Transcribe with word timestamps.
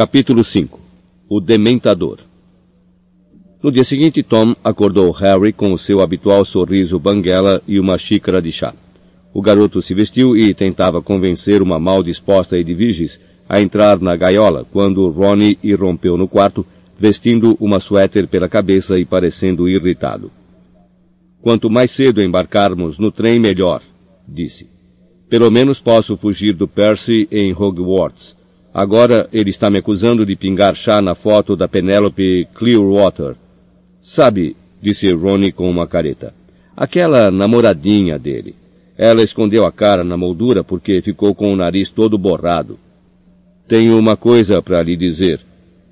Capítulo 0.00 0.42
5 0.42 0.80
O 1.28 1.42
Dementador 1.42 2.20
No 3.62 3.70
dia 3.70 3.84
seguinte, 3.84 4.22
Tom 4.22 4.56
acordou 4.64 5.10
Harry 5.10 5.52
com 5.52 5.74
o 5.74 5.78
seu 5.78 6.00
habitual 6.00 6.42
sorriso 6.46 6.98
banguela 6.98 7.60
e 7.68 7.78
uma 7.78 7.98
xícara 7.98 8.40
de 8.40 8.50
chá. 8.50 8.72
O 9.34 9.42
garoto 9.42 9.82
se 9.82 9.92
vestiu 9.92 10.34
e 10.34 10.54
tentava 10.54 11.02
convencer 11.02 11.60
uma 11.60 11.78
mal 11.78 12.02
disposta 12.02 12.56
Edviges 12.56 13.20
a 13.46 13.60
entrar 13.60 14.00
na 14.00 14.16
gaiola 14.16 14.66
quando 14.72 15.06
Ronnie 15.10 15.58
irrompeu 15.62 16.16
no 16.16 16.26
quarto, 16.26 16.64
vestindo 16.98 17.54
uma 17.60 17.78
suéter 17.78 18.26
pela 18.26 18.48
cabeça 18.48 18.98
e 18.98 19.04
parecendo 19.04 19.68
irritado. 19.68 20.32
Quanto 21.42 21.68
mais 21.68 21.90
cedo 21.90 22.22
embarcarmos 22.22 22.98
no 22.98 23.12
trem, 23.12 23.38
melhor, 23.38 23.82
disse. 24.26 24.66
Pelo 25.28 25.50
menos 25.50 25.78
posso 25.78 26.16
fugir 26.16 26.54
do 26.54 26.66
Percy 26.66 27.28
em 27.30 27.52
Hogwarts. 27.52 28.39
Agora 28.72 29.28
ele 29.32 29.50
está 29.50 29.68
me 29.68 29.78
acusando 29.78 30.24
de 30.24 30.36
pingar 30.36 30.74
chá 30.74 31.02
na 31.02 31.14
foto 31.14 31.56
da 31.56 31.66
Penelope 31.66 32.46
Clearwater. 32.54 33.34
Sabe, 34.00 34.56
disse 34.80 35.12
Ronnie 35.12 35.52
com 35.52 35.68
uma 35.68 35.88
careta. 35.88 36.32
Aquela 36.76 37.30
namoradinha 37.30 38.18
dele. 38.18 38.54
Ela 38.96 39.22
escondeu 39.22 39.66
a 39.66 39.72
cara 39.72 40.04
na 40.04 40.16
moldura 40.16 40.62
porque 40.62 41.02
ficou 41.02 41.34
com 41.34 41.52
o 41.52 41.56
nariz 41.56 41.90
todo 41.90 42.16
borrado. 42.16 42.78
Tenho 43.66 43.98
uma 43.98 44.16
coisa 44.16 44.62
para 44.62 44.82
lhe 44.82 44.96
dizer, 44.96 45.40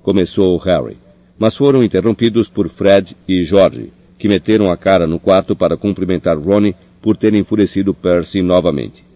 começou 0.01 0.57
Harry, 0.57 0.97
mas 1.37 1.55
foram 1.55 1.83
interrompidos 1.83 2.47
por 2.47 2.69
Fred 2.69 3.15
e 3.27 3.43
George, 3.43 3.91
que 4.17 4.27
meteram 4.27 4.71
a 4.71 4.77
cara 4.77 5.07
no 5.07 5.19
quarto 5.19 5.55
para 5.55 5.77
cumprimentar 5.77 6.37
Ronnie 6.37 6.75
por 7.01 7.17
ter 7.17 7.33
enfurecido 7.33 7.93
Percy 7.93 8.41
novamente. 8.41 9.08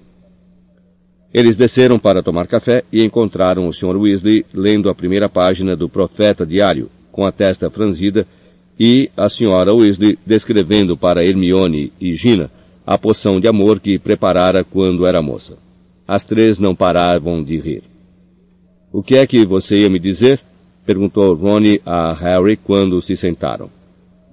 Eles 1.33 1.57
desceram 1.57 1.97
para 1.97 2.21
tomar 2.21 2.45
café 2.45 2.83
e 2.91 3.03
encontraram 3.03 3.67
o 3.67 3.73
Sr. 3.73 3.97
Weasley 3.97 4.45
lendo 4.53 4.89
a 4.89 4.93
primeira 4.93 5.27
página 5.27 5.75
do 5.75 5.89
Profeta 5.89 6.45
Diário, 6.45 6.91
com 7.11 7.25
a 7.25 7.31
testa 7.31 7.69
franzida, 7.71 8.27
e 8.79 9.09
a 9.17 9.25
Sra. 9.25 9.73
Weasley 9.73 10.17
descrevendo 10.25 10.95
para 10.95 11.25
Hermione 11.25 11.91
e 11.99 12.15
Gina 12.15 12.51
a 12.85 12.97
poção 12.97 13.39
de 13.39 13.47
amor 13.47 13.79
que 13.79 13.97
preparara 13.97 14.63
quando 14.63 15.07
era 15.07 15.21
moça. 15.21 15.57
As 16.07 16.25
três 16.25 16.59
não 16.59 16.75
paravam 16.75 17.43
de 17.43 17.57
rir. 17.57 17.83
O 18.91 19.01
que 19.01 19.15
é 19.15 19.25
que 19.25 19.45
você 19.45 19.81
ia 19.81 19.89
me 19.89 19.99
dizer? 19.99 20.39
perguntou 20.85 21.33
Ronnie 21.33 21.81
a 21.85 22.13
Harry 22.13 22.57
quando 22.57 23.01
se 23.01 23.15
sentaram. 23.15 23.69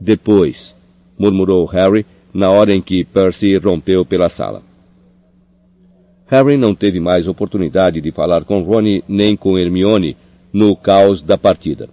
Depois, 0.01 0.75
murmurou 1.17 1.65
Harry 1.67 2.05
na 2.35 2.51
hora 2.51 2.75
em 2.75 2.83
que 2.83 3.05
Percy 3.05 3.57
rompeu 3.57 4.05
pela 4.05 4.29
sala. 4.29 4.70
Harry 6.31 6.57
não 6.57 6.77
teve 6.77 7.01
mais 7.01 7.27
oportunidade 7.27 8.01
de 8.01 8.13
falar 8.13 8.45
com 8.45 8.63
Ronnie 8.63 9.03
nem 9.09 9.35
com 9.35 9.59
Hermione 9.59 10.17
no 10.53 10.77
caos 10.77 11.21
da 11.21 11.37
partida. 11.37 11.89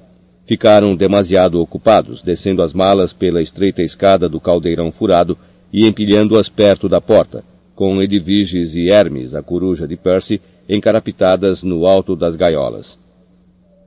Ficaram 0.45 0.95
demasiado 0.95 1.59
ocupados, 1.59 2.21
descendo 2.21 2.61
as 2.61 2.71
malas 2.71 3.11
pela 3.11 3.41
estreita 3.41 3.81
escada 3.81 4.29
do 4.29 4.39
caldeirão 4.39 4.91
furado 4.91 5.35
e 5.73 5.87
empilhando-as 5.87 6.49
perto 6.49 6.87
da 6.87 7.01
porta, 7.01 7.43
com 7.73 7.99
Edviges 7.99 8.75
e 8.75 8.89
Hermes, 8.89 9.33
a 9.33 9.41
coruja 9.41 9.87
de 9.87 9.97
Percy, 9.97 10.39
encarapitadas 10.69 11.63
no 11.63 11.87
alto 11.87 12.15
das 12.15 12.35
gaiolas. 12.35 12.95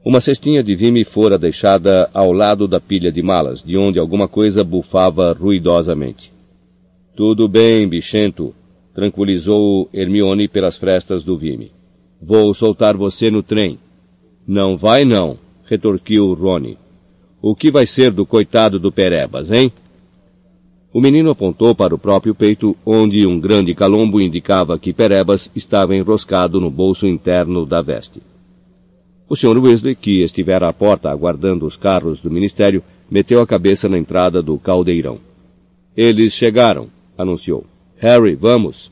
Uma 0.04 0.20
cestinha 0.20 0.64
de 0.64 0.74
vime 0.74 1.04
fora 1.04 1.38
deixada 1.38 2.10
ao 2.12 2.32
lado 2.32 2.66
da 2.66 2.80
pilha 2.80 3.12
de 3.12 3.22
malas, 3.22 3.62
de 3.62 3.78
onde 3.78 4.00
alguma 4.00 4.26
coisa 4.26 4.64
bufava 4.64 5.32
ruidosamente. 5.32 6.32
Tudo 7.14 7.46
bem, 7.46 7.86
bichento, 7.86 8.52
tranquilizou 9.00 9.88
Hermione 9.94 10.46
pelas 10.46 10.76
frestas 10.76 11.24
do 11.24 11.34
vime. 11.34 11.72
Vou 12.20 12.52
soltar 12.52 12.98
você 12.98 13.30
no 13.30 13.42
trem. 13.42 13.78
Não 14.46 14.76
vai 14.76 15.06
não, 15.06 15.38
retorquiu 15.64 16.34
Rony. 16.34 16.76
O 17.40 17.54
que 17.54 17.70
vai 17.70 17.86
ser 17.86 18.10
do 18.10 18.26
coitado 18.26 18.78
do 18.78 18.92
Perebas, 18.92 19.50
hein? 19.50 19.72
O 20.92 21.00
menino 21.00 21.30
apontou 21.30 21.74
para 21.74 21.94
o 21.94 21.98
próprio 21.98 22.34
peito, 22.34 22.76
onde 22.84 23.26
um 23.26 23.40
grande 23.40 23.74
calombo 23.74 24.20
indicava 24.20 24.78
que 24.78 24.92
Perebas 24.92 25.50
estava 25.56 25.96
enroscado 25.96 26.60
no 26.60 26.70
bolso 26.70 27.06
interno 27.06 27.64
da 27.64 27.80
veste. 27.80 28.20
O 29.26 29.34
Sr. 29.34 29.56
Weasley, 29.56 29.94
que 29.94 30.22
estivera 30.22 30.68
à 30.68 30.74
porta 30.74 31.08
aguardando 31.08 31.64
os 31.64 31.74
carros 31.74 32.20
do 32.20 32.30
ministério, 32.30 32.82
meteu 33.10 33.40
a 33.40 33.46
cabeça 33.46 33.88
na 33.88 33.96
entrada 33.96 34.42
do 34.42 34.58
caldeirão. 34.58 35.18
Eles 35.96 36.34
chegaram, 36.34 36.88
anunciou. 37.16 37.64
Harry, 38.00 38.34
vamos. 38.34 38.90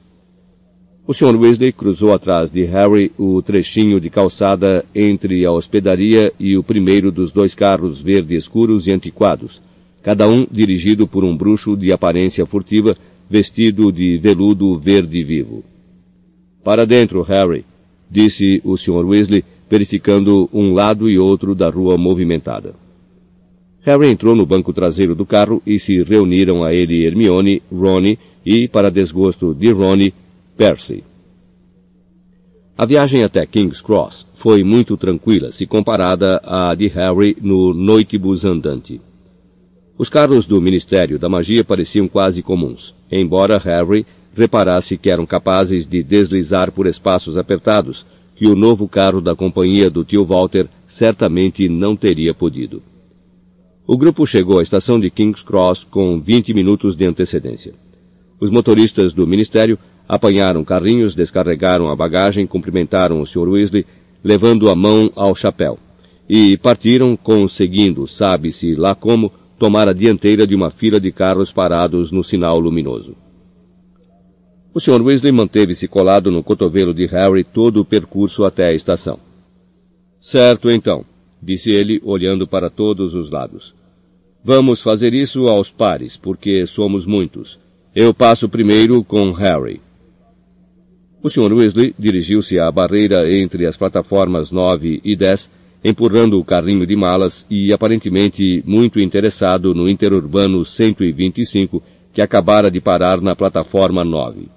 O 1.08 1.14
Sr. 1.14 1.36
Weasley 1.36 1.72
cruzou 1.72 2.12
atrás 2.12 2.50
de 2.50 2.64
Harry 2.64 3.10
o 3.16 3.40
trechinho 3.40 3.98
de 3.98 4.10
calçada 4.10 4.84
entre 4.94 5.46
a 5.46 5.50
hospedaria 5.50 6.30
e 6.38 6.54
o 6.54 6.62
primeiro 6.62 7.10
dos 7.10 7.32
dois 7.32 7.54
carros 7.54 7.98
verde 7.98 8.36
escuros 8.36 8.86
e 8.86 8.92
antiquados, 8.92 9.62
cada 10.02 10.28
um 10.28 10.46
dirigido 10.50 11.08
por 11.08 11.24
um 11.24 11.34
bruxo 11.34 11.74
de 11.78 11.90
aparência 11.92 12.44
furtiva, 12.44 12.94
vestido 13.26 13.90
de 13.90 14.18
veludo 14.18 14.78
verde 14.78 15.24
vivo. 15.24 15.64
Para 16.62 16.84
dentro, 16.84 17.22
Harry, 17.22 17.64
disse 18.10 18.60
o 18.62 18.76
Sr. 18.76 19.06
Weasley, 19.06 19.42
verificando 19.70 20.46
um 20.52 20.74
lado 20.74 21.08
e 21.08 21.18
outro 21.18 21.54
da 21.54 21.70
rua 21.70 21.96
movimentada. 21.96 22.74
Harry 23.80 24.10
entrou 24.10 24.36
no 24.36 24.44
banco 24.44 24.74
traseiro 24.74 25.14
do 25.14 25.24
carro 25.24 25.62
e 25.66 25.78
se 25.78 26.02
reuniram 26.02 26.62
a 26.62 26.74
ele 26.74 27.06
Hermione, 27.06 27.62
Ronnie 27.72 28.18
e, 28.44 28.68
para 28.68 28.90
desgosto 28.90 29.54
de 29.54 29.72
Ronnie, 29.72 30.12
Percy. 30.58 31.04
A 32.76 32.84
viagem 32.84 33.22
até 33.22 33.46
King's 33.46 33.80
Cross 33.80 34.26
foi 34.34 34.64
muito 34.64 34.96
tranquila 34.96 35.52
se 35.52 35.68
comparada 35.68 36.40
à 36.42 36.74
de 36.74 36.88
Harry 36.88 37.36
no 37.40 37.72
noitibus 37.72 38.44
andante. 38.44 39.00
Os 39.96 40.08
carros 40.08 40.48
do 40.48 40.60
Ministério 40.60 41.16
da 41.16 41.28
Magia 41.28 41.62
pareciam 41.62 42.08
quase 42.08 42.42
comuns, 42.42 42.92
embora 43.08 43.56
Harry 43.56 44.04
reparasse 44.34 44.98
que 44.98 45.08
eram 45.08 45.24
capazes 45.24 45.86
de 45.86 46.02
deslizar 46.02 46.72
por 46.72 46.88
espaços 46.88 47.36
apertados, 47.36 48.04
que 48.34 48.48
o 48.48 48.56
novo 48.56 48.88
carro 48.88 49.20
da 49.20 49.36
companhia 49.36 49.88
do 49.88 50.04
tio 50.04 50.24
Walter 50.24 50.68
certamente 50.88 51.68
não 51.68 51.94
teria 51.94 52.34
podido. 52.34 52.82
O 53.86 53.96
grupo 53.96 54.26
chegou 54.26 54.58
à 54.58 54.62
estação 54.64 54.98
de 54.98 55.08
King's 55.08 55.44
Cross 55.44 55.84
com 55.84 56.20
20 56.20 56.52
minutos 56.52 56.96
de 56.96 57.06
antecedência. 57.06 57.74
Os 58.40 58.50
motoristas 58.50 59.12
do 59.12 59.24
Ministério 59.24 59.78
apanharam 60.08 60.64
carrinhos, 60.64 61.14
descarregaram 61.14 61.90
a 61.90 61.94
bagagem, 61.94 62.46
cumprimentaram 62.46 63.20
o 63.20 63.26
Sr. 63.26 63.48
Weasley, 63.48 63.86
levando 64.24 64.70
a 64.70 64.74
mão 64.74 65.12
ao 65.14 65.34
chapéu, 65.34 65.78
e 66.28 66.56
partiram 66.56 67.16
conseguindo, 67.16 68.06
sabe-se 68.06 68.74
lá 68.74 68.94
como, 68.94 69.30
tomar 69.58 69.88
a 69.88 69.92
dianteira 69.92 70.46
de 70.46 70.54
uma 70.54 70.70
fila 70.70 70.98
de 70.98 71.12
carros 71.12 71.52
parados 71.52 72.10
no 72.10 72.24
sinal 72.24 72.58
luminoso. 72.58 73.14
O 74.72 74.80
Sr. 74.80 75.02
Weasley 75.02 75.32
manteve-se 75.32 75.88
colado 75.88 76.30
no 76.30 76.42
cotovelo 76.42 76.94
de 76.94 77.06
Harry 77.06 77.42
todo 77.44 77.80
o 77.80 77.84
percurso 77.84 78.44
até 78.44 78.68
a 78.68 78.72
estação. 78.72 79.18
Certo, 80.20 80.70
então, 80.70 81.04
disse 81.42 81.70
ele, 81.70 82.00
olhando 82.04 82.46
para 82.46 82.70
todos 82.70 83.14
os 83.14 83.30
lados. 83.30 83.74
Vamos 84.44 84.80
fazer 84.80 85.12
isso 85.14 85.48
aos 85.48 85.70
pares, 85.70 86.16
porque 86.16 86.64
somos 86.66 87.04
muitos. 87.04 87.58
Eu 87.94 88.14
passo 88.14 88.48
primeiro 88.48 89.02
com 89.02 89.32
Harry. 89.32 89.80
O 91.22 91.28
Sr. 91.28 91.52
Weasley 91.52 91.94
dirigiu-se 91.98 92.58
à 92.58 92.70
barreira 92.70 93.30
entre 93.32 93.66
as 93.66 93.76
plataformas 93.76 94.50
9 94.50 95.00
e 95.04 95.16
10 95.16 95.50
empurrando 95.84 96.38
o 96.38 96.44
carrinho 96.44 96.86
de 96.86 96.96
malas 96.96 97.46
e 97.48 97.72
aparentemente 97.72 98.62
muito 98.66 98.98
interessado 98.98 99.74
no 99.74 99.88
interurbano 99.88 100.64
125 100.64 101.82
que 102.12 102.20
acabara 102.20 102.70
de 102.70 102.80
parar 102.80 103.20
na 103.20 103.36
plataforma 103.36 104.04
9. 104.04 104.48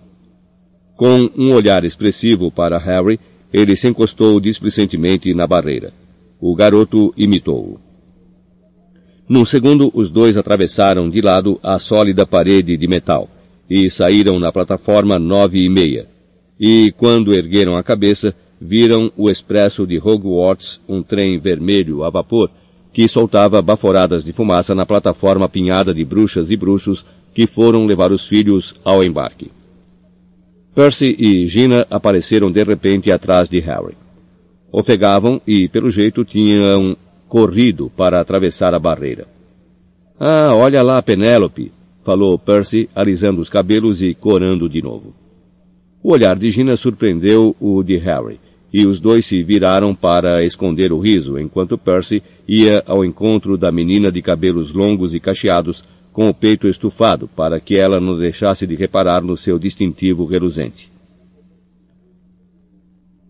Com 0.96 1.30
um 1.38 1.54
olhar 1.54 1.84
expressivo 1.84 2.52
para 2.52 2.78
Harry, 2.78 3.20
ele 3.54 3.76
se 3.76 3.88
encostou 3.88 4.40
displicentemente 4.40 5.34
na 5.34 5.46
barreira. 5.46 5.94
O 6.40 6.56
garoto 6.56 7.14
imitou-o. 7.16 7.80
Num 9.28 9.46
segundo, 9.46 9.92
os 9.94 10.10
dois 10.10 10.38
atravessaram 10.38 11.10
de 11.10 11.22
lado 11.22 11.60
a 11.64 11.78
sólida 11.78 12.25
parede 12.25 12.75
de 12.75 12.88
metal 12.88 13.30
e 13.69 13.90
saíram 13.90 14.40
na 14.40 14.52
plataforma 14.52 15.18
nove 15.18 15.64
e 15.64 15.69
meia. 15.69 16.11
E, 16.63 16.94
quando 16.96 17.34
ergueram 17.34 17.75
a 17.75 17.81
cabeça, 17.81 18.36
viram 18.60 19.12
o 19.18 19.31
expresso 19.31 19.88
de 19.88 19.98
Hogwarts, 19.98 20.80
um 20.88 21.02
trem 21.02 21.40
vermelho 21.40 22.04
a 22.04 22.12
vapor, 22.12 22.52
que 22.94 23.08
soltava 23.08 23.60
baforadas 23.63 24.24
de 24.24 24.31
fumaça 24.31 24.75
na 24.75 24.86
plataforma 24.86 25.46
apinhada 25.46 25.92
de 25.92 26.06
bruxas 26.06 26.52
e 26.52 26.56
bruxos 26.56 27.04
que 27.34 27.48
foram 27.48 27.88
levar 27.88 28.12
os 28.12 28.28
filhos 28.28 28.75
ao 28.86 29.04
embarque. 29.04 29.50
Percy 30.75 31.16
e 31.18 31.48
Gina 31.48 31.88
apareceram 31.90 32.52
de 32.52 32.64
repente 32.64 33.12
atrás 33.12 33.50
de 33.50 33.60
Harry. 33.60 33.98
Ofegavam 34.72 35.42
e, 35.48 35.68
pelo 35.68 35.90
jeito, 35.90 36.24
tinham 36.24 36.96
corrido 37.28 37.92
para 37.98 38.22
atravessar 38.22 38.75
a 38.75 38.80
barreira. 38.80 39.25
Ah, 40.19 40.52
olha 40.54 40.84
lá, 40.84 41.02
Penélope, 41.02 41.72
falou 42.06 42.38
Percy, 42.38 42.88
alisando 42.94 43.42
os 43.42 43.50
cabelos 43.50 44.04
e 44.04 44.14
corando 44.14 44.69
de 44.69 44.81
novo. 44.81 45.20
O 46.03 46.12
olhar 46.13 46.36
de 46.36 46.50
Gina 46.50 46.75
surpreendeu 46.75 47.56
o 47.59 47.83
de 47.83 47.98
Harry, 47.98 48.39
e 48.74 48.88
os 48.88 49.00
dois 49.00 49.25
se 49.25 49.44
viraram 49.44 49.94
para 49.94 50.44
esconder 50.44 50.92
o 50.92 51.00
riso, 51.00 51.38
enquanto 51.38 51.77
Percy 51.77 52.24
ia 52.48 52.81
ao 52.88 53.06
encontro 53.06 53.56
da 53.56 53.71
menina 53.71 54.12
de 54.12 54.21
cabelos 54.21 54.74
longos 54.74 55.13
e 55.13 55.19
cacheados, 55.19 55.83
com 56.12 56.27
o 56.27 56.33
peito 56.33 56.68
estufado, 56.68 57.27
para 57.27 57.59
que 57.59 57.77
ela 57.77 58.00
não 58.00 58.18
deixasse 58.18 58.65
de 58.65 58.75
reparar 58.75 59.21
no 59.21 59.38
seu 59.38 59.59
distintivo 59.59 60.25
reluzente. 60.25 60.92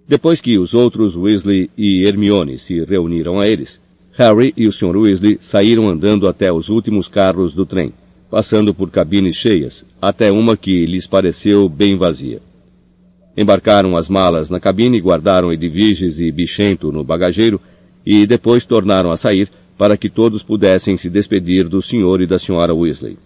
Depois 0.08 0.40
que 0.40 0.58
os 0.58 0.74
outros 0.74 1.16
Weasley 1.16 1.70
e 1.78 2.06
Hermione 2.06 2.58
se 2.58 2.84
reuniram 2.84 3.40
a 3.40 3.48
eles, 3.48 3.82
Harry 4.14 4.54
e 4.56 4.68
o 4.68 4.72
Sr. 4.72 4.98
Weasley 4.98 5.38
saíram 5.42 5.90
andando 5.90 6.28
até 6.28 6.52
os 6.52 6.70
últimos 6.70 7.08
carros 7.08 7.54
do 7.54 7.66
trem, 7.66 7.94
passando 8.30 8.74
por 8.74 8.90
cabines 8.90 9.36
cheias, 9.36 9.86
até 10.02 10.32
uma 10.32 10.56
que 10.56 10.86
lhes 10.86 11.06
pareceu 11.06 11.68
bem 11.68 11.98
vazia. 11.98 12.51
Embarcaram 13.38 13.96
as 13.96 14.10
malas 14.10 14.50
na 14.50 14.60
cabine, 14.60 15.00
guardaram 15.00 15.54
Edviges 15.54 16.20
e 16.20 16.32
Bichento 16.32 16.92
no 16.92 17.04
bagageiro 17.04 17.62
e 18.06 18.26
depois 18.26 18.66
tornaram 18.66 19.12
a 19.12 19.18
sair 19.18 19.50
para 19.78 19.98
que 19.98 20.10
todos 20.10 20.44
pudessem 20.44 20.98
se 20.98 21.10
despedir 21.10 21.68
do 21.68 21.82
Sr. 21.82 22.22
e 22.22 22.28
da 22.28 22.36
Sra. 22.36 22.74
Weasley. 22.74 23.18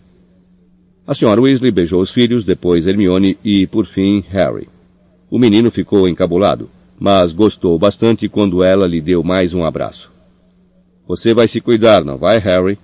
A 1.08 1.12
Sra. 1.12 1.42
Weasley 1.42 1.72
beijou 1.72 2.02
os 2.02 2.12
filhos, 2.12 2.46
depois 2.46 2.86
Hermione 2.88 3.38
e, 3.44 3.68
por 3.68 3.86
fim, 3.86 4.24
Harry. 4.30 4.68
O 5.30 5.40
menino 5.40 5.70
ficou 5.72 6.08
encabulado, 6.08 6.70
mas 7.00 7.34
gostou 7.34 7.78
bastante 7.78 8.30
quando 8.30 8.64
ela 8.64 8.88
lhe 8.88 9.02
deu 9.02 9.24
mais 9.24 9.54
um 9.54 9.66
abraço. 9.66 10.12
Você 11.08 11.34
vai 11.34 11.48
se 11.48 11.60
cuidar, 11.60 12.04
não 12.04 12.18
vai, 12.18 12.40
Harry? 12.40 12.78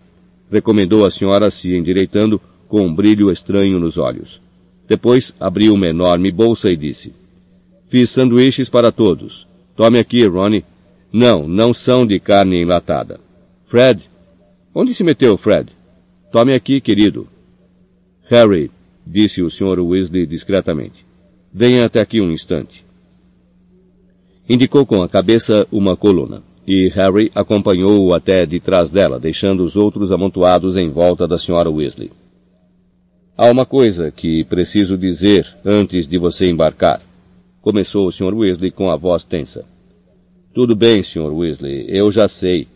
Recomendou 0.52 1.06
a 1.06 1.10
senhora 1.10 1.50
se 1.50 1.76
endireitando 1.76 2.42
com 2.68 2.82
um 2.82 2.94
brilho 2.94 3.32
estranho 3.32 3.80
nos 3.80 3.98
olhos. 3.98 4.42
Depois 4.92 5.34
abriu 5.40 5.74
uma 5.74 5.88
enorme 5.88 6.30
bolsa 6.34 6.70
e 6.70 6.76
disse: 6.76 7.14
Fiz 7.86 8.10
sanduíches 8.10 8.70
para 8.70 8.92
todos. 8.92 9.48
Tome 9.74 9.98
aqui, 9.98 10.28
Ronnie. 10.28 10.66
Não, 11.14 11.48
não 11.48 11.74
são 11.74 12.06
de 12.06 12.20
carne 12.20 12.62
enlatada. 12.62 13.18
Fred? 13.64 14.02
Onde 14.76 14.94
se 14.94 15.02
meteu, 15.02 15.38
Fred? 15.38 15.72
Tome 16.30 16.54
aqui, 16.54 16.82
querido. 16.82 17.26
Harry, 18.30 18.70
disse 19.08 19.42
o 19.42 19.50
Sr. 19.50 19.80
Weasley 19.80 20.26
discretamente. 20.26 21.06
Venha 21.54 21.86
até 21.86 22.02
aqui 22.02 22.20
um 22.20 22.30
instante. 22.30 22.84
Indicou 24.50 24.86
com 24.86 25.02
a 25.02 25.08
cabeça 25.08 25.66
uma 25.72 25.96
coluna, 25.96 26.44
e 26.68 26.90
Harry 26.90 27.32
acompanhou-o 27.34 28.14
até 28.14 28.46
de 28.46 28.60
trás 28.60 28.90
dela, 28.90 29.18
deixando 29.18 29.64
os 29.64 29.78
outros 29.78 30.12
amontoados 30.12 30.76
em 30.76 30.90
volta 30.90 31.26
da 31.26 31.36
Sra. 31.38 31.70
Weasley. 31.70 32.12
Há 33.42 33.50
uma 33.50 33.66
coisa 33.66 34.12
que 34.12 34.44
preciso 34.44 34.96
dizer 34.96 35.48
antes 35.66 36.08
de 36.08 36.16
você 36.20 36.48
embarcar. 36.48 37.02
Começou 37.60 38.06
o 38.06 38.12
Sr. 38.12 38.36
Weasley 38.36 38.70
com 38.70 38.92
a 38.92 38.96
voz 38.96 39.24
tensa. 39.24 39.66
Tudo 40.54 40.76
bem, 40.76 41.02
Sr. 41.02 41.34
Weasley, 41.34 41.88
eu 41.90 42.12
já 42.12 42.28
sei. 42.28 42.68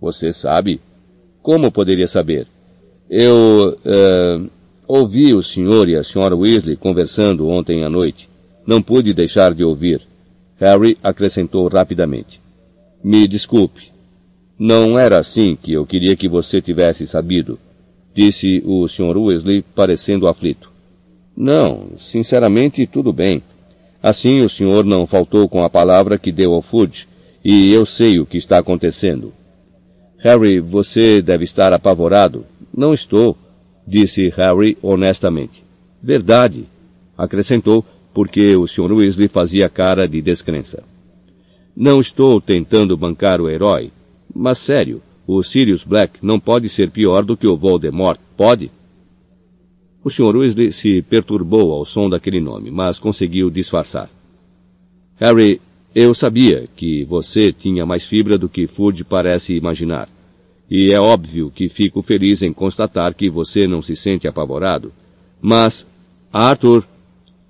Você 0.00 0.32
sabe? 0.32 0.80
Como 1.40 1.70
poderia 1.70 2.08
saber? 2.08 2.48
Eu 3.08 3.78
uh, 3.78 4.50
ouvi 4.88 5.34
o 5.34 5.40
senhor 5.40 5.88
e 5.88 5.94
a 5.94 6.02
senhora 6.02 6.34
Weasley 6.34 6.74
conversando 6.74 7.46
ontem 7.46 7.84
à 7.84 7.88
noite. 7.88 8.28
Não 8.66 8.82
pude 8.82 9.14
deixar 9.14 9.54
de 9.54 9.62
ouvir. 9.62 10.02
Harry 10.58 10.98
acrescentou 11.00 11.68
rapidamente. 11.68 12.40
Me 13.04 13.28
desculpe. 13.28 13.92
Não 14.58 14.98
era 14.98 15.18
assim 15.18 15.54
que 15.54 15.72
eu 15.72 15.86
queria 15.86 16.16
que 16.16 16.28
você 16.28 16.60
tivesse 16.60 17.06
sabido 17.06 17.56
disse 18.14 18.62
o 18.64 18.86
Sr. 18.88 19.16
Weasley, 19.16 19.62
parecendo 19.74 20.28
aflito. 20.28 20.70
Não, 21.36 21.90
sinceramente, 21.98 22.86
tudo 22.86 23.12
bem. 23.12 23.42
Assim 24.02 24.40
o 24.40 24.48
senhor 24.48 24.84
não 24.84 25.06
faltou 25.06 25.48
com 25.48 25.62
a 25.62 25.70
palavra 25.70 26.18
que 26.18 26.32
deu 26.32 26.52
ao 26.52 26.62
Fudge, 26.62 27.06
e 27.44 27.72
eu 27.72 27.86
sei 27.86 28.18
o 28.18 28.26
que 28.26 28.36
está 28.36 28.58
acontecendo. 28.58 29.32
Harry, 30.18 30.60
você 30.60 31.20
deve 31.20 31.44
estar 31.44 31.72
apavorado. 31.72 32.44
Não 32.76 32.94
estou, 32.94 33.36
disse 33.86 34.28
Harry 34.28 34.76
honestamente. 34.82 35.64
Verdade, 36.02 36.64
acrescentou, 37.16 37.84
porque 38.12 38.54
o 38.56 38.66
Sr. 38.66 38.92
Weasley 38.92 39.28
fazia 39.28 39.68
cara 39.68 40.06
de 40.06 40.20
descrença. 40.20 40.82
Não 41.74 42.00
estou 42.00 42.40
tentando 42.40 42.96
bancar 42.96 43.40
o 43.40 43.48
herói, 43.48 43.90
mas 44.34 44.58
sério, 44.58 45.00
o 45.26 45.42
Sirius 45.42 45.84
Black 45.84 46.18
não 46.22 46.40
pode 46.40 46.68
ser 46.68 46.90
pior 46.90 47.24
do 47.24 47.36
que 47.36 47.46
o 47.46 47.56
Voldemort, 47.56 48.18
pode? 48.36 48.70
O 50.04 50.10
Sr. 50.10 50.36
Weasley 50.36 50.72
se 50.72 51.00
perturbou 51.02 51.72
ao 51.72 51.84
som 51.84 52.10
daquele 52.10 52.40
nome, 52.40 52.70
mas 52.70 52.98
conseguiu 52.98 53.48
disfarçar. 53.50 54.10
Harry, 55.16 55.60
eu 55.94 56.12
sabia 56.12 56.68
que 56.74 57.04
você 57.04 57.52
tinha 57.52 57.86
mais 57.86 58.04
fibra 58.04 58.36
do 58.36 58.48
que 58.48 58.66
Fudge 58.66 59.04
parece 59.04 59.54
imaginar. 59.54 60.08
E 60.68 60.90
é 60.90 60.98
óbvio 60.98 61.52
que 61.54 61.68
fico 61.68 62.02
feliz 62.02 62.42
em 62.42 62.52
constatar 62.52 63.14
que 63.14 63.30
você 63.30 63.66
não 63.66 63.82
se 63.82 63.94
sente 63.94 64.26
apavorado. 64.26 64.90
Mas, 65.40 65.86
Arthur, 66.32 66.84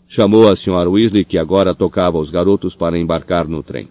chamou 0.07 0.51
a 0.51 0.53
Sra. 0.53 0.91
Weasley, 0.91 1.25
que 1.25 1.39
agora 1.39 1.75
tocava 1.75 2.19
os 2.19 2.31
garotos 2.31 2.75
para 2.75 2.99
embarcar 2.99 3.49
no 3.49 3.63
trem. 3.63 3.89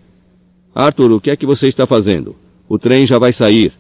Arthur, 0.76 1.14
o 1.14 1.22
que 1.22 1.32
é 1.32 1.36
que 1.36 1.46
você 1.46 1.68
está 1.68 1.88
fazendo? 1.88 2.36
O 2.72 2.80
trem 2.80 3.06
já 3.06 3.20
vai 3.20 3.34
sair. 3.34 3.74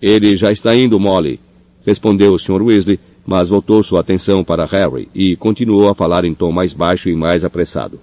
Ele 0.00 0.34
já 0.34 0.50
está 0.50 0.74
indo, 0.74 0.98
Molly, 0.98 1.38
respondeu 1.84 2.32
o 2.32 2.38
Sr. 2.38 2.62
Weasley, 2.62 2.98
mas 3.26 3.50
voltou 3.50 3.82
sua 3.82 4.00
atenção 4.00 4.42
para 4.42 4.64
Harry 4.64 5.10
e 5.14 5.36
continuou 5.36 5.90
a 5.90 5.94
falar 5.94 6.24
em 6.24 6.32
tom 6.32 6.50
mais 6.50 6.72
baixo 6.72 7.10
e 7.10 7.14
mais 7.14 7.44
apressado. 7.44 8.00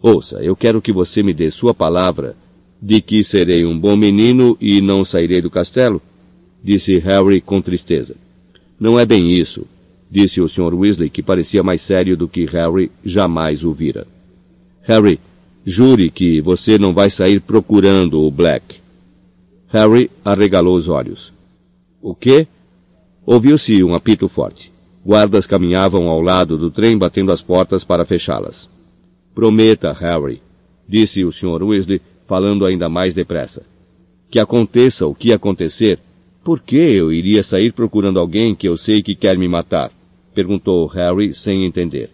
Ouça, 0.00 0.40
eu 0.44 0.54
quero 0.54 0.80
que 0.80 0.92
você 0.92 1.24
me 1.24 1.34
dê 1.34 1.50
sua 1.50 1.74
palavra 1.74 2.36
de 2.80 3.00
que 3.00 3.24
serei 3.24 3.66
um 3.66 3.76
bom 3.76 3.96
menino 3.96 4.56
e 4.60 4.80
não 4.80 5.04
sairei 5.04 5.42
do 5.42 5.50
castelo, 5.50 6.00
disse 6.62 6.96
Harry 6.98 7.40
com 7.40 7.60
tristeza. 7.60 8.14
Não 8.78 8.96
é 8.96 9.04
bem 9.04 9.28
isso, 9.32 9.66
disse 10.08 10.40
o 10.40 10.48
Sr. 10.48 10.72
Weasley, 10.72 11.10
que 11.10 11.20
parecia 11.20 11.64
mais 11.64 11.82
sério 11.82 12.16
do 12.16 12.28
que 12.28 12.44
Harry 12.44 12.92
jamais 13.04 13.64
o 13.64 13.72
vira. 13.72 14.06
Harry, 14.82 15.18
jure 15.66 16.12
que 16.12 16.40
você 16.40 16.78
não 16.78 16.94
vai 16.94 17.10
sair 17.10 17.40
procurando 17.40 18.20
o 18.20 18.30
Black. 18.30 18.81
Harry 19.72 20.10
arregalou 20.22 20.76
os 20.76 20.86
olhos. 20.86 21.32
O 22.02 22.14
quê? 22.14 22.46
Ouviu-se 23.24 23.82
um 23.82 23.94
apito 23.94 24.28
forte. 24.28 24.70
Guardas 25.02 25.46
caminhavam 25.46 26.10
ao 26.10 26.20
lado 26.20 26.58
do 26.58 26.70
trem 26.70 26.98
batendo 26.98 27.32
as 27.32 27.40
portas 27.40 27.82
para 27.82 28.04
fechá-las. 28.04 28.68
Prometa, 29.34 29.90
Harry, 29.94 30.42
disse 30.86 31.24
o 31.24 31.32
Sr. 31.32 31.62
Weasley, 31.62 32.02
falando 32.26 32.66
ainda 32.66 32.90
mais 32.90 33.14
depressa. 33.14 33.64
Que 34.30 34.38
aconteça 34.38 35.06
o 35.06 35.14
que 35.14 35.32
acontecer, 35.32 35.98
por 36.44 36.60
que 36.60 36.76
eu 36.76 37.10
iria 37.10 37.42
sair 37.42 37.72
procurando 37.72 38.18
alguém 38.18 38.54
que 38.54 38.68
eu 38.68 38.76
sei 38.76 39.02
que 39.02 39.14
quer 39.14 39.38
me 39.38 39.48
matar? 39.48 39.90
perguntou 40.34 40.86
Harry 40.88 41.32
sem 41.32 41.64
entender. 41.64 42.10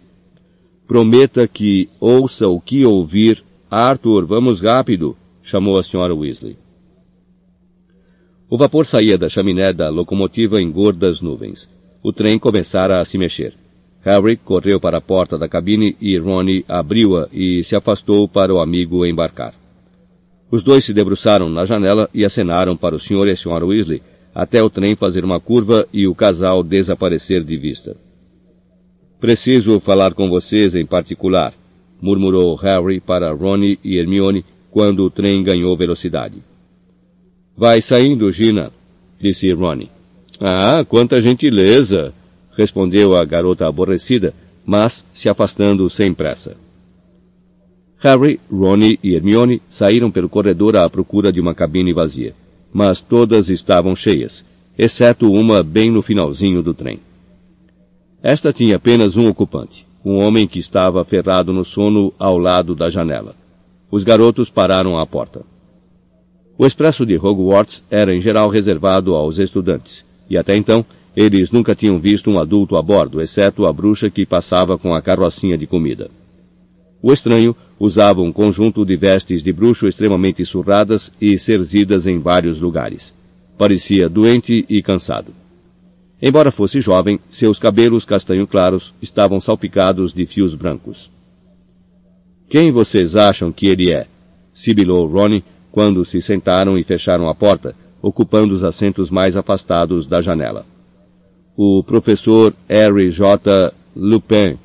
Prometa 0.87 1.45
que 1.45 1.89
ouça 1.99 2.47
o 2.47 2.61
que 2.61 2.85
ouvir. 2.85 3.43
Arthur, 3.69 4.25
vamos 4.25 4.61
rápido, 4.61 5.17
chamou 5.43 5.77
a 5.77 5.81
Sra. 5.81 6.15
Weasley. 6.15 6.68
O 8.51 8.57
vapor 8.57 8.83
saía 8.83 9.15
da 9.15 9.29
chaminé 9.29 9.71
da 9.71 9.89
locomotiva 9.89 10.59
em 10.59 10.71
gordas 10.71 11.21
nuvens. 11.21 11.69
O 12.01 12.11
trem 12.11 12.39
começara 12.39 12.99
a 12.99 13.05
se 13.05 13.15
mexer. 13.15 13.53
Harry 14.01 14.37
correu 14.37 14.79
para 14.79 14.97
a 14.97 15.01
porta 15.01 15.37
da 15.37 15.47
cabine 15.47 15.95
e 16.01 16.17
Ronnie 16.17 16.65
abriu-a 16.67 17.27
e 17.31 17.63
se 17.63 17.75
afastou 17.75 18.27
para 18.27 18.51
o 18.51 18.59
amigo 18.59 19.05
embarcar. 19.05 19.53
Os 20.49 20.63
dois 20.63 20.83
se 20.83 20.95
debruçaram 20.95 21.47
na 21.47 21.63
janela 21.63 22.09
e 22.11 22.25
acenaram 22.25 22.75
para 22.75 22.95
o 22.95 22.99
Sr. 22.99 23.27
e 23.27 23.31
a 23.31 23.33
Sra. 23.33 23.63
Weasley 23.63 24.01
até 24.33 24.63
o 24.63 24.69
trem 24.69 24.95
fazer 24.95 25.23
uma 25.23 25.39
curva 25.39 25.87
e 25.93 26.07
o 26.07 26.15
casal 26.15 26.63
desaparecer 26.63 27.43
de 27.43 27.55
vista. 27.55 27.95
Preciso 29.19 29.79
falar 29.79 30.15
com 30.15 30.27
vocês 30.27 30.73
em 30.73 30.87
particular, 30.87 31.53
murmurou 32.01 32.55
Harry 32.55 32.99
para 32.99 33.31
Ronnie 33.31 33.77
e 33.83 33.97
Hermione 33.97 34.43
quando 34.71 35.03
o 35.03 35.09
trem 35.11 35.43
ganhou 35.43 35.77
velocidade. 35.77 36.48
Vai 37.59 37.81
saindo, 37.81 38.31
Gina, 38.31 38.71
disse 39.19 39.51
Ronnie. 39.51 39.89
Ah, 40.39 40.85
quanta 40.87 41.19
gentileza, 41.19 42.13
respondeu 42.57 43.17
a 43.17 43.25
garota 43.25 43.67
aborrecida, 43.67 44.33
mas 44.65 45.05
se 45.13 45.27
afastando 45.27 45.89
sem 45.89 46.13
pressa. 46.13 46.55
Harry, 47.97 48.39
Ronnie 48.49 48.97
e 49.03 49.13
Hermione 49.13 49.61
saíram 49.69 50.09
pelo 50.09 50.29
corredor 50.29 50.77
à 50.77 50.89
procura 50.89 51.33
de 51.33 51.41
uma 51.41 51.53
cabine 51.53 51.91
vazia, 51.91 52.33
mas 52.71 53.01
todas 53.01 53.49
estavam 53.49 53.93
cheias, 53.93 54.45
exceto 54.77 55.29
uma 55.29 55.61
bem 55.61 55.91
no 55.91 56.01
finalzinho 56.01 56.63
do 56.63 56.73
trem. 56.73 57.01
Esta 58.23 58.53
tinha 58.53 58.77
apenas 58.77 59.17
um 59.17 59.27
ocupante, 59.27 59.85
um 60.05 60.15
homem 60.23 60.47
que 60.47 60.59
estava 60.59 61.03
ferrado 61.03 61.51
no 61.51 61.65
sono 61.65 62.13
ao 62.17 62.37
lado 62.37 62.73
da 62.73 62.89
janela. 62.89 63.35
Os 63.91 64.05
garotos 64.05 64.49
pararam 64.49 64.97
à 64.97 65.05
porta. 65.05 65.41
O 66.59 66.65
expresso 66.65 67.05
de 67.05 67.15
Hogwarts 67.15 67.81
era 67.89 68.13
em 68.13 68.19
geral 68.19 68.49
reservado 68.49 69.15
aos 69.15 69.39
estudantes, 69.39 70.03
e 70.29 70.37
até 70.37 70.57
então 70.57 70.85
eles 71.15 71.51
nunca 71.51 71.73
tinham 71.73 71.97
visto 71.97 72.29
um 72.29 72.37
adulto 72.37 72.75
a 72.75 72.81
bordo, 72.81 73.21
exceto 73.21 73.65
a 73.65 73.71
bruxa 73.71 74.09
que 74.09 74.25
passava 74.25 74.77
com 74.77 74.93
a 74.93 75.01
carrocinha 75.01 75.57
de 75.57 75.65
comida. 75.65 76.11
O 77.01 77.13
estranho 77.13 77.55
usava 77.79 78.21
um 78.21 78.29
conjunto 78.29 78.85
de 78.85 78.97
vestes 78.97 79.41
de 79.41 79.53
bruxo 79.53 79.87
extremamente 79.87 80.43
surradas 80.43 81.13
e 81.21 81.39
cerzidas 81.39 82.05
em 82.05 82.19
vários 82.19 82.59
lugares. 82.59 83.13
Parecia 83.57 84.09
doente 84.09 84.65
e 84.67 84.81
cansado. 84.81 85.33
Embora 86.21 86.51
fosse 86.51 86.81
jovem, 86.81 87.21
seus 87.29 87.57
cabelos 87.57 88.03
castanho 88.03 88.45
claros 88.45 88.93
estavam 89.01 89.39
salpicados 89.39 90.13
de 90.13 90.25
fios 90.25 90.55
brancos. 90.55 91.09
Quem 92.49 92.69
vocês 92.69 93.15
acham 93.15 93.49
que 93.49 93.67
ele 93.67 93.93
é? 93.93 94.07
sibilou 94.53 95.07
Ronnie 95.07 95.41
quando 95.71 96.03
se 96.05 96.21
sentaram 96.21 96.77
e 96.77 96.83
fecharam 96.83 97.29
a 97.29 97.35
porta, 97.35 97.75
ocupando 98.01 98.53
os 98.53 98.63
assentos 98.63 99.09
mais 99.09 99.35
afastados 99.35 100.07
da 100.07 100.21
janela. 100.21 100.65
O 101.55 101.83
professor 101.83 102.53
Harry 102.67 103.09
J. 103.09 103.73
Lupin, 103.95 104.57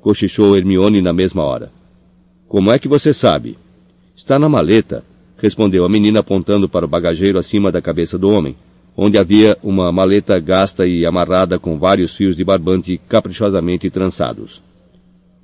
cochichou 0.00 0.56
Hermione 0.56 1.00
na 1.00 1.12
mesma 1.12 1.42
hora. 1.42 1.72
Como 2.46 2.70
é 2.70 2.78
que 2.78 2.86
você 2.86 3.12
sabe? 3.12 3.56
Está 4.14 4.38
na 4.38 4.48
maleta, 4.48 5.02
respondeu 5.38 5.84
a 5.84 5.88
menina 5.88 6.20
apontando 6.20 6.68
para 6.68 6.84
o 6.84 6.88
bagageiro 6.88 7.38
acima 7.38 7.72
da 7.72 7.80
cabeça 7.80 8.18
do 8.18 8.30
homem, 8.30 8.54
onde 8.96 9.18
havia 9.18 9.56
uma 9.62 9.90
maleta 9.90 10.38
gasta 10.38 10.86
e 10.86 11.04
amarrada 11.04 11.58
com 11.58 11.78
vários 11.78 12.14
fios 12.14 12.36
de 12.36 12.44
barbante 12.44 13.00
caprichosamente 13.08 13.90
trançados. 13.90 14.62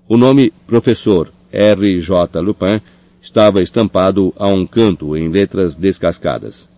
O 0.09 0.17
nome 0.17 0.52
Professor 0.67 1.33
R. 1.50 1.99
J. 1.99 2.40
Lupin 2.40 2.81
estava 3.21 3.62
estampado 3.62 4.33
a 4.37 4.49
um 4.49 4.67
canto 4.67 5.17
em 5.17 5.29
letras 5.29 5.75
descascadas. 5.75 6.71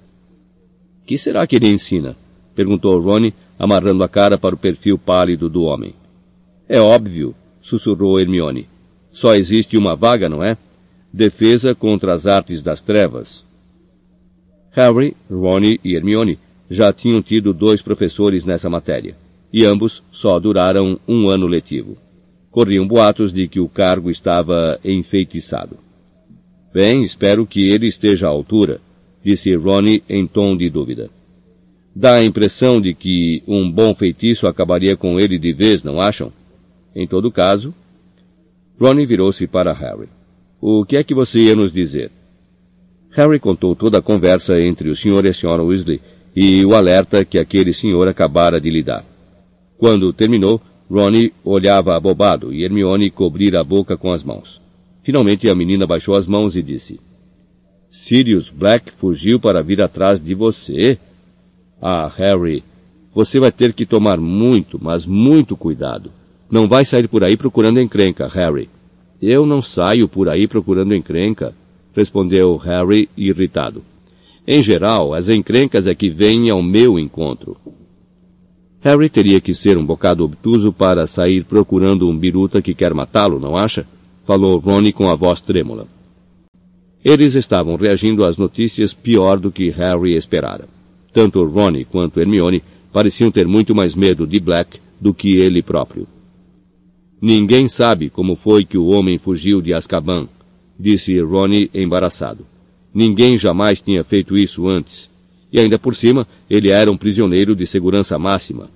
Que 1.06 1.16
será 1.16 1.46
que 1.46 1.56
ele 1.56 1.68
ensina? 1.68 2.16
perguntou 2.54 3.00
Ronnie, 3.00 3.34
amarrando 3.58 4.02
a 4.02 4.08
cara 4.08 4.36
para 4.36 4.54
o 4.54 4.58
perfil 4.58 4.98
pálido 4.98 5.48
do 5.48 5.62
homem. 5.62 5.94
É 6.68 6.80
óbvio, 6.80 7.34
sussurrou 7.60 8.18
Hermione. 8.20 8.68
Só 9.10 9.34
existe 9.34 9.76
uma 9.76 9.94
vaga, 9.94 10.28
não 10.28 10.42
é? 10.42 10.56
Defesa 11.12 11.74
contra 11.74 12.14
as 12.14 12.26
artes 12.26 12.62
das 12.62 12.80
trevas. 12.80 13.44
Harry, 14.70 15.14
Ronnie 15.30 15.78
e 15.84 15.94
Hermione 15.94 16.38
já 16.68 16.92
tinham 16.92 17.20
tido 17.20 17.52
dois 17.52 17.82
professores 17.82 18.46
nessa 18.46 18.70
matéria, 18.70 19.14
e 19.52 19.64
ambos 19.64 20.02
só 20.10 20.40
duraram 20.40 20.98
um 21.06 21.28
ano 21.28 21.46
letivo. 21.46 21.98
Corriam 22.50 22.86
boatos 22.86 23.32
de 23.32 23.46
que 23.46 23.60
o 23.60 23.68
cargo 23.68 24.10
estava 24.10 24.78
enfeitiçado. 24.82 25.76
Bem, 26.72 27.02
espero 27.02 27.46
que 27.46 27.66
ele 27.70 27.86
esteja 27.86 28.26
à 28.26 28.30
altura, 28.30 28.80
disse 29.22 29.54
Ronnie 29.54 30.02
em 30.08 30.26
tom 30.26 30.56
de 30.56 30.70
dúvida. 30.70 31.10
Dá 31.94 32.14
a 32.14 32.24
impressão 32.24 32.80
de 32.80 32.94
que 32.94 33.42
um 33.46 33.70
bom 33.70 33.94
feitiço 33.94 34.46
acabaria 34.46 34.96
com 34.96 35.20
ele 35.20 35.38
de 35.38 35.52
vez, 35.52 35.84
não 35.84 36.00
acham? 36.00 36.32
Em 36.96 37.06
todo 37.06 37.30
caso, 37.30 37.74
Ronnie 38.80 39.04
virou-se 39.04 39.46
para 39.46 39.74
Harry. 39.74 40.08
O 40.60 40.84
que 40.86 40.96
é 40.96 41.04
que 41.04 41.14
você 41.14 41.40
ia 41.40 41.54
nos 41.54 41.72
dizer? 41.72 42.10
Harry 43.10 43.38
contou 43.38 43.76
toda 43.76 43.98
a 43.98 44.02
conversa 44.02 44.58
entre 44.58 44.88
o 44.88 44.96
Sr. 44.96 45.26
e 45.26 45.28
a 45.28 45.32
Sra. 45.32 45.62
Weasley 45.62 46.00
e 46.34 46.64
o 46.64 46.74
alerta 46.74 47.24
que 47.26 47.38
aquele 47.38 47.74
senhor 47.74 48.08
acabara 48.08 48.58
de 48.58 48.70
lhe 48.70 48.82
dar. 48.82 49.04
Quando 49.76 50.12
terminou, 50.14 50.60
Ronnie 50.90 51.34
olhava 51.44 51.94
abobado 51.94 52.54
e 52.54 52.64
Hermione 52.64 53.10
cobrira 53.10 53.60
a 53.60 53.64
boca 53.64 53.98
com 53.98 54.10
as 54.10 54.24
mãos. 54.24 54.62
Finalmente 55.02 55.48
a 55.48 55.54
menina 55.54 55.86
baixou 55.86 56.14
as 56.14 56.26
mãos 56.26 56.56
e 56.56 56.62
disse, 56.62 57.00
Sirius 57.90 58.48
Black 58.48 58.92
fugiu 58.92 59.38
para 59.38 59.62
vir 59.62 59.82
atrás 59.82 60.22
de 60.22 60.34
você? 60.34 60.98
Ah, 61.80 62.10
Harry, 62.16 62.64
você 63.12 63.38
vai 63.38 63.52
ter 63.52 63.72
que 63.72 63.84
tomar 63.84 64.18
muito, 64.18 64.78
mas 64.80 65.04
muito 65.04 65.56
cuidado. 65.56 66.10
Não 66.50 66.68
vai 66.68 66.84
sair 66.84 67.08
por 67.08 67.24
aí 67.24 67.36
procurando 67.36 67.80
encrenca, 67.80 68.26
Harry. 68.28 68.70
Eu 69.20 69.44
não 69.44 69.60
saio 69.60 70.08
por 70.08 70.28
aí 70.28 70.46
procurando 70.46 70.94
encrenca, 70.94 71.54
respondeu 71.94 72.56
Harry 72.56 73.08
irritado. 73.16 73.82
Em 74.46 74.62
geral, 74.62 75.14
as 75.14 75.28
encrencas 75.28 75.86
é 75.86 75.94
que 75.94 76.08
vêm 76.08 76.50
ao 76.50 76.62
meu 76.62 76.98
encontro. 76.98 77.56
Harry 78.80 79.08
teria 79.08 79.40
que 79.40 79.54
ser 79.54 79.76
um 79.76 79.84
bocado 79.84 80.24
obtuso 80.24 80.72
para 80.72 81.06
sair 81.06 81.44
procurando 81.44 82.08
um 82.08 82.16
biruta 82.16 82.60
que 82.60 82.74
quer 82.74 82.94
matá-lo, 82.94 83.38
não 83.38 83.56
acha? 83.56 83.86
Falou 84.22 84.58
Ronnie 84.58 84.92
com 84.92 85.08
a 85.08 85.16
voz 85.16 85.40
trêmula. 85.40 85.86
Eles 87.04 87.34
estavam 87.34 87.74
reagindo 87.74 88.24
às 88.24 88.36
notícias 88.36 88.94
pior 88.94 89.38
do 89.38 89.50
que 89.50 89.68
Harry 89.70 90.14
esperara. 90.14 90.68
Tanto 91.12 91.44
Ronnie 91.44 91.84
quanto 91.84 92.20
Hermione 92.20 92.62
pareciam 92.92 93.30
ter 93.30 93.46
muito 93.46 93.74
mais 93.74 93.96
medo 93.96 94.26
de 94.26 94.38
Black 94.38 94.78
do 95.00 95.12
que 95.12 95.36
ele 95.36 95.62
próprio. 95.62 96.06
Ninguém 97.20 97.66
sabe 97.66 98.10
como 98.10 98.36
foi 98.36 98.64
que 98.64 98.78
o 98.78 98.86
homem 98.86 99.18
fugiu 99.18 99.60
de 99.60 99.74
Azkaban, 99.74 100.28
disse 100.78 101.20
Ronnie 101.20 101.70
embaraçado. 101.74 102.46
Ninguém 102.94 103.36
jamais 103.36 103.80
tinha 103.80 104.04
feito 104.04 104.36
isso 104.36 104.68
antes. 104.68 105.10
E 105.52 105.58
ainda 105.60 105.78
por 105.78 105.94
cima, 105.94 106.26
ele 106.48 106.70
era 106.70 106.90
um 106.90 106.96
prisioneiro 106.96 107.54
de 107.56 107.66
segurança 107.66 108.18
máxima. 108.18 108.70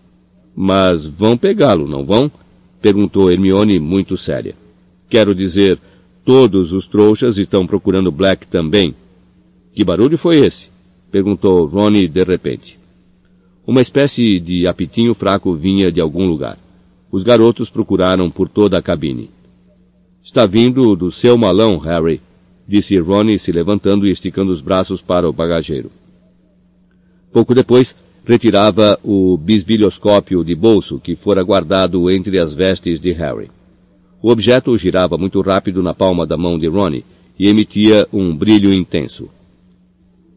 Mas 0.55 1.07
vão 1.07 1.37
pegá-lo, 1.37 1.87
não 1.87 2.05
vão? 2.05 2.31
perguntou 2.81 3.31
Hermione 3.31 3.79
muito 3.79 4.17
séria. 4.17 4.55
Quero 5.09 5.35
dizer, 5.35 5.79
todos 6.25 6.73
os 6.73 6.87
trouxas 6.87 7.39
estão 7.39 7.67
procurando 7.67 8.11
Black 8.11 8.47
também. 8.47 8.95
Que 9.73 9.85
barulho 9.85 10.19
foi 10.19 10.39
esse? 10.39 10.69
perguntou 11.11 11.67
Ronnie 11.67 12.09
de 12.09 12.25
repente. 12.25 12.79
Uma 13.67 13.81
espécie 13.81 14.39
de 14.41 14.67
apitinho 14.67 15.15
fraco 15.15 15.55
vinha 15.55 15.91
de 15.91 16.01
algum 16.01 16.27
lugar. 16.27 16.59
Os 17.11 17.23
garotos 17.23 17.71
procuraram 17.71 18.31
por 18.31 18.49
toda 18.49 18.79
a 18.79 18.83
cabine. 18.83 19.31
Está 20.23 20.45
vindo 20.45 20.97
do 20.97 21.13
seu 21.13 21.39
malão, 21.39 21.79
Harry, 21.79 22.21
disse 22.67 22.99
Ronnie 22.99 23.39
se 23.39 23.53
levantando 23.53 24.07
e 24.07 24.11
esticando 24.11 24.51
os 24.51 24.61
braços 24.61 25.01
para 25.01 25.29
o 25.29 25.33
bagageiro. 25.33 25.91
Pouco 27.33 27.55
depois, 27.55 27.95
retirava 28.25 28.99
o 29.05 29.37
bisbilhoscópio 29.37 30.45
de 30.45 30.55
bolso 30.55 30.99
que 30.99 31.15
fora 31.15 31.45
guardado 31.45 32.11
entre 32.11 32.41
as 32.41 32.53
vestes 32.53 33.01
de 33.01 33.13
Harry. 33.13 33.51
O 34.27 34.31
objeto 34.33 34.77
girava 34.77 35.17
muito 35.17 35.41
rápido 35.41 35.85
na 35.85 35.95
palma 35.95 36.27
da 36.27 36.37
mão 36.37 36.59
de 36.59 36.67
Ronnie 36.67 37.05
e 37.39 37.49
emitia 37.49 38.09
um 38.13 38.37
brilho 38.37 38.75
intenso. 38.75 39.31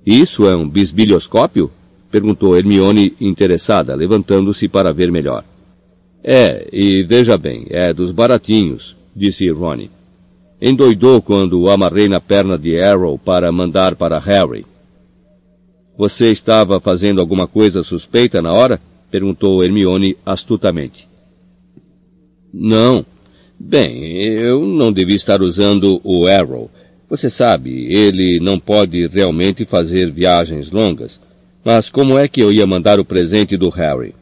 Isso 0.05 0.47
é 0.47 0.55
um 0.55 0.69
bisbilhoscópio? 0.69 1.71
perguntou 2.11 2.55
Hermione 2.55 3.15
interessada, 3.19 3.95
levantando-se 3.95 4.67
para 4.67 4.93
ver 4.93 5.11
melhor. 5.11 5.43
É, 6.23 6.69
e 6.71 7.01
veja 7.01 7.35
bem, 7.35 7.65
é 7.71 7.91
dos 7.91 8.11
baratinhos, 8.11 8.95
disse 9.15 9.49
Ronnie. 9.49 9.89
Endoidou 10.61 11.19
quando 11.19 11.59
o 11.59 11.67
amarrei 11.67 12.07
na 12.07 12.21
perna 12.21 12.59
de 12.59 12.79
Arrow 12.79 13.17
para 13.17 13.51
mandar 13.51 13.95
para 13.95 14.19
Harry. 14.19 14.67
Você 15.97 16.29
estava 16.29 16.79
fazendo 16.79 17.19
alguma 17.19 17.47
coisa 17.47 17.81
suspeita 17.81 18.39
na 18.39 18.53
hora? 18.53 18.79
perguntou 19.09 19.63
Hermione 19.63 20.15
astutamente. 20.23 21.09
Não. 22.53 23.03
Bem, 23.59 24.03
eu 24.23 24.65
não 24.65 24.91
devia 24.91 25.15
estar 25.15 25.41
usando 25.41 25.99
o 26.03 26.27
Arrow. 26.27 26.71
Você 27.09 27.29
sabe, 27.29 27.91
ele 27.93 28.39
não 28.39 28.59
pode 28.59 29.07
realmente 29.07 29.65
fazer 29.65 30.11
viagens 30.11 30.71
longas. 30.71 31.19
Mas 31.63 31.89
como 31.89 32.17
é 32.17 32.27
que 32.27 32.41
eu 32.41 32.51
ia 32.53 32.65
mandar 32.65 32.99
o 32.99 33.05
presente 33.05 33.57
do 33.57 33.69
Harry? 33.69 34.15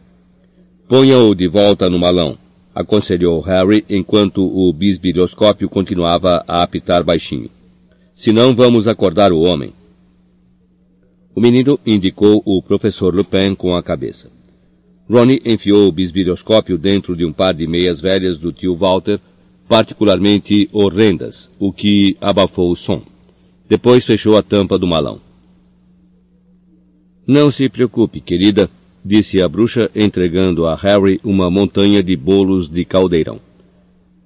Ponha-o 0.88 1.36
de 1.36 1.48
volta 1.48 1.89
no 1.89 2.00
malão 2.00 2.38
aconselhou 2.77 3.41
Harry 3.41 3.84
enquanto 3.89 4.46
o 4.46 4.72
bisbilhoscópio 4.72 5.67
continuava 5.67 6.44
a 6.48 6.62
apitar 6.62 7.03
baixinho. 7.03 7.50
Senão 8.13 8.56
vamos 8.56 8.88
acordar 8.88 9.32
o 9.32 9.41
homem. 9.41 9.74
O 11.34 11.41
menino 11.41 11.79
indicou 11.84 12.39
o 12.46 12.62
professor 12.62 13.15
Lupin 13.15 13.56
com 13.56 13.75
a 13.75 13.82
cabeça. 13.82 14.29
Ronnie 15.10 15.42
enfiou 15.46 15.88
o 15.88 15.92
bisbilhoscópio 15.92 16.78
dentro 16.78 17.16
de 17.16 17.26
um 17.26 17.32
par 17.32 17.54
de 17.54 17.66
meias 17.66 18.02
velhas 18.02 18.38
do 18.38 18.52
tio 18.52 18.76
Walter, 18.76 19.20
particularmente 19.68 20.70
horrendas, 20.74 21.50
o 21.60 21.72
que 21.72 22.18
abafou 22.20 22.72
o 22.72 22.76
som. 22.76 23.02
Depois 23.70 24.06
fechou 24.06 24.38
a 24.38 24.44
tampa 24.44 24.78
do 24.78 24.88
malão. 24.88 25.22
Não 27.26 27.52
se 27.52 27.68
preocupe, 27.68 28.22
querida, 28.22 28.70
disse 29.04 29.42
a 29.42 29.48
bruxa, 29.48 29.90
entregando 29.96 30.66
a 30.66 30.76
Harry 30.76 31.20
uma 31.24 31.50
montanha 31.50 32.04
de 32.04 32.16
bolos 32.16 32.70
de 32.70 32.84
caldeirão. 32.86 33.40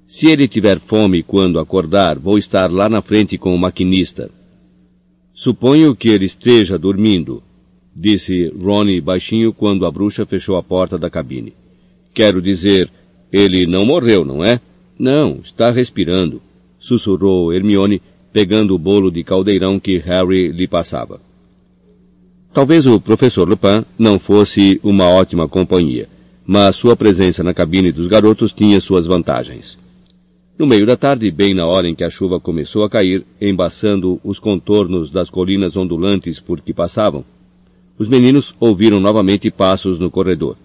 Se 0.05 0.27
ele 0.27 0.47
tiver 0.47 0.79
fome 0.79 1.23
quando 1.23 1.59
acordar, 1.59 2.19
vou 2.19 2.37
estar 2.37 2.71
lá 2.71 2.89
na 2.89 3.01
frente 3.01 3.37
com 3.37 3.55
o 3.55 3.57
maquinista. 3.57 4.29
Suponho 5.33 5.95
que 5.95 6.09
ele 6.09 6.25
esteja 6.25 6.77
dormindo, 6.77 7.41
disse 7.95 8.47
Ronnie 8.49 9.01
baixinho 9.01 9.53
quando 9.53 9.85
a 9.85 9.91
bruxa 9.91 10.25
fechou 10.25 10.55
a 10.57 10.63
porta 10.63 10.97
da 10.97 11.09
cabine. 11.09 11.53
Quero 12.13 12.41
dizer, 12.41 12.89
ele 13.31 13.65
não 13.65 13.85
morreu, 13.85 14.25
não 14.25 14.43
é? 14.43 14.59
Não, 14.97 15.39
está 15.43 15.71
respirando, 15.71 16.41
sussurrou 16.79 17.53
Hermione, 17.53 18.01
pegando 18.31 18.75
o 18.75 18.79
bolo 18.79 19.11
de 19.11 19.23
caldeirão 19.23 19.79
que 19.79 19.97
Harry 19.97 20.51
lhe 20.51 20.67
passava. 20.67 21.19
Talvez 22.53 22.85
o 22.85 22.99
professor 22.99 23.47
Lupin 23.47 23.85
não 23.97 24.19
fosse 24.19 24.79
uma 24.83 25.07
ótima 25.09 25.47
companhia, 25.47 26.09
mas 26.45 26.75
sua 26.75 26.95
presença 26.95 27.43
na 27.43 27.53
cabine 27.53 27.91
dos 27.91 28.07
garotos 28.07 28.51
tinha 28.51 28.81
suas 28.81 29.05
vantagens. 29.05 29.77
No 30.59 30.67
meio 30.67 30.85
da 30.85 30.97
tarde, 30.97 31.31
bem 31.31 31.53
na 31.53 31.65
hora 31.65 31.87
em 31.87 31.95
que 31.95 32.03
a 32.03 32.09
chuva 32.09 32.39
começou 32.39 32.83
a 32.83 32.89
cair, 32.89 33.25
embaçando 33.39 34.19
os 34.23 34.37
contornos 34.37 35.09
das 35.09 35.29
colinas 35.29 35.75
ondulantes 35.77 36.39
por 36.39 36.61
que 36.61 36.73
passavam, 36.73 37.23
os 38.01 38.09
meninos 38.09 38.55
ouviram 38.59 38.99
novamente 38.99 39.51
passos 39.51 39.99
no 39.99 40.09
corredor, 40.09 40.57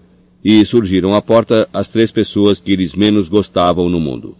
e 0.43 0.65
surgiram 0.65 1.13
à 1.13 1.21
porta 1.21 1.69
as 1.71 1.87
três 1.87 2.11
pessoas 2.11 2.59
que 2.59 2.73
eles 2.73 2.95
menos 2.95 3.29
gostavam 3.29 3.91
no 3.91 4.01
mundo. 4.01 4.35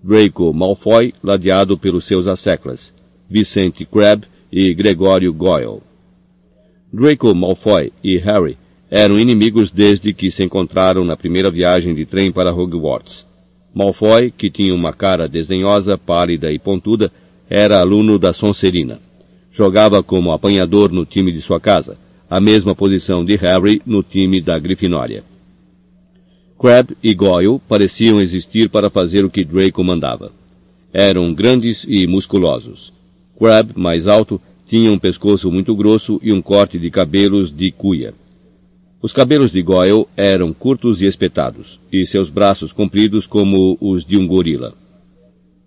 Draco 0.00 0.52
Malfoy, 0.52 1.12
ladeado 1.20 1.76
pelos 1.76 2.04
seus 2.04 2.28
asseclas, 2.28 2.94
Vicente 3.28 3.84
Crabbe 3.84 4.28
e 4.52 4.72
Gregório 4.72 5.32
Goyle. 5.32 5.80
Draco 6.92 7.34
Malfoy 7.34 7.92
e 8.04 8.18
Harry 8.18 8.56
eram 8.88 9.18
inimigos 9.18 9.72
desde 9.72 10.14
que 10.14 10.30
se 10.30 10.44
encontraram 10.44 11.04
na 11.04 11.16
primeira 11.16 11.50
viagem 11.50 11.92
de 11.92 12.06
trem 12.06 12.30
para 12.30 12.54
Hogwarts. 12.54 13.26
Malfoy, 13.74 14.30
que 14.30 14.48
tinha 14.48 14.72
uma 14.72 14.92
cara 14.92 15.28
desdenhosa, 15.28 15.98
pálida 15.98 16.52
e 16.52 16.58
pontuda, 16.60 17.10
era 17.50 17.80
aluno 17.80 18.16
da 18.16 18.32
Sonserina. 18.32 19.00
Jogava 19.50 20.04
como 20.04 20.30
apanhador 20.30 20.92
no 20.92 21.04
time 21.04 21.32
de 21.32 21.40
sua 21.40 21.58
casa, 21.58 21.98
a 22.28 22.40
mesma 22.40 22.74
posição 22.74 23.24
de 23.24 23.36
Harry 23.36 23.80
no 23.86 24.02
time 24.02 24.40
da 24.40 24.58
Grifinória. 24.58 25.24
Crabbe 26.58 26.96
e 27.02 27.14
Goyle 27.14 27.60
pareciam 27.68 28.20
existir 28.20 28.68
para 28.68 28.90
fazer 28.90 29.24
o 29.24 29.30
que 29.30 29.44
Draco 29.44 29.82
mandava. 29.84 30.32
Eram 30.92 31.32
grandes 31.32 31.84
e 31.88 32.06
musculosos. 32.06 32.92
Crabbe, 33.38 33.72
mais 33.76 34.08
alto, 34.08 34.40
tinha 34.66 34.90
um 34.90 34.98
pescoço 34.98 35.50
muito 35.50 35.74
grosso 35.74 36.20
e 36.22 36.32
um 36.32 36.42
corte 36.42 36.78
de 36.78 36.90
cabelos 36.90 37.50
de 37.50 37.70
cuia. 37.70 38.12
Os 39.00 39.12
cabelos 39.12 39.52
de 39.52 39.62
Goyle 39.62 40.06
eram 40.16 40.52
curtos 40.52 41.00
e 41.00 41.06
espetados, 41.06 41.78
e 41.92 42.04
seus 42.04 42.28
braços 42.28 42.72
compridos 42.72 43.26
como 43.26 43.78
os 43.80 44.04
de 44.04 44.16
um 44.16 44.26
gorila. 44.26 44.74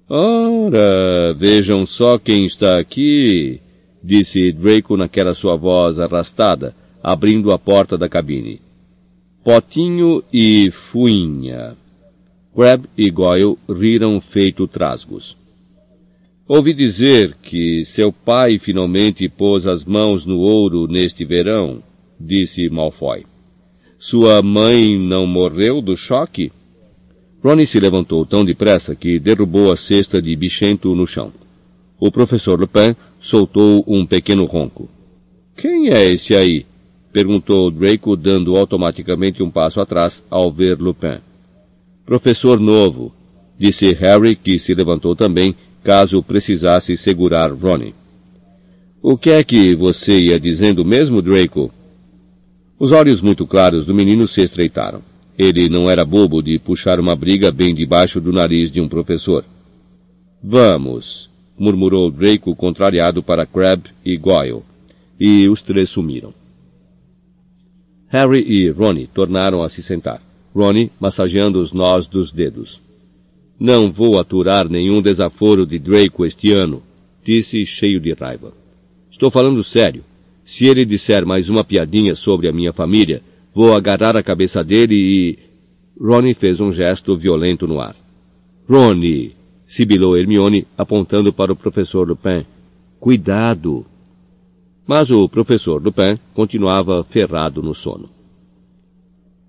Ora, 0.10 1.34
vejam 1.34 1.86
só 1.86 2.20
quem 2.20 2.46
está 2.46 2.78
aqui, 2.78 3.62
disse 4.04 4.52
Draco 4.52 4.98
naquela 4.98 5.34
sua 5.34 5.56
voz 5.56 6.00
arrastada, 6.00 6.76
abrindo 7.04 7.52
a 7.52 7.60
porta 7.60 7.98
da 7.98 8.10
cabine. 8.10 8.62
Potinho 9.44 10.24
e 10.32 10.70
Fuinha. 10.72 11.76
Crab 12.54 12.86
e 12.98 13.10
Goyle 13.10 13.58
riram 13.70 14.20
feito 14.20 14.68
trasgos. 14.68 15.38
Ouvi 16.48 16.74
dizer 16.74 17.36
que 17.42 17.84
seu 17.86 18.12
pai 18.12 18.60
finalmente 18.60 19.30
pôs 19.30 19.66
as 19.66 19.86
mãos 19.86 20.26
no 20.26 20.40
ouro 20.40 20.86
neste 20.86 21.24
verão, 21.24 21.82
disse 22.20 22.70
Malfoy. 22.70 23.26
Sua 23.98 24.42
mãe 24.42 24.98
não 25.00 25.26
morreu 25.26 25.82
do 25.82 25.96
choque? 25.96 26.52
Ronnie 27.44 27.66
se 27.66 27.80
levantou 27.80 28.26
tão 28.26 28.44
depressa 28.44 28.96
que 28.96 29.18
derrubou 29.18 29.72
a 29.72 29.78
cesta 29.78 30.22
de 30.22 30.36
bichento 30.36 30.94
no 30.94 31.08
chão. 31.08 31.32
O 32.00 32.12
professor 32.12 32.60
Lupin 32.60 32.96
soltou 33.22 33.86
um 33.88 34.06
pequeno 34.06 34.46
ronco. 34.46 34.90
Quem 35.56 35.90
é 35.90 36.12
esse 36.12 36.36
aí? 36.36 36.66
perguntou 37.14 37.70
Draco, 37.70 38.16
dando 38.16 38.58
automaticamente 38.58 39.44
um 39.44 39.52
passo 39.52 39.80
atrás 39.80 40.26
ao 40.30 40.52
ver 40.52 40.80
Lupin. 40.80 41.20
Professor 42.06 42.60
novo, 42.60 43.14
disse 43.58 43.94
Harry, 43.94 44.36
que 44.36 44.58
se 44.58 44.74
levantou 44.74 45.16
também, 45.16 45.56
caso 45.84 46.24
precisasse 46.24 46.98
segurar 46.98 47.52
Ronnie. 47.54 47.94
O 49.02 49.18
que 49.18 49.30
é 49.30 49.44
que 49.44 49.76
você 49.76 50.20
ia 50.20 50.40
dizendo 50.40 50.84
mesmo, 50.84 51.22
Draco? 51.22 51.72
Os 52.80 52.92
olhos 52.92 53.22
muito 53.22 53.46
claros 53.46 53.86
do 53.86 53.94
menino 53.94 54.28
se 54.28 54.42
estreitaram. 54.42 55.02
Ele 55.38 55.70
não 55.70 55.90
era 55.90 56.06
bobo 56.06 56.42
de 56.42 56.60
puxar 56.60 57.00
uma 57.00 57.16
briga 57.16 57.52
bem 57.52 57.74
debaixo 57.74 58.20
do 58.22 58.32
nariz 58.32 58.72
de 58.72 58.80
um 58.80 58.88
professor. 58.88 59.44
Vamos, 60.44 61.31
murmurou 61.58 62.10
Draco 62.10 62.56
contrariado 62.56 63.22
para 63.22 63.46
Crabbe 63.46 63.90
e 64.04 64.18
Goyle. 64.18 64.64
E 65.20 65.48
os 65.48 65.62
três 65.62 65.90
sumiram. 65.90 66.34
Harry 68.08 68.44
e 68.46 68.70
Ronnie 68.70 69.08
tornaram 69.08 69.64
a 69.64 69.70
se 69.70 69.82
sentar. 69.82 70.22
Ronnie 70.54 70.92
massageando 71.00 71.60
os 71.60 71.72
nós 71.72 72.08
dos 72.08 72.32
dedos. 72.32 72.82
Não 73.60 73.92
vou 73.92 74.20
aturar 74.20 74.68
nenhum 74.68 75.02
desaforo 75.02 75.66
de 75.66 75.78
Draco 75.78 76.26
este 76.26 76.52
ano, 76.52 76.82
disse 77.24 77.66
cheio 77.66 78.00
de 78.00 78.12
raiva. 78.14 78.54
Estou 79.10 79.30
falando 79.30 79.64
sério. 79.64 80.04
Se 80.44 80.66
ele 80.66 80.84
disser 80.84 81.26
mais 81.26 81.50
uma 81.50 81.64
piadinha 81.64 82.16
sobre 82.16 82.48
a 82.50 82.52
minha 82.52 82.74
família, 82.74 83.22
vou 83.54 83.74
agarrar 83.74 84.18
a 84.18 84.24
cabeça 84.24 84.64
dele 84.64 84.96
e... 84.96 85.40
Ronnie 86.04 86.34
fez 86.34 86.60
um 86.60 86.72
gesto 86.72 87.16
violento 87.16 87.68
no 87.68 87.80
ar. 87.80 87.96
Ronnie! 88.68 89.36
Sibilou 89.72 90.18
Hermione, 90.18 90.68
apontando 90.78 91.32
para 91.32 91.54
o 91.54 91.56
professor 91.56 92.06
Lupin. 92.06 92.46
Cuidado! 93.00 93.86
Mas 94.86 95.12
o 95.12 95.30
professor 95.30 95.82
Lupin 95.82 96.20
continuava 96.34 97.06
ferrado 97.06 97.64
no 97.64 97.74
sono. 97.74 98.10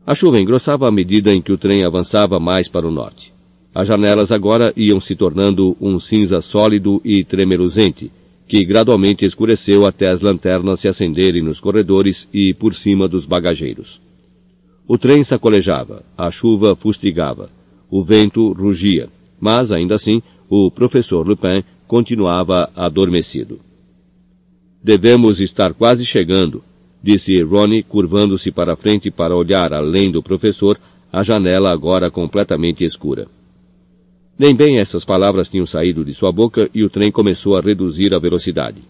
A 0.07 0.15
chuva 0.15 0.39
engrossava 0.39 0.87
à 0.87 0.93
medida 0.93 1.35
em 1.35 1.43
que 1.43 1.51
o 1.51 1.59
trem 1.59 1.85
avançava 1.85 2.39
mais 2.39 2.69
para 2.69 2.87
o 2.87 2.91
norte. 2.93 3.33
As 3.75 3.89
janelas 3.89 4.31
agora 4.31 4.73
iam 4.77 5.01
se 5.01 5.17
tornando 5.17 5.77
um 5.81 5.99
cinza 5.99 6.41
sólido 6.41 7.01
e 7.05 7.25
tremeluzente, 7.25 8.09
que 8.47 8.65
gradualmente 8.65 9.25
escureceu 9.25 9.85
até 9.85 10.09
as 10.09 10.21
lanternas 10.21 10.79
se 10.79 10.87
acenderem 10.87 11.43
nos 11.43 11.59
corredores 11.59 12.29
e 12.33 12.55
por 12.55 12.77
cima 12.77 13.09
dos 13.09 13.27
bagageiros. 13.27 14.01
O 14.87 14.97
trem 14.97 15.25
sacolejava, 15.25 16.05
a 16.17 16.31
chuva 16.31 16.77
fustigava, 16.77 17.51
o 17.91 18.05
vento 18.05 18.53
rugia, 18.53 19.09
mas 19.43 19.73
ainda 19.73 19.97
assim 19.97 20.23
o 20.49 20.71
professor 20.71 21.27
Lupin 21.27 21.65
continuava 21.85 22.71
adormecido. 22.77 23.59
Devemos 24.81 25.41
estar 25.41 25.75
quase 25.75 26.07
chegando, 26.07 26.63
disse 27.03 27.43
Ronnie, 27.43 27.83
curvando-se 27.83 28.53
para 28.53 28.77
frente 28.77 29.11
para 29.11 29.37
olhar 29.37 29.73
além 29.73 30.13
do 30.13 30.23
professor, 30.23 30.79
a 31.13 31.25
janela 31.25 31.73
agora 31.73 32.09
completamente 32.09 32.85
escura. 32.85 33.27
Nem 34.39 34.55
bem 34.55 34.79
essas 34.79 35.05
palavras 35.05 35.49
tinham 35.49 35.67
saído 35.67 36.05
de 36.05 36.15
sua 36.15 36.31
boca 36.31 36.71
e 36.73 36.85
o 36.85 36.91
trem 36.91 37.11
começou 37.11 37.57
a 37.57 37.61
reduzir 37.61 38.15
a 38.15 38.19
velocidade. 38.21 38.81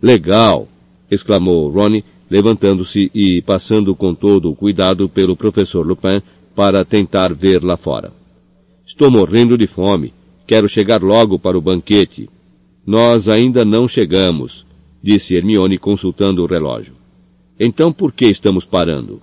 Legal! 0.00 0.68
exclamou 1.10 1.68
Ronnie, 1.68 2.04
levantando-se 2.30 3.10
e 3.12 3.42
passando 3.42 3.92
com 3.96 4.14
todo 4.14 4.50
o 4.50 4.54
cuidado 4.54 5.08
pelo 5.08 5.36
professor 5.36 5.84
Lupin 5.84 6.22
para 6.54 6.84
tentar 6.84 7.34
ver 7.34 7.62
lá 7.64 7.76
fora. 7.76 8.19
Estou 8.90 9.08
morrendo 9.08 9.56
de 9.56 9.68
fome. 9.68 10.12
Quero 10.48 10.68
chegar 10.68 11.00
logo 11.00 11.38
para 11.38 11.56
o 11.56 11.60
banquete. 11.60 12.28
Nós 12.84 13.28
ainda 13.28 13.64
não 13.64 13.86
chegamos, 13.86 14.66
disse 15.00 15.36
Hermione 15.36 15.78
consultando 15.78 16.42
o 16.42 16.46
relógio. 16.46 16.94
Então 17.58 17.92
por 17.92 18.10
que 18.10 18.26
estamos 18.26 18.64
parando? 18.64 19.22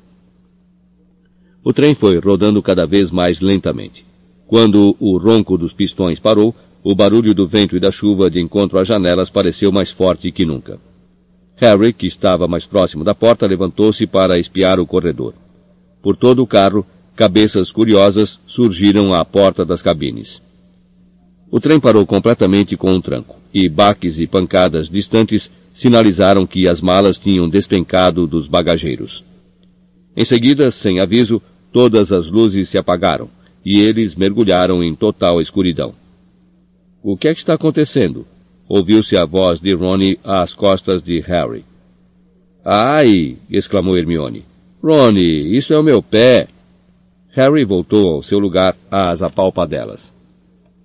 O 1.62 1.74
trem 1.74 1.94
foi 1.94 2.18
rodando 2.18 2.64
cada 2.64 2.88
vez 2.88 3.12
mais 3.12 3.42
lentamente. 3.42 4.06
Quando 4.48 4.96
o 5.02 5.18
ronco 5.18 5.58
dos 5.58 5.74
pistões 5.74 6.18
parou, 6.18 6.56
o 6.82 6.96
barulho 6.96 7.34
do 7.34 7.46
vento 7.46 7.76
e 7.76 7.80
da 7.82 7.92
chuva 7.92 8.30
de 8.30 8.40
encontro 8.40 8.80
às 8.80 8.88
janelas 8.88 9.30
pareceu 9.30 9.70
mais 9.70 9.92
forte 9.92 10.32
que 10.32 10.46
nunca. 10.46 10.80
Harry, 11.58 11.92
que 11.92 12.08
estava 12.08 12.48
mais 12.48 12.66
próximo 12.66 13.04
da 13.04 13.14
porta, 13.14 13.46
levantou-se 13.46 14.08
para 14.08 14.40
espiar 14.40 14.80
o 14.80 14.88
corredor. 14.88 15.34
Por 16.02 16.16
todo 16.16 16.42
o 16.42 16.48
carro, 16.48 16.86
cabeças 17.18 17.72
curiosas 17.72 18.40
surgiram 18.46 19.12
à 19.12 19.26
porta 19.26 19.66
das 19.66 19.82
cabines. 19.82 20.40
O 21.50 21.60
trem 21.60 21.80
parou 21.80 22.06
completamente 22.06 22.78
com 22.78 22.94
um 22.94 23.02
tranco, 23.02 23.38
e 23.52 23.68
baques 23.68 24.20
e 24.20 24.28
pancadas 24.28 24.88
distantes 24.88 25.50
sinalizaram 25.74 26.46
que 26.46 26.68
as 26.68 26.80
malas 26.80 27.18
tinham 27.18 27.50
despencado 27.50 28.28
dos 28.28 28.48
bagageiros. 28.48 29.24
Em 30.16 30.24
seguida, 30.24 30.70
sem 30.70 31.00
aviso, 31.00 31.42
todas 31.72 32.12
as 32.12 32.30
luzes 32.30 32.70
se 32.70 32.78
apagaram, 32.78 33.30
e 33.66 33.80
eles 33.80 34.14
mergulharam 34.14 34.84
em 34.84 34.94
total 34.94 35.42
escuridão. 35.42 35.96
O 37.02 37.18
que 37.18 37.30
é 37.30 37.34
que 37.34 37.40
está 37.40 37.56
acontecendo? 37.56 38.28
Ouviu-se 38.70 39.18
a 39.18 39.26
voz 39.26 39.60
de 39.60 39.74
Ronnie 39.74 40.20
às 40.24 40.54
costas 40.54 41.02
de 41.02 41.20
Harry. 41.22 41.66
Ai! 42.64 43.38
exclamou 43.50 43.98
Hermione. 43.98 44.46
Ronnie, 44.84 45.56
isso 45.56 45.74
é 45.74 45.80
o 45.80 45.84
meu 45.84 46.04
pé! 46.04 46.48
Harry 47.38 47.64
voltou 47.64 48.16
ao 48.16 48.24
seu 48.24 48.40
lugar 48.40 48.76
às 48.90 49.22
apalpadelas. 49.22 50.12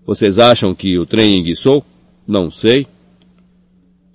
Vocês 0.04 0.38
acham 0.38 0.74
que 0.74 0.98
o 0.98 1.06
trem 1.06 1.38
enguiçou? 1.38 1.82
Não 2.28 2.50
sei. 2.50 2.86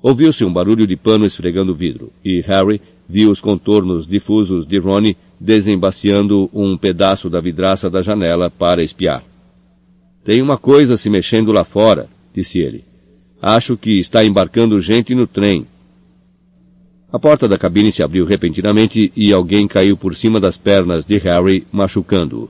Ouviu-se 0.03 0.45
um 0.45 0.53
barulho 0.53 0.85
de 0.85 0.95
pano 0.95 1.25
esfregando 1.25 1.71
o 1.71 1.75
vidro, 1.75 2.11
e 2.23 2.41
Harry 2.41 2.79
viu 3.09 3.31
os 3.31 3.41
contornos 3.41 4.05
difusos 4.05 4.67
de 4.67 4.77
Ronnie 4.77 5.17
desembaciando 5.39 6.47
um 6.53 6.77
pedaço 6.77 7.27
da 7.27 7.41
vidraça 7.41 7.89
da 7.89 8.03
janela 8.03 8.51
para 8.51 8.83
espiar. 8.83 9.23
Tem 10.23 10.39
uma 10.39 10.59
coisa 10.59 10.95
se 10.95 11.09
mexendo 11.09 11.51
lá 11.51 11.63
fora, 11.63 12.07
disse 12.35 12.59
ele. 12.59 12.83
Acho 13.41 13.75
que 13.75 13.97
está 13.97 14.23
embarcando 14.23 14.79
gente 14.79 15.15
no 15.15 15.25
trem. 15.25 15.65
A 17.11 17.17
porta 17.17 17.47
da 17.47 17.57
cabine 17.57 17.91
se 17.91 18.03
abriu 18.03 18.25
repentinamente 18.25 19.11
e 19.15 19.31
alguém 19.31 19.65
caiu 19.65 19.95
por 19.95 20.13
cima 20.13 20.41
das 20.41 20.57
pernas 20.57 21.05
de 21.05 21.17
Harry, 21.19 21.65
machucando-o. 21.71 22.49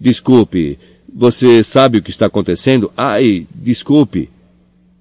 Desculpe, 0.00 0.78
você 1.14 1.62
sabe 1.62 1.98
o 1.98 2.02
que 2.02 2.10
está 2.10 2.26
acontecendo? 2.26 2.90
Ai, 2.96 3.46
desculpe. 3.54 4.28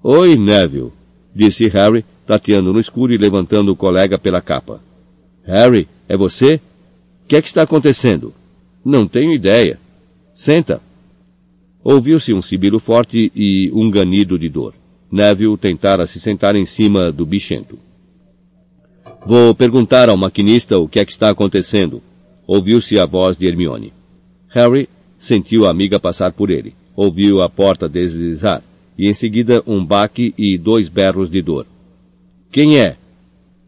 Oi, 0.04 0.36
Neville, 0.36 0.92
disse 1.34 1.68
Harry, 1.70 2.06
tateando 2.28 2.72
no 2.72 2.80
escuro 2.80 3.12
e 3.12 3.18
levantando 3.18 3.72
o 3.72 3.76
colega 3.76 4.20
pela 4.20 4.42
capa. 4.42 4.80
Harry, 5.44 5.88
é 6.08 6.16
você? 6.16 6.62
O 7.24 7.28
que 7.28 7.36
é 7.36 7.42
que 7.42 7.48
está 7.48 7.64
acontecendo? 7.64 8.32
Não 8.86 9.08
tenho 9.08 9.34
ideia. 9.34 9.80
Senta. 10.36 10.80
Ouviu-se 11.84 12.32
um 12.32 12.44
sibilo 12.44 12.80
forte 12.80 13.32
e 13.36 13.72
um 13.74 13.90
ganido 13.90 14.38
de 14.38 14.50
dor. 14.50 14.76
Neville 15.12 15.58
tentara 15.58 16.06
se 16.06 16.20
sentar 16.20 16.56
em 16.56 16.66
cima 16.66 17.12
do 17.12 17.26
bichento. 17.26 17.80
Vou 19.26 19.54
perguntar 19.54 20.10
ao 20.10 20.18
maquinista 20.18 20.80
o 20.80 20.88
que 20.88 21.00
é 21.00 21.06
que 21.06 21.12
está 21.12 21.30
acontecendo. 21.30 22.02
Ouviu-se 22.48 22.98
a 23.00 23.06
voz 23.06 23.38
de 23.38 23.46
Hermione. 23.46 23.94
Harry 24.50 24.90
sentiu 25.18 25.66
a 25.66 25.70
amiga 25.70 26.00
passar 26.00 26.32
por 26.32 26.50
ele. 26.50 26.74
Ouviu 26.96 27.42
a 27.42 27.50
porta 27.50 27.88
deslizar 27.88 28.64
e 28.98 29.10
em 29.10 29.14
seguida 29.14 29.64
um 29.66 29.84
baque 29.84 30.34
e 30.38 30.58
dois 30.58 30.90
berros 30.90 31.30
de 31.30 31.42
dor. 31.42 31.66
Quem 32.52 32.78
é? 32.78 32.98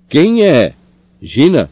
Quem 0.10 0.43
é? 0.43 0.74
Gina? 1.22 1.69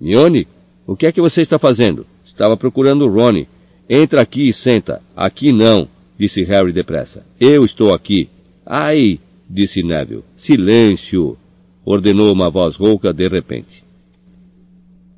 Mione? 0.00 0.46
O 0.86 0.96
que 0.96 1.06
é 1.06 1.12
que 1.12 1.20
você 1.20 1.42
está 1.42 1.58
fazendo? 1.58 2.06
Estava 2.24 2.56
procurando 2.56 3.08
Ronnie. 3.08 3.48
Entra 3.88 4.22
aqui 4.22 4.48
e 4.48 4.52
senta. 4.52 5.02
Aqui 5.16 5.52
não, 5.52 5.88
disse 6.18 6.42
Harry 6.44 6.72
depressa. 6.72 7.26
Eu 7.38 7.64
estou 7.64 7.92
aqui. 7.92 8.28
Ai, 8.64 9.18
disse 9.48 9.82
Neville. 9.82 10.24
Silêncio, 10.36 11.36
ordenou 11.84 12.32
uma 12.32 12.50
voz 12.50 12.76
rouca 12.76 13.12
de 13.12 13.28
repente. 13.28 13.84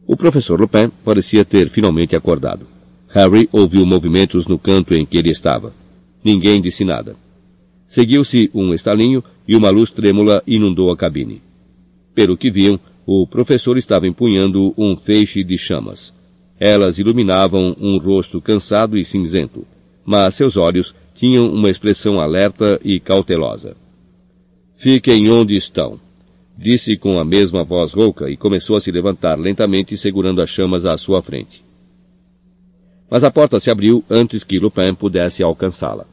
O 0.06 0.16
professor 0.16 0.60
Lupin 0.60 0.90
parecia 1.04 1.44
ter 1.44 1.68
finalmente 1.68 2.14
acordado. 2.14 2.66
Harry 3.08 3.48
ouviu 3.52 3.84
movimentos 3.86 4.46
no 4.46 4.58
canto 4.58 4.94
em 4.94 5.04
que 5.04 5.16
ele 5.16 5.30
estava. 5.30 5.72
Ninguém 6.22 6.60
disse 6.60 6.84
nada. 6.84 7.16
Seguiu-se 7.86 8.50
um 8.54 8.74
estalinho 8.74 9.22
e 9.46 9.56
uma 9.56 9.70
luz 9.70 9.90
trêmula 9.90 10.42
inundou 10.46 10.92
a 10.92 10.96
cabine. 10.96 11.40
Pelo 12.14 12.36
que 12.36 12.50
viam, 12.50 12.78
o 13.06 13.26
professor 13.26 13.76
estava 13.76 14.06
empunhando 14.06 14.74
um 14.76 14.96
feixe 14.96 15.44
de 15.44 15.56
chamas. 15.56 16.12
Elas 16.58 16.98
iluminavam 16.98 17.76
um 17.80 17.98
rosto 17.98 18.40
cansado 18.40 18.96
e 18.96 19.04
cinzento, 19.04 19.64
mas 20.04 20.34
seus 20.34 20.56
olhos 20.56 20.94
tinham 21.14 21.48
uma 21.48 21.70
expressão 21.70 22.20
alerta 22.20 22.80
e 22.84 22.98
cautelosa. 22.98 23.76
Fiquem 24.74 25.30
onde 25.30 25.54
estão, 25.56 25.98
disse 26.56 26.96
com 26.96 27.18
a 27.18 27.24
mesma 27.24 27.64
voz 27.64 27.92
rouca 27.92 28.30
e 28.30 28.36
começou 28.36 28.76
a 28.76 28.80
se 28.80 28.90
levantar 28.90 29.38
lentamente 29.38 29.96
segurando 29.96 30.40
as 30.40 30.48
chamas 30.48 30.86
à 30.86 30.96
sua 30.96 31.22
frente. 31.22 31.64
Mas 33.10 33.22
a 33.22 33.30
porta 33.30 33.60
se 33.60 33.70
abriu 33.70 34.02
antes 34.10 34.42
que 34.42 34.58
Lupin 34.58 34.94
pudesse 34.94 35.42
alcançá-la. 35.42 36.06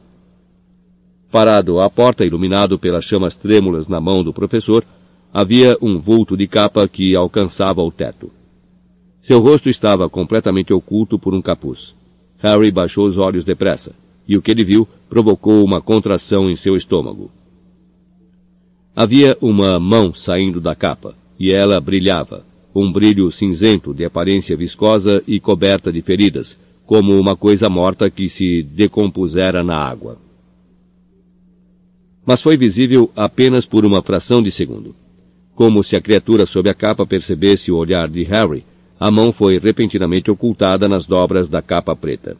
Parado 1.30 1.80
à 1.80 1.90
porta, 1.90 2.24
iluminado 2.24 2.78
pelas 2.78 3.04
chamas 3.04 3.34
trêmulas 3.34 3.88
na 3.88 4.00
mão 4.00 4.22
do 4.22 4.32
professor, 4.32 4.84
havia 5.32 5.76
um 5.82 5.98
vulto 5.98 6.36
de 6.36 6.46
capa 6.46 6.86
que 6.86 7.16
alcançava 7.16 7.82
o 7.82 7.90
teto. 7.90 8.30
Seu 9.20 9.40
rosto 9.40 9.68
estava 9.68 10.08
completamente 10.08 10.72
oculto 10.72 11.18
por 11.18 11.34
um 11.34 11.42
capuz. 11.42 11.94
Harry 12.38 12.70
baixou 12.70 13.06
os 13.06 13.18
olhos 13.18 13.44
depressa, 13.44 13.92
e 14.28 14.36
o 14.36 14.42
que 14.42 14.50
ele 14.50 14.64
viu 14.64 14.86
provocou 15.08 15.64
uma 15.64 15.80
contração 15.80 16.48
em 16.48 16.54
seu 16.54 16.76
estômago. 16.76 17.32
Havia 18.96 19.36
uma 19.40 19.80
mão 19.80 20.14
saindo 20.14 20.60
da 20.60 20.74
capa, 20.74 21.16
e 21.38 21.52
ela 21.52 21.80
brilhava, 21.80 22.44
um 22.74 22.92
brilho 22.92 23.30
cinzento 23.32 23.92
de 23.92 24.04
aparência 24.04 24.56
viscosa 24.56 25.22
e 25.26 25.40
coberta 25.40 25.92
de 25.92 26.00
feridas, 26.00 26.56
como 26.86 27.18
uma 27.18 27.34
coisa 27.34 27.68
morta 27.68 28.08
que 28.08 28.28
se 28.28 28.62
decompusera 28.62 29.64
na 29.64 29.76
água. 29.76 30.18
Mas 32.24 32.40
foi 32.40 32.56
visível 32.56 33.10
apenas 33.16 33.66
por 33.66 33.84
uma 33.84 34.02
fração 34.02 34.42
de 34.42 34.50
segundo. 34.50 34.94
Como 35.54 35.82
se 35.82 35.96
a 35.96 36.00
criatura 36.00 36.46
sob 36.46 36.68
a 36.68 36.74
capa 36.74 37.06
percebesse 37.06 37.70
o 37.70 37.76
olhar 37.76 38.08
de 38.08 38.22
Harry, 38.24 38.64
a 38.98 39.10
mão 39.10 39.32
foi 39.32 39.58
repentinamente 39.58 40.30
ocultada 40.30 40.88
nas 40.88 41.04
dobras 41.04 41.48
da 41.48 41.60
capa 41.60 41.94
preta. 41.94 42.36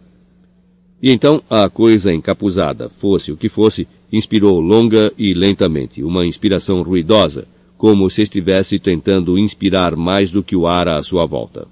E 1.02 1.10
então 1.10 1.42
a 1.50 1.68
coisa 1.68 2.14
encapuzada, 2.14 2.88
fosse 2.88 3.30
o 3.30 3.36
que 3.36 3.48
fosse, 3.48 3.86
inspirou 4.16 4.60
longa 4.60 5.12
e 5.18 5.34
lentamente, 5.34 6.04
uma 6.04 6.24
inspiração 6.24 6.82
ruidosa, 6.82 7.48
como 7.76 8.08
se 8.08 8.22
estivesse 8.22 8.78
tentando 8.78 9.36
inspirar 9.36 9.96
mais 9.96 10.30
do 10.30 10.40
que 10.40 10.54
o 10.54 10.68
ar 10.68 10.88
à 10.88 11.02
sua 11.02 11.26
volta. 11.26 11.66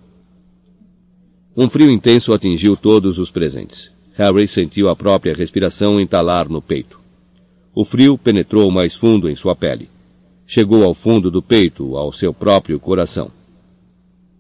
Um 1.57 1.71
frio 1.71 1.89
intenso 1.89 2.33
atingiu 2.33 2.77
todos 2.77 3.21
os 3.21 3.31
presentes. 3.31 3.93
Harry 4.17 4.49
sentiu 4.49 4.89
a 4.89 4.97
própria 4.97 5.35
respiração 5.35 6.01
entalar 6.01 6.49
no 6.49 6.61
peito. 6.61 6.99
O 7.73 7.85
frio 7.85 8.19
penetrou 8.19 8.71
mais 8.73 8.97
fundo 8.97 9.31
em 9.31 9.37
sua 9.37 9.55
pele. 9.55 9.89
Chegou 10.45 10.83
ao 10.83 10.95
fundo 10.95 11.31
do 11.31 11.41
peito, 11.41 11.97
ao 11.97 12.13
seu 12.13 12.35
próprio 12.35 12.81
coração. 12.81 13.31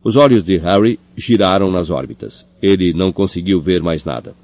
Os 0.02 0.16
olhos 0.16 0.42
de 0.42 0.56
Harry 0.58 0.98
giraram 1.16 1.70
nas 1.70 1.88
órbitas. 1.88 2.44
Ele 2.60 2.92
não 2.92 3.12
conseguiu 3.12 3.60
ver 3.60 3.80
mais 3.80 4.04
nada. 4.04 4.34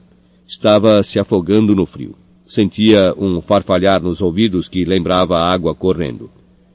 Estava 0.46 1.02
se 1.02 1.18
afogando 1.18 1.74
no 1.74 1.84
frio. 1.84 2.14
Sentia 2.48 3.12
um 3.18 3.42
farfalhar 3.42 4.02
nos 4.02 4.22
ouvidos 4.22 4.68
que 4.68 4.82
lembrava 4.82 5.36
a 5.36 5.52
água 5.52 5.74
correndo. 5.74 6.30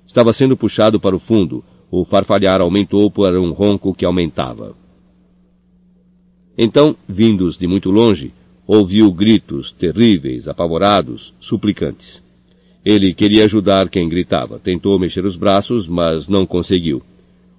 Estava 0.06 0.32
sendo 0.32 0.56
puxado 0.56 1.00
para 1.00 1.16
o 1.16 1.20
fundo. 1.20 1.64
O 1.90 2.06
farfalhar 2.06 2.62
aumentou 2.62 3.10
para 3.10 3.42
um 3.42 3.52
ronco 3.52 3.92
que 3.92 4.06
aumentava. 4.06 4.76
Então, 6.56 6.96
vindos 7.08 7.58
de 7.58 7.66
muito 7.66 7.90
longe, 7.90 8.32
ouviu 8.68 9.12
gritos 9.12 9.72
terríveis, 9.72 10.48
apavorados, 10.48 11.34
suplicantes. 11.40 12.22
Ele 12.86 13.12
queria 13.12 13.46
ajudar 13.46 13.90
quem 13.90 14.08
gritava. 14.08 14.60
Tentou 14.60 15.00
mexer 15.00 15.26
os 15.26 15.36
braços, 15.36 15.88
mas 15.88 16.28
não 16.28 16.46
conseguiu. 16.46 17.02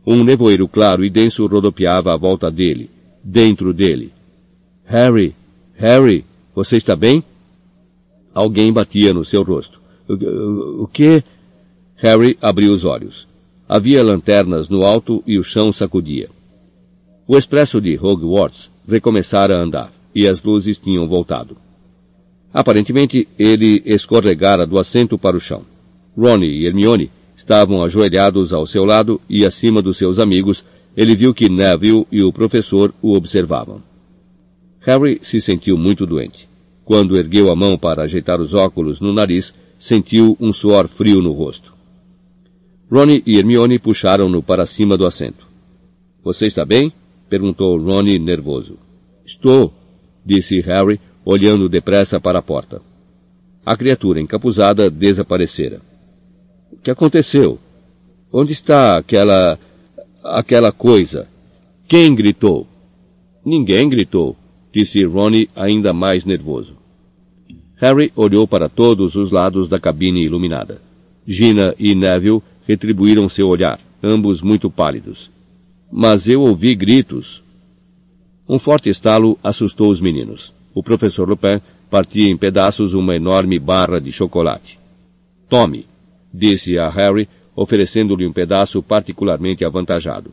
Um 0.07 0.23
nevoeiro 0.23 0.69
claro 0.69 1.05
e 1.05 1.11
denso 1.11 1.45
rodopiava 1.49 2.15
à 2.15 2.17
volta 2.17 2.49
dele, 2.49 2.89
dentro 3.25 3.75
dele. 3.75 4.13
Harry, 4.85 5.35
Harry, 5.75 6.25
você 6.55 6.77
está 6.77 6.95
bem? 6.95 7.25
Alguém 8.35 8.73
batia 8.73 9.15
no 9.15 9.25
seu 9.25 9.43
rosto. 9.43 9.81
O, 10.09 10.87
que? 10.87 11.23
Harry 11.97 12.37
abriu 12.43 12.73
os 12.73 12.85
olhos. 12.85 13.27
Havia 13.69 14.03
lanternas 14.03 14.69
no 14.69 14.83
alto 14.83 15.23
e 15.27 15.39
o 15.39 15.45
chão 15.45 15.73
sacudia. 15.73 16.29
O 17.27 17.39
expresso 17.39 17.81
de 17.81 17.97
Hogwarts 17.97 18.71
recomeçara 18.87 19.57
a 19.57 19.61
andar, 19.61 19.93
e 20.15 20.27
as 20.27 20.43
luzes 20.43 20.79
tinham 20.79 21.09
voltado. 21.09 21.57
Aparentemente, 22.53 23.27
ele 23.39 23.83
escorregara 23.87 24.67
do 24.67 24.79
assento 24.79 25.17
para 25.17 25.37
o 25.37 25.41
chão. 25.41 25.63
Ronnie 26.17 26.61
e 26.61 26.67
Hermione 26.67 27.11
Estavam 27.37 27.83
ajoelhados 27.83 28.53
ao 28.53 28.67
seu 28.67 28.85
lado 28.85 29.21
e 29.29 29.45
acima 29.45 29.83
dos 29.83 29.99
seus 29.99 30.19
amigos, 30.19 30.65
ele 30.97 31.17
viu 31.17 31.35
que 31.35 31.49
Neville 31.49 32.07
e 32.11 32.23
o 32.23 32.33
professor 32.33 32.95
o 33.03 33.15
observavam. 33.15 33.83
Harry 34.81 35.19
se 35.23 35.41
sentiu 35.41 35.77
muito 35.77 36.07
doente. 36.07 36.49
Quando 36.85 37.17
ergueu 37.17 37.51
a 37.51 37.57
mão 37.57 37.79
para 37.79 38.03
ajeitar 38.03 38.41
os 38.41 38.53
óculos 38.53 39.01
no 39.01 39.13
nariz, 39.13 39.55
sentiu 39.79 40.37
um 40.41 40.53
suor 40.53 40.89
frio 40.89 41.21
no 41.21 41.33
rosto. 41.33 41.73
Ronnie 42.91 43.23
e 43.27 43.39
Hermione 43.39 43.79
puxaram-no 43.79 44.43
para 44.43 44.67
cima 44.67 44.97
do 44.97 45.07
assento. 45.07 45.47
Você 46.23 46.47
está 46.47 46.65
bem? 46.65 46.93
perguntou 47.29 47.79
Ronnie 47.79 48.19
nervoso. 48.19 48.79
Estou, 49.25 49.73
disse 50.25 50.61
Harry, 50.61 51.01
olhando 51.25 51.69
depressa 51.69 52.21
para 52.21 52.39
a 52.39 52.43
porta. 52.43 52.83
A 53.65 53.77
criatura 53.77 54.21
encapuzada 54.21 54.91
desaparecera. 54.91 55.81
O 56.71 56.77
que 56.77 56.91
aconteceu? 56.91 57.59
Onde 58.31 58.53
está 58.53 58.99
aquela. 58.99 59.59
aquela 60.23 60.71
coisa? 60.71 61.29
Quem 61.89 62.15
gritou? 62.15 62.67
Ninguém 63.45 63.89
gritou, 63.89 64.37
disse 64.75 65.05
Ronnie 65.05 65.49
ainda 65.55 65.93
mais 65.93 66.25
nervoso. 66.25 66.75
Harry 67.77 68.13
olhou 68.17 68.47
para 68.47 68.69
todos 68.69 69.15
os 69.15 69.31
lados 69.31 69.69
da 69.69 69.79
cabine 69.79 70.25
iluminada. 70.25 70.83
Gina 71.25 71.75
e 71.79 71.95
Neville 71.95 72.43
retribuíram 72.67 73.29
seu 73.29 73.49
olhar, 73.49 73.79
ambos 74.03 74.43
muito 74.43 74.69
pálidos. 74.69 75.31
Mas 75.93 76.27
eu 76.27 76.43
ouvi 76.43 76.75
gritos. 76.75 77.43
Um 78.49 78.59
forte 78.59 78.89
estalo 78.89 79.39
assustou 79.45 79.91
os 79.91 80.01
meninos. 80.01 80.53
O 80.75 80.83
professor 80.83 81.29
Lupin 81.29 81.61
partia 81.89 82.29
em 82.29 82.37
pedaços 82.37 82.95
uma 82.95 83.15
enorme 83.15 83.61
barra 83.61 84.01
de 84.01 84.11
chocolate. 84.11 84.79
Tome, 85.49 85.87
disse 86.33 86.77
a 86.79 86.89
Harry, 86.89 87.29
oferecendo-lhe 87.55 88.27
um 88.27 88.33
pedaço 88.33 88.83
particularmente 88.83 89.65
avantajado. 89.65 90.33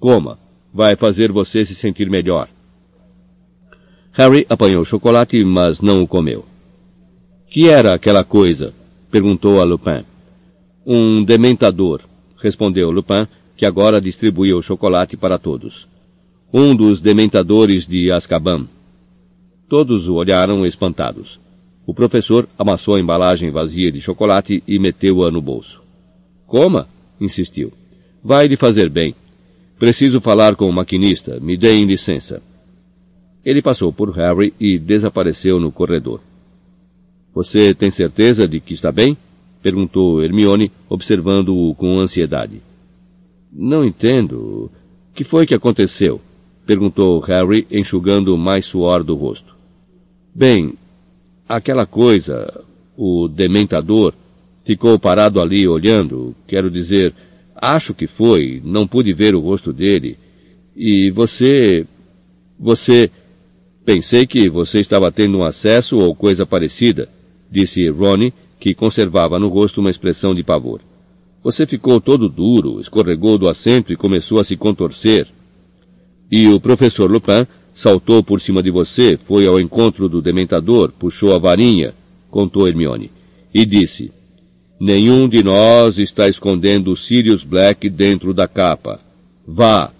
Coma, 0.00 0.36
vai 0.74 0.96
fazer 0.96 1.30
você 1.30 1.64
se 1.64 1.76
sentir 1.76 2.10
melhor. 2.10 2.48
Harry 4.18 4.44
apanhou 4.48 4.82
o 4.82 4.84
chocolate, 4.84 5.44
mas 5.44 5.80
não 5.80 6.02
o 6.02 6.06
comeu. 6.08 6.44
Que 7.48 7.68
era 7.68 7.94
aquela 7.94 8.24
coisa? 8.24 8.74
perguntou 9.12 9.60
a 9.60 9.64
Lupin. 9.64 10.04
Um 10.84 11.22
dementador, 11.24 12.00
respondeu 12.36 12.90
Lupin, 12.90 13.28
que 13.56 13.64
agora 13.64 14.00
distribuía 14.00 14.56
o 14.56 14.60
chocolate 14.60 15.16
para 15.16 15.38
todos. 15.38 15.86
Um 16.52 16.74
dos 16.74 17.00
dementadores 17.00 17.86
de 17.86 18.10
Azkaban. 18.10 18.66
Todos 19.68 20.08
o 20.08 20.14
olharam 20.14 20.66
espantados. 20.66 21.38
O 21.86 21.94
professor 21.94 22.48
amassou 22.58 22.96
a 22.96 23.00
embalagem 23.00 23.50
vazia 23.50 23.92
de 23.92 24.00
chocolate 24.00 24.64
e 24.66 24.80
meteu-a 24.80 25.30
no 25.30 25.40
bolso. 25.40 25.80
Coma, 26.44 26.88
insistiu. 27.20 27.72
Vai 28.24 28.48
lhe 28.48 28.56
fazer 28.56 28.88
bem. 28.88 29.14
Preciso 29.78 30.20
falar 30.20 30.56
com 30.56 30.68
o 30.68 30.72
maquinista. 30.72 31.38
Me 31.38 31.56
deem 31.56 31.84
licença. 31.84 32.42
Ele 33.48 33.62
passou 33.62 33.90
por 33.90 34.10
Harry 34.10 34.52
e 34.60 34.78
desapareceu 34.78 35.58
no 35.58 35.72
corredor. 35.72 36.20
Você 37.34 37.72
tem 37.72 37.90
certeza 37.90 38.46
de 38.46 38.60
que 38.60 38.74
está 38.74 38.92
bem? 38.92 39.16
perguntou 39.62 40.22
Hermione, 40.22 40.70
observando-o 40.86 41.74
com 41.74 41.98
ansiedade. 41.98 42.60
Não 43.50 43.86
entendo. 43.86 44.70
Que 45.14 45.24
foi 45.24 45.46
que 45.46 45.54
aconteceu? 45.54 46.20
perguntou 46.66 47.18
Harry, 47.20 47.66
enxugando 47.70 48.36
mais 48.36 48.66
suor 48.66 49.02
do 49.02 49.14
rosto. 49.14 49.56
Bem, 50.34 50.74
aquela 51.48 51.86
coisa, 51.86 52.62
o 52.98 53.28
dementador, 53.28 54.12
ficou 54.62 54.98
parado 54.98 55.40
ali 55.40 55.66
olhando, 55.66 56.34
quero 56.46 56.70
dizer, 56.70 57.14
acho 57.56 57.94
que 57.94 58.06
foi, 58.06 58.60
não 58.62 58.86
pude 58.86 59.14
ver 59.14 59.34
o 59.34 59.40
rosto 59.40 59.72
dele. 59.72 60.18
E 60.76 61.10
você. 61.10 61.86
Você. 62.60 63.10
Pensei 63.88 64.26
que 64.26 64.50
você 64.50 64.80
estava 64.80 65.10
tendo 65.10 65.38
um 65.38 65.42
acesso 65.42 65.96
ou 65.96 66.14
coisa 66.14 66.44
parecida, 66.44 67.08
disse 67.50 67.88
Ronnie, 67.88 68.34
que 68.60 68.74
conservava 68.74 69.38
no 69.38 69.48
rosto 69.48 69.80
uma 69.80 69.88
expressão 69.88 70.34
de 70.34 70.42
pavor. 70.42 70.82
Você 71.42 71.66
ficou 71.66 71.98
todo 71.98 72.28
duro, 72.28 72.82
escorregou 72.82 73.38
do 73.38 73.48
assento 73.48 73.90
e 73.90 73.96
começou 73.96 74.38
a 74.40 74.44
se 74.44 74.58
contorcer. 74.58 75.26
E 76.30 76.48
o 76.48 76.60
professor 76.60 77.10
Lupin 77.10 77.46
saltou 77.72 78.22
por 78.22 78.42
cima 78.42 78.62
de 78.62 78.70
você, 78.70 79.16
foi 79.16 79.46
ao 79.46 79.58
encontro 79.58 80.06
do 80.06 80.20
dementador, 80.20 80.92
puxou 80.92 81.34
a 81.34 81.38
varinha, 81.38 81.94
contou 82.30 82.68
Hermione, 82.68 83.10
e 83.54 83.64
disse, 83.64 84.12
Nenhum 84.78 85.26
de 85.26 85.42
nós 85.42 85.98
está 85.98 86.28
escondendo 86.28 86.94
Sirius 86.94 87.42
Black 87.42 87.88
dentro 87.88 88.34
da 88.34 88.46
capa. 88.46 89.00
Vá! 89.46 89.90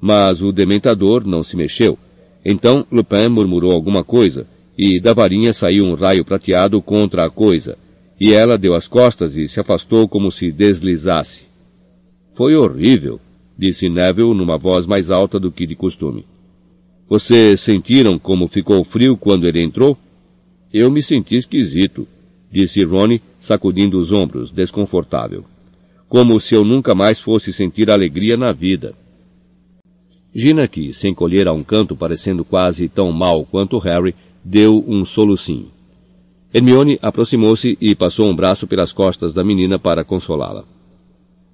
Mas 0.00 0.42
o 0.42 0.52
dementador 0.52 1.26
não 1.26 1.42
se 1.42 1.56
mexeu. 1.56 1.98
Então 2.44 2.86
Lupin 2.90 3.28
murmurou 3.28 3.72
alguma 3.72 4.04
coisa, 4.04 4.46
e 4.76 5.00
da 5.00 5.14
varinha 5.14 5.52
saiu 5.52 5.84
um 5.84 5.94
raio 5.94 6.24
prateado 6.24 6.82
contra 6.82 7.26
a 7.26 7.30
coisa, 7.30 7.78
e 8.20 8.32
ela 8.32 8.58
deu 8.58 8.74
as 8.74 8.86
costas 8.86 9.36
e 9.36 9.48
se 9.48 9.58
afastou 9.60 10.06
como 10.06 10.30
se 10.30 10.52
deslizasse. 10.52 11.46
Foi 12.36 12.54
horrível, 12.54 13.20
disse 13.56 13.88
Neville 13.88 14.34
numa 14.34 14.58
voz 14.58 14.86
mais 14.86 15.10
alta 15.10 15.38
do 15.38 15.50
que 15.50 15.66
de 15.66 15.74
costume. 15.74 16.26
Vocês 17.08 17.60
sentiram 17.60 18.18
como 18.18 18.48
ficou 18.48 18.82
frio 18.84 19.16
quando 19.16 19.46
ele 19.46 19.62
entrou? 19.62 19.96
Eu 20.72 20.90
me 20.90 21.02
senti 21.02 21.36
esquisito, 21.36 22.08
disse 22.50 22.82
Ronnie, 22.82 23.22
sacudindo 23.38 23.98
os 23.98 24.10
ombros, 24.10 24.50
desconfortável. 24.50 25.44
Como 26.08 26.40
se 26.40 26.54
eu 26.54 26.64
nunca 26.64 26.94
mais 26.94 27.20
fosse 27.20 27.52
sentir 27.52 27.90
alegria 27.90 28.36
na 28.36 28.52
vida. 28.52 28.94
Gina, 30.34 30.66
que 30.66 30.92
se 30.92 31.06
encolhera 31.06 31.50
a 31.50 31.52
um 31.52 31.62
canto 31.62 31.94
parecendo 31.94 32.44
quase 32.44 32.88
tão 32.88 33.12
mal 33.12 33.44
quanto 33.44 33.78
Harry, 33.78 34.14
deu 34.42 34.84
um 34.86 35.04
solucinho. 35.04 35.68
Hermione 36.52 36.98
aproximou-se 37.00 37.78
e 37.80 37.94
passou 37.94 38.28
um 38.28 38.34
braço 38.34 38.66
pelas 38.66 38.92
costas 38.92 39.32
da 39.32 39.44
menina 39.44 39.78
para 39.78 40.04
consolá-la. 40.04 40.64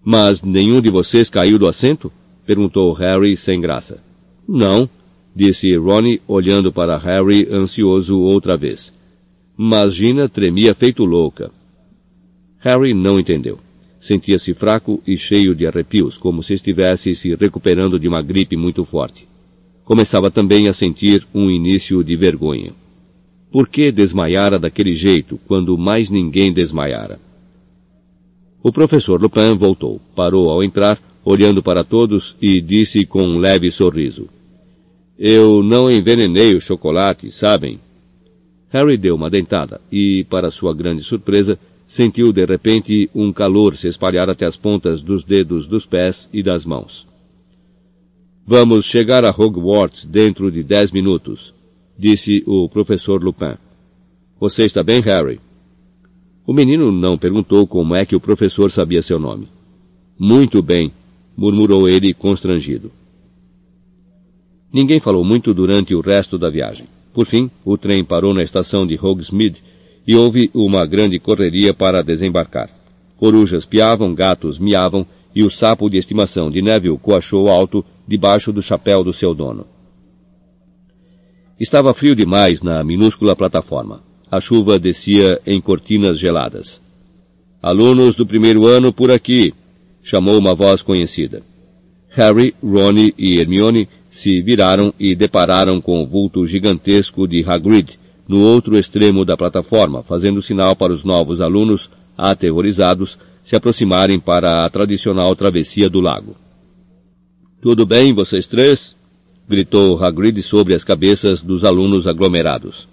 Mas 0.03 0.43
nenhum 0.43 0.81
de 0.81 0.89
vocês 0.89 1.29
caiu 1.29 1.59
do 1.59 1.67
assento? 1.67 2.11
perguntou 2.47 2.93
Harry 2.95 3.37
sem 3.37 3.61
graça. 3.61 4.03
Não, 4.49 4.89
disse 5.37 5.77
Ronnie, 5.77 6.21
olhando 6.27 6.73
para 6.73 6.97
Harry 6.99 7.47
ansioso 7.53 8.19
outra 8.19 8.57
vez. 8.57 8.93
Mas 9.57 9.95
Gina 9.95 10.29
tremia 10.29 10.75
feito 10.75 11.05
louca. 11.05 11.51
Harry 12.59 12.95
não 12.95 13.21
entendeu. 13.21 13.59
Sentia-se 14.01 14.55
fraco 14.55 15.03
e 15.07 15.17
cheio 15.17 15.55
de 15.55 15.67
arrepios, 15.67 16.17
como 16.17 16.43
se 16.43 16.55
estivesse 16.55 17.15
se 17.15 17.35
recuperando 17.35 18.01
de 18.01 18.09
uma 18.09 18.23
gripe 18.23 18.57
muito 18.57 18.83
forte. 18.85 19.29
Começava 19.85 20.31
também 20.31 20.69
a 20.69 20.73
sentir 20.73 21.27
um 21.35 21.51
início 21.51 22.03
de 22.03 22.17
vergonha. 22.17 22.73
Por 23.53 23.69
que 23.69 23.93
desmaiara 23.93 24.59
daquele 24.59 24.95
jeito, 24.95 25.39
quando 25.47 25.77
mais 25.77 26.09
ninguém 26.09 26.51
desmaiara? 26.51 27.21
O 28.63 28.73
professor 28.73 29.21
Lupin 29.21 29.55
voltou, 29.57 30.01
parou 30.15 30.49
ao 30.51 30.63
entrar, 30.63 30.99
olhando 31.25 31.63
para 31.63 31.85
todos 31.85 32.37
e 32.41 32.61
disse 32.61 33.05
com 33.05 33.23
um 33.23 33.39
leve 33.39 33.71
sorriso. 33.71 34.29
Eu 35.19 35.63
não 35.63 35.91
envenenei 35.91 36.55
o 36.55 36.61
chocolate, 36.61 37.31
sabem? 37.31 37.79
Harry 38.71 38.97
deu 38.97 39.17
uma 39.17 39.29
dentada 39.29 39.81
e, 39.91 40.25
para 40.31 40.51
sua 40.51 40.73
grande 40.73 41.03
surpresa, 41.03 41.59
sentiu 41.91 42.33
de 42.33 42.47
repente 42.47 43.11
um 43.13 43.33
calor 43.33 43.77
se 43.77 43.89
espalhar 43.89 44.31
até 44.31 44.47
as 44.47 44.57
pontas 44.57 45.03
dos 45.03 45.25
dedos 45.25 45.67
dos 45.67 45.85
pés 45.85 46.31
e 46.33 46.41
das 46.41 46.65
mãos. 46.65 47.05
Vamos 48.47 48.87
chegar 48.87 49.25
a 49.25 49.31
Hogwarts 49.31 50.05
dentro 50.05 50.53
de 50.53 50.63
dez 50.63 50.93
minutos, 50.93 51.53
disse 51.99 52.45
o 52.47 52.69
professor 52.69 53.21
Lupin. 53.21 53.57
Você 54.39 54.67
está 54.67 54.85
bem, 54.85 55.01
Harry? 55.01 55.41
O 56.47 56.53
menino 56.53 56.93
não 56.93 57.19
perguntou 57.19 57.67
como 57.67 57.97
é 57.97 58.07
que 58.07 58.15
o 58.15 58.21
professor 58.21 58.71
sabia 58.71 59.03
seu 59.03 59.19
nome. 59.19 59.49
Muito 60.17 60.63
bem, 60.63 60.93
murmurou 61.37 61.89
ele 61.89 62.15
constrangido. 62.15 62.93
Ninguém 64.73 65.01
falou 65.01 65.25
muito 65.25 65.53
durante 65.53 65.93
o 65.93 66.01
resto 66.01 66.39
da 66.39 66.49
viagem. 66.49 66.87
Por 67.13 67.27
fim, 67.27 67.51
o 67.65 67.77
trem 67.77 68.05
parou 68.05 68.33
na 68.33 68.43
estação 68.43 68.87
de 68.87 68.95
Hogsmeade 68.95 69.61
e 70.07 70.17
houve 70.17 70.51
uma 70.55 70.87
grande 70.87 71.19
correria 71.19 71.73
para 71.75 72.03
desembarcar. 72.03 72.71
Corujas 73.17 73.65
piavam, 73.65 74.15
gatos 74.15 74.59
miavam 74.59 75.07
e 75.35 75.43
o 75.43 75.51
sapo 75.51 75.89
de 75.89 75.99
estimação 75.99 76.51
de 76.51 76.63
Neville 76.63 76.99
coachou 76.99 77.49
alto 77.49 77.85
debaixo 78.07 78.53
do 78.53 78.63
chapéu 78.63 79.05
do 79.05 79.13
seu 79.13 79.35
dono. 79.35 79.67
Estava 81.59 81.93
frio 81.93 82.17
demais 82.17 82.63
na 82.63 82.83
minúscula 82.83 83.37
plataforma. 83.37 84.03
A 84.31 84.41
chuva 84.41 84.79
descia 84.79 85.41
em 85.47 85.61
cortinas 85.61 86.19
geladas. 86.19 86.81
Alunos 87.63 88.15
do 88.15 88.25
primeiro 88.25 88.67
ano 88.67 88.93
por 88.93 89.11
aqui, 89.11 89.53
chamou 90.03 90.39
uma 90.39 90.55
voz 90.55 90.83
conhecida. 90.83 91.43
Harry, 92.09 92.55
Ron 92.63 92.95
e 93.19 93.39
Hermione 93.39 93.89
se 94.11 94.41
viraram 94.41 94.95
e 94.99 95.15
depararam 95.15 95.81
com 95.81 96.03
o 96.03 96.07
vulto 96.07 96.47
gigantesco 96.47 97.29
de 97.29 97.45
Hagrid 97.45 98.00
no 98.31 98.39
outro 98.39 98.79
extremo 98.79 99.25
da 99.25 99.37
plataforma, 99.37 100.05
fazendo 100.05 100.41
sinal 100.41 100.77
para 100.77 100.93
os 100.93 101.03
novos 101.03 101.41
alunos, 101.41 101.91
aterrorizados, 102.17 103.19
se 103.43 103.57
aproximarem 103.57 104.21
para 104.21 104.65
a 104.65 104.71
tradicional 104.71 105.35
travessia 105.35 105.91
do 105.91 106.01
lago. 106.01 106.37
Tudo 107.61 107.85
bem, 107.85 108.15
vocês 108.15 108.47
três? 108.47 108.95
gritou 109.49 110.01
Hagrid 110.01 110.41
sobre 110.45 110.75
as 110.75 110.85
cabeças 110.85 111.43
dos 111.43 111.65
alunos 111.65 112.07
aglomerados. 112.07 112.87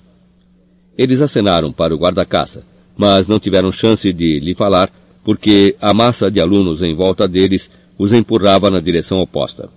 Eles 0.98 1.22
acenaram 1.22 1.72
para 1.72 1.94
o 1.94 2.00
guarda-caça, 2.00 2.66
mas 2.98 3.28
não 3.28 3.40
tiveram 3.40 3.72
chance 3.72 4.12
de 4.12 4.40
lhe 4.40 4.56
falar, 4.56 4.90
porque 5.24 5.76
a 5.80 5.94
massa 5.94 6.32
de 6.32 6.42
alunos 6.42 6.82
em 6.82 6.96
volta 6.96 7.28
deles 7.28 7.70
os 7.96 8.12
empurrava 8.12 8.72
na 8.72 8.80
direção 8.80 9.20
oposta. 9.20 9.70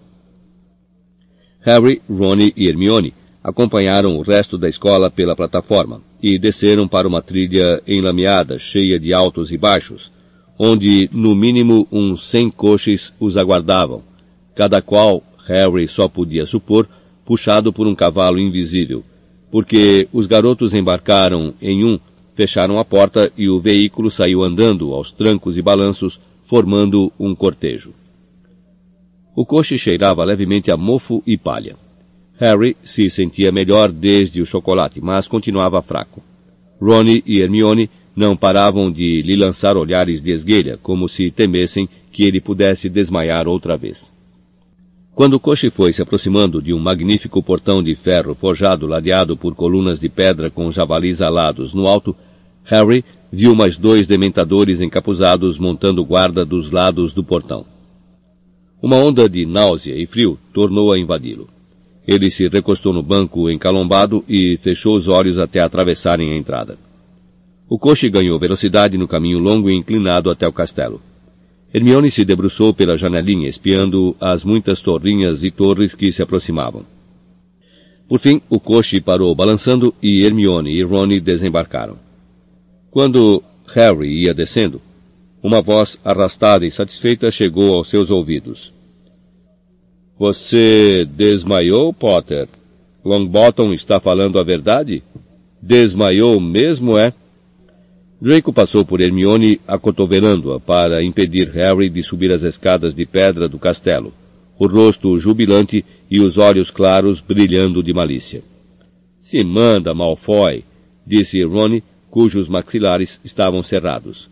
Harry, 1.60 2.00
Ron 2.08 2.50
e 2.56 2.66
Hermione 2.66 3.12
acompanharam 3.42 4.16
o 4.18 4.22
resto 4.22 4.58
da 4.58 4.68
escola 4.68 5.10
pela 5.10 5.34
plataforma 5.34 6.02
e 6.22 6.38
desceram 6.38 6.86
para 6.86 7.08
uma 7.08 7.22
trilha 7.22 7.82
enlameada, 7.86 8.58
cheia 8.58 8.98
de 8.98 9.12
altos 9.14 9.50
e 9.50 9.56
baixos, 9.56 10.12
onde 10.58 11.08
no 11.12 11.34
mínimo 11.34 11.88
uns 11.90 12.28
cem 12.28 12.50
coches 12.50 13.14
os 13.18 13.36
aguardavam, 13.36 14.02
cada 14.54 14.82
qual, 14.82 15.22
Harry 15.46 15.88
só 15.88 16.06
podia 16.06 16.44
supor, 16.44 16.86
puxado 17.24 17.72
por 17.72 17.86
um 17.86 17.94
cavalo 17.94 18.38
invisível, 18.38 19.02
porque 19.50 20.06
os 20.12 20.26
garotos 20.26 20.74
embarcaram 20.74 21.54
em 21.62 21.84
um, 21.84 21.98
fecharam 22.34 22.78
a 22.78 22.84
porta 22.84 23.32
e 23.36 23.48
o 23.48 23.58
veículo 23.58 24.10
saiu 24.10 24.42
andando 24.42 24.92
aos 24.92 25.12
trancos 25.12 25.56
e 25.56 25.62
balanços, 25.62 26.20
formando 26.42 27.12
um 27.18 27.34
cortejo. 27.34 27.94
O 29.34 29.46
coche 29.46 29.78
cheirava 29.78 30.24
levemente 30.24 30.70
a 30.70 30.76
mofo 30.76 31.22
e 31.26 31.38
palha. 31.38 31.76
Harry 32.40 32.74
se 32.82 33.10
sentia 33.10 33.52
melhor 33.52 33.92
desde 33.92 34.40
o 34.40 34.46
chocolate, 34.46 34.98
mas 34.98 35.28
continuava 35.28 35.82
fraco. 35.82 36.22
Ronnie 36.80 37.22
e 37.26 37.38
Hermione 37.38 37.90
não 38.16 38.34
paravam 38.34 38.90
de 38.90 39.20
lhe 39.20 39.36
lançar 39.36 39.76
olhares 39.76 40.22
de 40.22 40.30
esguelha, 40.30 40.78
como 40.82 41.06
se 41.06 41.30
temessem 41.30 41.86
que 42.10 42.24
ele 42.24 42.40
pudesse 42.40 42.88
desmaiar 42.88 43.46
outra 43.46 43.76
vez. 43.76 44.10
Quando 45.14 45.38
coche 45.38 45.68
foi 45.68 45.92
se 45.92 46.00
aproximando 46.00 46.62
de 46.62 46.72
um 46.72 46.78
magnífico 46.78 47.42
portão 47.42 47.82
de 47.82 47.94
ferro 47.94 48.34
forjado 48.34 48.86
ladeado 48.86 49.36
por 49.36 49.54
colunas 49.54 50.00
de 50.00 50.08
pedra 50.08 50.48
com 50.48 50.70
javalis 50.70 51.20
alados 51.20 51.74
no 51.74 51.86
alto, 51.86 52.16
Harry 52.64 53.04
viu 53.30 53.54
mais 53.54 53.76
dois 53.76 54.06
dementadores 54.06 54.80
encapuzados 54.80 55.58
montando 55.58 56.02
guarda 56.02 56.42
dos 56.42 56.70
lados 56.70 57.12
do 57.12 57.22
portão. 57.22 57.66
Uma 58.80 58.96
onda 58.96 59.28
de 59.28 59.44
náusea 59.44 59.94
e 59.94 60.06
frio 60.06 60.38
tornou 60.54 60.90
a 60.90 60.98
invadi-lo. 60.98 61.59
Ele 62.06 62.30
se 62.30 62.48
recostou 62.48 62.92
no 62.92 63.02
banco 63.02 63.50
encalombado 63.50 64.24
e 64.28 64.58
fechou 64.62 64.96
os 64.96 65.08
olhos 65.08 65.38
até 65.38 65.60
atravessarem 65.60 66.32
a 66.32 66.36
entrada. 66.36 66.78
O 67.68 67.78
coche 67.78 68.08
ganhou 68.08 68.38
velocidade 68.38 68.98
no 68.98 69.06
caminho 69.06 69.38
longo 69.38 69.70
e 69.70 69.74
inclinado 69.74 70.30
até 70.30 70.48
o 70.48 70.52
castelo. 70.52 71.00
Hermione 71.72 72.10
se 72.10 72.24
debruçou 72.24 72.74
pela 72.74 72.96
janelinha, 72.96 73.48
espiando 73.48 74.16
as 74.20 74.42
muitas 74.42 74.82
torrinhas 74.82 75.44
e 75.44 75.52
torres 75.52 75.94
que 75.94 76.10
se 76.10 76.20
aproximavam. 76.20 76.84
Por 78.08 78.18
fim, 78.18 78.42
o 78.50 78.58
coche 78.58 79.00
parou 79.00 79.32
balançando 79.36 79.94
e 80.02 80.24
Hermione 80.24 80.72
e 80.72 80.82
Rony 80.82 81.20
desembarcaram. 81.20 81.96
Quando 82.90 83.40
Harry 83.72 84.24
ia 84.24 84.34
descendo, 84.34 84.82
uma 85.40 85.62
voz 85.62 85.96
arrastada 86.04 86.66
e 86.66 86.70
satisfeita 86.72 87.30
chegou 87.30 87.76
aos 87.76 87.88
seus 87.88 88.10
ouvidos. 88.10 88.72
Você 90.20 91.08
desmaiou, 91.10 91.94
Potter? 91.94 92.46
Longbottom 93.02 93.72
está 93.72 93.98
falando 93.98 94.38
a 94.38 94.42
verdade? 94.42 95.02
Desmaiou 95.62 96.38
mesmo, 96.38 96.98
é? 96.98 97.14
Draco 98.20 98.52
passou 98.52 98.84
por 98.84 99.00
Hermione 99.00 99.58
acotovelando-a 99.66 100.60
para 100.60 101.02
impedir 101.02 101.48
Harry 101.52 101.88
de 101.88 102.02
subir 102.02 102.30
as 102.32 102.42
escadas 102.42 102.94
de 102.94 103.06
pedra 103.06 103.48
do 103.48 103.58
castelo, 103.58 104.12
o 104.58 104.66
rosto 104.66 105.18
jubilante 105.18 105.82
e 106.10 106.20
os 106.20 106.36
olhos 106.36 106.70
claros 106.70 107.18
brilhando 107.18 107.82
de 107.82 107.94
malícia. 107.94 108.42
Se 109.18 109.42
manda, 109.42 109.94
Malfoy, 109.94 110.62
disse 111.06 111.42
Rony, 111.42 111.82
cujos 112.10 112.46
maxilares 112.46 113.18
estavam 113.24 113.62
cerrados. 113.62 114.28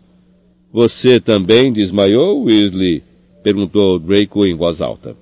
Você 0.71 1.19
também 1.19 1.73
desmaiou, 1.73 2.43
Weasley? 2.43 3.01
perguntou 3.41 3.97
Draco 3.97 4.45
em 4.45 4.55
voz 4.55 4.81
alta. 4.81 5.17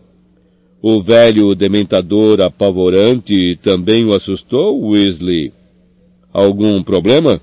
O 0.82 1.02
velho 1.02 1.56
dementador 1.56 2.40
apavorante 2.42 3.56
também 3.64 4.06
o 4.06 4.14
assustou, 4.14 4.80
Weasley? 4.90 5.52
Algum 6.32 6.84
problema? 6.84 7.42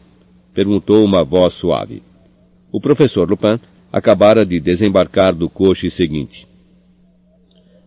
perguntou 0.55 1.05
uma 1.05 1.25
voz 1.25 1.55
suave. 1.55 2.01
O 2.71 2.81
professor 2.81 3.29
Lupin 3.29 3.59
acabara 3.93 4.47
de 4.47 4.61
desembarcar 4.61 5.35
do 5.35 5.49
coche 5.49 5.91
seguinte. 5.91 6.47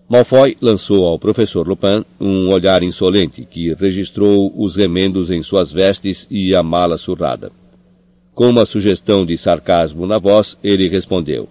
Malfoy 0.09 0.57
lançou 0.61 1.05
ao 1.05 1.19
professor 1.19 1.67
Lupin 1.67 2.03
um 2.19 2.49
olhar 2.49 2.83
insolente 2.83 3.45
que 3.45 3.73
registrou 3.73 4.53
os 4.55 4.75
remendos 4.75 5.29
em 5.29 5.41
suas 5.41 5.71
vestes 5.71 6.27
e 6.29 6.55
a 6.55 6.63
mala 6.63 6.97
surrada. 6.97 7.51
Com 8.33 8.49
uma 8.49 8.65
sugestão 8.65 9.25
de 9.25 9.37
sarcasmo 9.37 10.05
na 10.05 10.17
voz, 10.17 10.57
ele 10.63 10.87
respondeu. 10.87 11.49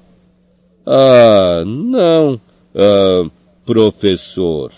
Ah, 0.86 1.64
não, 1.66 2.40
ah, 2.74 3.28
professor. 3.66 4.72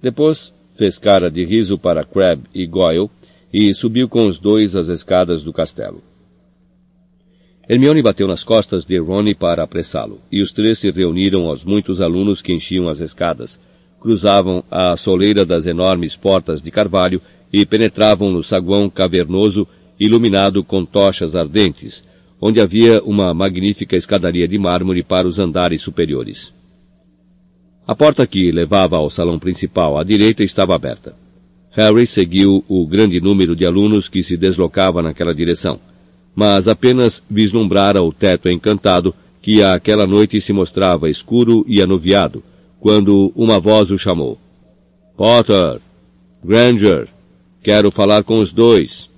Depois 0.00 0.52
fez 0.76 0.96
cara 0.96 1.28
de 1.28 1.44
riso 1.44 1.76
para 1.76 2.04
Crab 2.04 2.44
e 2.54 2.64
Goyle 2.64 3.10
e 3.52 3.74
subiu 3.74 4.08
com 4.08 4.26
os 4.26 4.38
dois 4.38 4.76
as 4.76 4.86
escadas 4.86 5.42
do 5.42 5.52
castelo. 5.52 6.00
Hermione 7.68 8.00
bateu 8.00 8.28
nas 8.28 8.44
costas 8.44 8.84
de 8.84 8.98
Ronnie 8.98 9.34
para 9.34 9.64
apressá-lo, 9.64 10.20
e 10.30 10.40
os 10.40 10.52
três 10.52 10.78
se 10.78 10.90
reuniram 10.90 11.46
aos 11.46 11.64
muitos 11.64 12.00
alunos 12.00 12.40
que 12.40 12.52
enchiam 12.52 12.88
as 12.88 13.00
escadas, 13.00 13.58
cruzavam 14.00 14.64
a 14.70 14.96
soleira 14.96 15.44
das 15.44 15.66
enormes 15.66 16.16
portas 16.16 16.62
de 16.62 16.70
carvalho 16.70 17.20
e 17.52 17.66
penetravam 17.66 18.30
no 18.30 18.42
saguão 18.42 18.88
cavernoso 18.88 19.66
iluminado 19.98 20.64
com 20.64 20.84
tochas 20.84 21.36
ardentes, 21.36 22.04
onde 22.40 22.60
havia 22.60 23.02
uma 23.02 23.32
magnífica 23.34 23.96
escadaria 23.96 24.48
de 24.48 24.58
mármore 24.58 25.02
para 25.02 25.28
os 25.28 25.38
andares 25.38 25.82
superiores. 25.82 26.61
A 27.86 27.94
porta 27.94 28.26
que 28.26 28.50
levava 28.52 28.96
ao 28.96 29.10
salão 29.10 29.38
principal 29.38 29.98
à 29.98 30.04
direita 30.04 30.42
estava 30.44 30.74
aberta. 30.74 31.14
Harry 31.70 32.06
seguiu 32.06 32.64
o 32.68 32.86
grande 32.86 33.20
número 33.20 33.56
de 33.56 33.66
alunos 33.66 34.08
que 34.08 34.22
se 34.22 34.36
deslocava 34.36 35.02
naquela 35.02 35.34
direção 35.34 35.80
mas 36.34 36.66
apenas 36.66 37.22
vislumbrara 37.28 38.02
o 38.02 38.12
teto 38.12 38.48
encantado 38.48 39.14
que 39.40 39.62
aquela 39.62 40.06
noite 40.06 40.40
se 40.40 40.52
mostrava 40.52 41.10
escuro 41.10 41.64
e 41.68 41.82
anuviado, 41.82 42.42
quando 42.80 43.32
uma 43.34 43.58
voz 43.58 43.90
o 43.90 43.98
chamou. 43.98 44.38
Potter! 45.16 45.80
Granger! 46.42 47.08
Quero 47.62 47.90
falar 47.90 48.24
com 48.24 48.38
os 48.38 48.52
dois. 48.52 49.10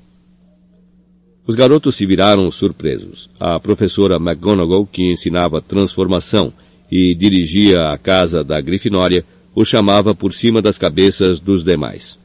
Os 1.46 1.54
garotos 1.54 1.94
se 1.94 2.04
viraram 2.04 2.50
surpresos. 2.50 3.30
A 3.38 3.60
professora 3.60 4.16
McGonagall, 4.16 4.86
que 4.86 5.10
ensinava 5.10 5.62
transformação 5.62 6.52
e 6.96 7.12
dirigia 7.12 7.88
a 7.88 7.98
casa 7.98 8.44
da 8.44 8.60
Grifinória, 8.60 9.24
o 9.52 9.64
chamava 9.64 10.14
por 10.14 10.32
cima 10.32 10.62
das 10.62 10.78
cabeças 10.78 11.40
dos 11.40 11.64
demais. 11.64 12.16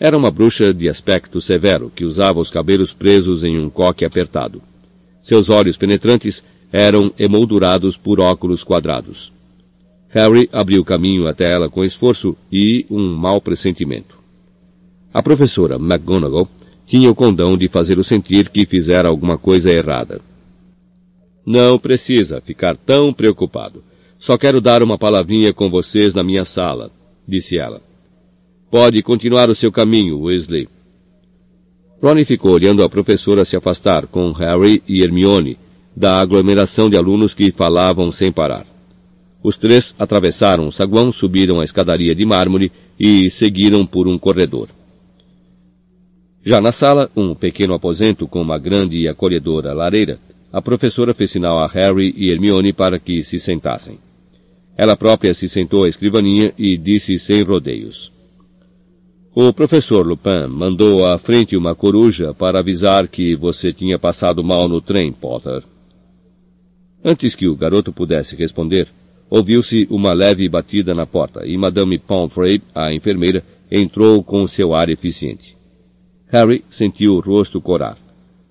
Era 0.00 0.18
uma 0.18 0.32
bruxa 0.32 0.74
de 0.74 0.88
aspecto 0.88 1.40
severo, 1.40 1.88
que 1.94 2.04
usava 2.04 2.40
os 2.40 2.50
cabelos 2.50 2.92
presos 2.92 3.44
em 3.44 3.56
um 3.60 3.70
coque 3.70 4.04
apertado. 4.04 4.60
Seus 5.20 5.48
olhos 5.48 5.76
penetrantes 5.76 6.42
eram 6.72 7.12
emoldurados 7.16 7.96
por 7.96 8.18
óculos 8.18 8.64
quadrados. 8.64 9.32
Harry 10.08 10.48
abriu 10.52 10.84
caminho 10.84 11.28
até 11.28 11.52
ela 11.52 11.70
com 11.70 11.84
esforço 11.84 12.36
e 12.50 12.84
um 12.90 13.14
mau 13.14 13.40
pressentimento. 13.40 14.18
A 15.14 15.22
professora 15.22 15.76
McGonagall 15.76 16.48
tinha 16.84 17.08
o 17.08 17.14
condão 17.14 17.56
de 17.56 17.68
fazê-lo 17.68 18.02
sentir 18.02 18.48
que 18.48 18.66
fizera 18.66 19.08
alguma 19.08 19.38
coisa 19.38 19.70
errada. 19.70 20.20
Não 21.44 21.78
precisa 21.78 22.40
ficar 22.40 22.76
tão 22.76 23.12
preocupado. 23.12 23.82
Só 24.18 24.38
quero 24.38 24.60
dar 24.60 24.82
uma 24.82 24.96
palavrinha 24.96 25.52
com 25.52 25.68
vocês 25.68 26.14
na 26.14 26.22
minha 26.22 26.44
sala, 26.44 26.90
disse 27.26 27.58
ela. 27.58 27.80
Pode 28.70 29.02
continuar 29.02 29.50
o 29.50 29.54
seu 29.54 29.72
caminho, 29.72 30.20
Weasley. 30.20 30.68
Ronnie 32.00 32.24
ficou 32.24 32.52
olhando 32.52 32.82
a 32.82 32.88
professora 32.88 33.44
se 33.44 33.56
afastar 33.56 34.06
com 34.06 34.32
Harry 34.32 34.82
e 34.88 35.02
Hermione 35.02 35.58
da 35.94 36.20
aglomeração 36.20 36.88
de 36.88 36.96
alunos 36.96 37.34
que 37.34 37.52
falavam 37.52 38.10
sem 38.10 38.32
parar. 38.32 38.66
Os 39.42 39.56
três 39.56 39.94
atravessaram 39.98 40.66
o 40.66 40.72
saguão, 40.72 41.12
subiram 41.12 41.60
a 41.60 41.64
escadaria 41.64 42.14
de 42.14 42.24
mármore 42.24 42.72
e 42.98 43.28
seguiram 43.30 43.84
por 43.84 44.06
um 44.06 44.18
corredor. 44.18 44.68
Já 46.44 46.60
na 46.60 46.72
sala, 46.72 47.10
um 47.16 47.34
pequeno 47.34 47.74
aposento 47.74 48.26
com 48.26 48.40
uma 48.40 48.58
grande 48.58 48.98
e 48.98 49.08
acolhedora 49.08 49.72
lareira, 49.72 50.18
a 50.52 50.60
professora 50.60 51.14
fez 51.14 51.30
sinal 51.30 51.58
a 51.58 51.66
Harry 51.66 52.12
e 52.16 52.30
Hermione 52.30 52.72
para 52.72 52.98
que 52.98 53.22
se 53.22 53.40
sentassem. 53.40 53.98
Ela 54.76 54.96
própria 54.96 55.32
se 55.32 55.48
sentou 55.48 55.84
à 55.84 55.88
escrivaninha 55.88 56.52
e 56.58 56.76
disse 56.76 57.18
sem 57.18 57.42
rodeios. 57.42 58.12
O 59.34 59.50
professor 59.52 60.06
Lupin 60.06 60.46
mandou 60.48 61.10
à 61.10 61.18
frente 61.18 61.56
uma 61.56 61.74
coruja 61.74 62.34
para 62.34 62.60
avisar 62.60 63.08
que 63.08 63.34
você 63.34 63.72
tinha 63.72 63.98
passado 63.98 64.44
mal 64.44 64.68
no 64.68 64.82
trem, 64.82 65.10
Potter. 65.10 65.62
Antes 67.02 67.34
que 67.34 67.48
o 67.48 67.56
garoto 67.56 67.92
pudesse 67.92 68.36
responder, 68.36 68.88
ouviu-se 69.30 69.86
uma 69.90 70.12
leve 70.12 70.46
batida 70.50 70.94
na 70.94 71.06
porta 71.06 71.46
e 71.46 71.56
Madame 71.56 71.98
Pomfrey, 71.98 72.60
a 72.74 72.92
enfermeira, 72.92 73.42
entrou 73.70 74.22
com 74.22 74.46
seu 74.46 74.74
ar 74.74 74.90
eficiente. 74.90 75.56
Harry 76.28 76.62
sentiu 76.68 77.14
o 77.14 77.20
rosto 77.20 77.58
corar. 77.58 78.01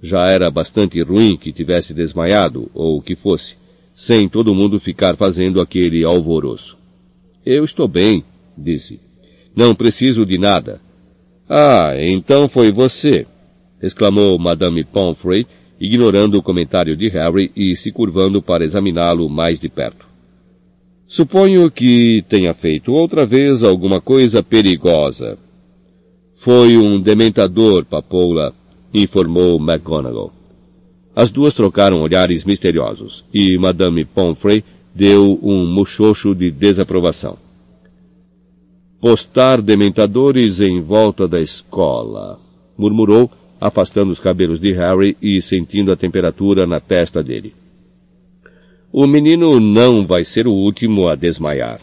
Já 0.02 0.32
era 0.32 0.50
bastante 0.50 1.02
ruim 1.02 1.38
que 1.38 1.54
tivesse 1.54 1.94
desmaiado, 1.94 2.70
ou 2.74 2.98
o 2.98 3.02
que 3.02 3.16
fosse, 3.16 3.56
sem 3.94 4.28
todo 4.28 4.56
mundo 4.56 4.80
ficar 4.80 5.16
fazendo 5.16 5.62
aquele 5.62 6.04
alvoroço. 6.04 6.78
Eu 7.46 7.64
estou 7.64 7.88
bem, 7.88 8.24
disse. 8.58 9.00
Não 9.56 9.76
preciso 9.76 10.26
de 10.26 10.38
nada. 10.38 10.82
Ah, 11.48 11.94
então 11.98 12.48
foi 12.48 12.72
você, 12.72 13.28
exclamou 13.82 14.40
Madame 14.40 14.84
Pomfrey, 14.84 15.46
ignorando 15.80 16.38
o 16.38 16.44
comentário 16.44 16.96
de 16.96 17.10
Harry 17.10 17.52
e 17.56 17.76
se 17.76 17.92
curvando 17.92 18.42
para 18.42 18.64
examiná-lo 18.64 19.28
mais 19.28 19.60
de 19.60 19.68
perto. 19.68 20.06
Suponho 21.08 21.70
que 21.70 22.24
tenha 22.30 22.54
feito 22.54 22.94
outra 22.94 23.26
vez 23.26 23.64
alguma 23.64 24.00
coisa 24.00 24.42
perigosa. 24.42 25.38
Foi 26.40 26.78
um 26.78 27.02
dementador, 27.02 27.84
papoula, 27.84 28.54
informou 28.94 29.60
McGonagall. 29.60 30.32
As 31.16 31.32
duas 31.32 31.54
trocaram 31.54 32.02
olhares 32.02 32.44
misteriosos 32.44 33.26
e 33.34 33.58
Madame 33.58 34.06
Pomfrey 34.06 34.64
deu 34.94 35.40
um 35.42 35.66
muxoxo 35.66 36.34
de 36.34 36.52
desaprovação 36.52 37.38
postar 39.02 39.60
dementadores 39.64 40.62
em 40.62 40.80
volta 40.80 41.28
da 41.28 41.42
escola, 41.42 42.40
murmurou, 42.78 43.32
afastando 43.60 44.12
os 44.12 44.20
cabelos 44.20 44.60
de 44.60 44.72
Harry 44.74 45.18
e 45.20 45.42
sentindo 45.42 45.92
a 45.92 45.96
temperatura 45.96 46.68
na 46.68 46.80
testa 46.80 47.24
dele. 47.24 47.56
O 48.94 49.08
menino 49.08 49.60
não 49.60 50.06
vai 50.06 50.24
ser 50.24 50.48
o 50.48 50.52
último 50.52 51.08
a 51.08 51.16
desmaiar. 51.16 51.82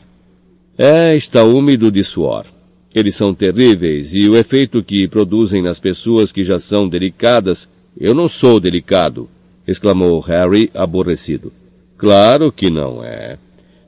É, 0.76 1.16
está 1.16 1.42
úmido 1.42 1.90
de 1.90 2.04
suor. 2.04 2.46
Eles 2.94 3.14
são 3.14 3.34
terríveis 3.34 4.14
e 4.14 4.28
o 4.28 4.36
efeito 4.36 4.82
que 4.82 5.06
produzem 5.06 5.62
nas 5.62 5.78
pessoas 5.78 6.32
que 6.32 6.42
já 6.42 6.58
são 6.58 6.88
delicadas. 6.88 7.68
Eu 7.98 8.14
não 8.14 8.28
sou 8.28 8.58
delicado, 8.58 9.28
exclamou 9.66 10.18
Harry 10.20 10.70
aborrecido. 10.74 11.52
Claro 11.96 12.50
que 12.50 12.70
não 12.70 13.04
é, 13.04 13.38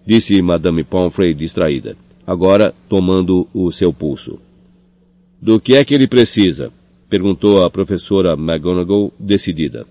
disse 0.07 0.41
Madame 0.43 0.85
Pomfrey 0.85 1.33
distraída. 1.35 1.97
agora 2.27 2.73
tomando 2.89 3.49
o 3.53 3.73
seu 3.73 3.93
pulso. 3.93 4.39
Do 5.41 5.59
que 5.59 5.75
é 5.75 5.85
que 5.85 5.95
ele 5.95 6.07
precisa? 6.07 6.73
perguntou 7.09 7.65
a 7.65 7.71
professora 7.71 8.35
McGonagall, 8.35 9.13
decidida. 9.19 9.85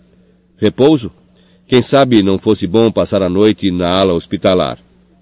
Repouso? 0.56 1.12
Quem 1.68 1.82
sabe 1.82 2.24
não 2.24 2.40
fosse 2.40 2.66
bom 2.66 2.90
passar 2.92 3.22
a 3.22 3.30
noite 3.30 3.70
na 3.72 3.90
ala 3.90 4.14
hospitalar. 4.14 4.80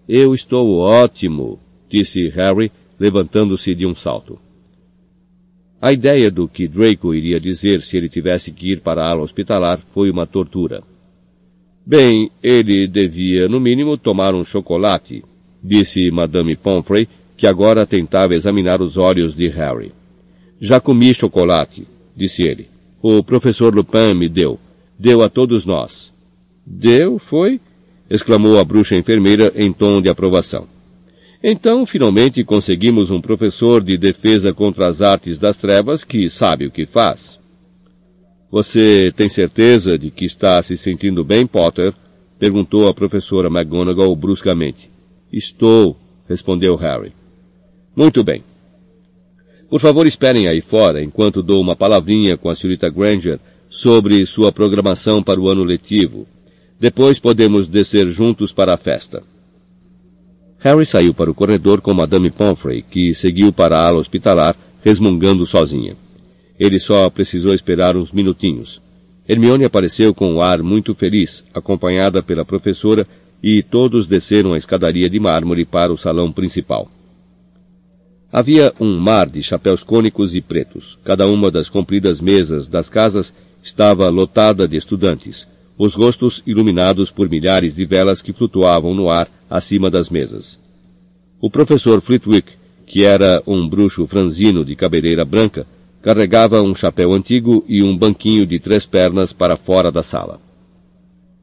Eu 0.08 0.34
estou 0.34 0.78
ótimo, 0.78 1.60
disse 1.90 2.30
Harry, 2.30 2.72
levantando-se 3.00 3.74
de 3.76 3.86
um 3.86 3.94
salto. 3.94 4.40
A 5.80 5.92
ideia 5.92 6.32
do 6.32 6.48
que 6.48 6.68
Draco 6.68 7.14
iria 7.14 7.40
dizer 7.40 7.82
se 7.82 7.98
ele 7.98 8.10
tivesse 8.10 8.52
que 8.52 8.72
ir 8.72 8.82
para 8.82 9.04
a 9.04 9.12
ala 9.12 9.22
hospitalar 9.22 9.80
foi 9.94 10.10
uma 10.10 10.26
tortura. 10.26 10.82
Bem, 11.86 12.32
ele 12.42 12.88
devia, 12.88 13.48
no 13.48 13.60
mínimo, 13.60 13.98
tomar 13.98 14.34
um 14.34 14.44
chocolate, 14.44 15.24
disse 15.64 16.10
Madame 16.10 16.56
Pomfrey, 16.56 17.08
que 17.38 17.46
agora 17.46 17.86
tentava 17.86 18.34
examinar 18.34 18.82
os 18.82 18.98
olhos 18.98 19.36
de 19.36 19.48
Harry. 19.50 19.92
Já 20.60 20.80
comi 20.80 21.14
chocolate, 21.14 21.88
disse 22.16 22.42
ele. 22.42 22.68
O 23.02 23.24
professor 23.24 23.74
Lupin 23.74 24.16
me 24.16 24.28
deu. 24.28 24.60
Deu 24.98 25.22
a 25.22 25.30
todos 25.30 25.64
nós. 25.64 26.12
Deu, 26.66 27.20
foi? 27.20 27.62
exclamou 28.10 28.58
a 28.58 28.64
bruxa 28.64 28.96
enfermeira 28.96 29.52
em 29.56 29.72
tom 29.72 30.02
de 30.02 30.10
aprovação. 30.10 30.77
Então, 31.44 31.86
finalmente, 31.86 32.44
conseguimos 32.44 33.12
um 33.12 33.22
professor 33.22 33.84
de 33.84 33.98
defesa 33.98 34.54
contra 34.54 34.88
as 34.88 35.02
artes 35.02 35.38
das 35.38 35.58
trevas 35.58 36.04
que 36.04 36.30
sabe 36.30 36.66
o 36.66 36.72
que 36.72 36.86
faz. 36.86 37.40
Você 38.50 39.14
tem 39.16 39.30
certeza 39.30 39.98
de 39.98 40.10
que 40.10 40.26
está 40.26 40.62
se 40.62 40.76
sentindo 40.76 41.24
bem, 41.24 41.46
Potter? 41.46 41.94
perguntou 42.40 42.88
a 42.88 42.94
professora 42.94 43.50
McGonagall 43.50 44.16
bruscamente. 44.16 44.90
Estou, 45.32 45.98
respondeu 46.28 46.76
Harry. 46.76 47.12
Muito 47.96 48.24
bem. 48.24 48.44
Por 49.70 49.82
favor, 49.82 50.08
esperem 50.08 50.48
aí 50.48 50.62
fora 50.62 51.04
enquanto 51.04 51.44
dou 51.44 51.62
uma 51.62 51.76
palavrinha 51.76 52.38
com 52.38 52.50
a 52.50 52.56
senhorita 52.56 52.90
Granger 52.90 53.40
sobre 53.70 54.26
sua 54.26 54.52
programação 54.52 55.22
para 55.22 55.40
o 55.40 55.50
ano 55.50 55.64
letivo. 55.64 56.26
Depois 56.80 57.20
podemos 57.20 57.68
descer 57.68 58.08
juntos 58.08 58.54
para 58.54 58.74
a 58.74 58.78
festa. 58.78 59.24
Harry 60.60 60.86
saiu 60.86 61.14
para 61.14 61.30
o 61.30 61.34
corredor 61.34 61.82
com 61.82 61.94
Madame 61.94 62.32
Pomfrey, 62.32 62.82
que 62.82 63.14
seguiu 63.14 63.54
para 63.54 63.78
a 63.78 63.88
ala 63.88 64.00
hospitalar, 64.00 64.56
resmungando 64.84 65.46
sozinha. 65.46 65.96
Ele 66.60 66.80
só 66.80 67.10
precisou 67.10 67.54
esperar 67.54 67.96
uns 67.96 68.12
minutinhos. 68.12 68.82
Hermione 69.28 69.66
apareceu 69.66 70.14
com 70.14 70.34
um 70.34 70.42
ar 70.42 70.64
muito 70.64 70.96
feliz, 70.96 71.44
acompanhada 71.54 72.24
pela 72.24 72.46
professora, 72.46 73.08
e 73.44 73.62
todos 73.62 74.08
desceram 74.08 74.54
a 74.54 74.58
escadaria 74.58 75.10
de 75.10 75.20
mármore 75.20 75.64
para 75.64 75.94
o 75.94 75.98
salão 75.98 76.32
principal. 76.32 76.90
Havia 78.32 78.74
um 78.80 78.98
mar 78.98 79.30
de 79.30 79.44
chapéus 79.44 79.84
cônicos 79.84 80.36
e 80.36 80.42
pretos. 80.42 80.98
Cada 81.04 81.28
uma 81.28 81.52
das 81.52 81.70
compridas 81.70 82.20
mesas 82.20 82.68
das 82.68 82.90
casas 82.90 83.34
estava 83.64 84.10
lotada 84.10 84.68
de 84.68 84.76
estudantes, 84.76 85.48
os 85.78 85.94
rostos 85.94 86.42
iluminados 86.46 87.12
por 87.12 87.30
milhares 87.30 87.76
de 87.76 87.86
velas 87.86 88.22
que 88.22 88.34
flutuavam 88.34 88.96
no 88.96 89.12
ar 89.12 89.30
acima 89.50 89.90
das 89.90 90.10
mesas. 90.10 90.60
O 91.40 91.50
professor 91.50 92.02
Flitwick, 92.02 92.54
que 92.86 93.04
era 93.04 93.44
um 93.46 93.70
bruxo 93.70 94.08
franzino 94.08 94.66
de 94.66 94.76
cabeleira 94.76 95.24
branca, 95.24 95.68
carregava 96.02 96.62
um 96.62 96.74
chapéu 96.74 97.14
antigo 97.14 97.64
e 97.68 97.84
um 97.84 97.96
banquinho 97.96 98.46
de 98.46 98.60
três 98.60 98.86
pernas 98.86 99.32
para 99.34 99.58
fora 99.58 99.92
da 99.92 100.02
sala. 100.02 100.40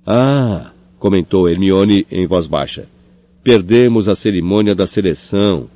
Ah, 0.06 0.72
comentou 0.98 1.48
Hermione 1.48 2.06
em 2.10 2.26
voz 2.26 2.46
baixa. 2.46 2.88
Perdemos 3.42 4.08
a 4.08 4.14
cerimônia 4.14 4.74
da 4.74 4.86
seleção. 4.86 5.68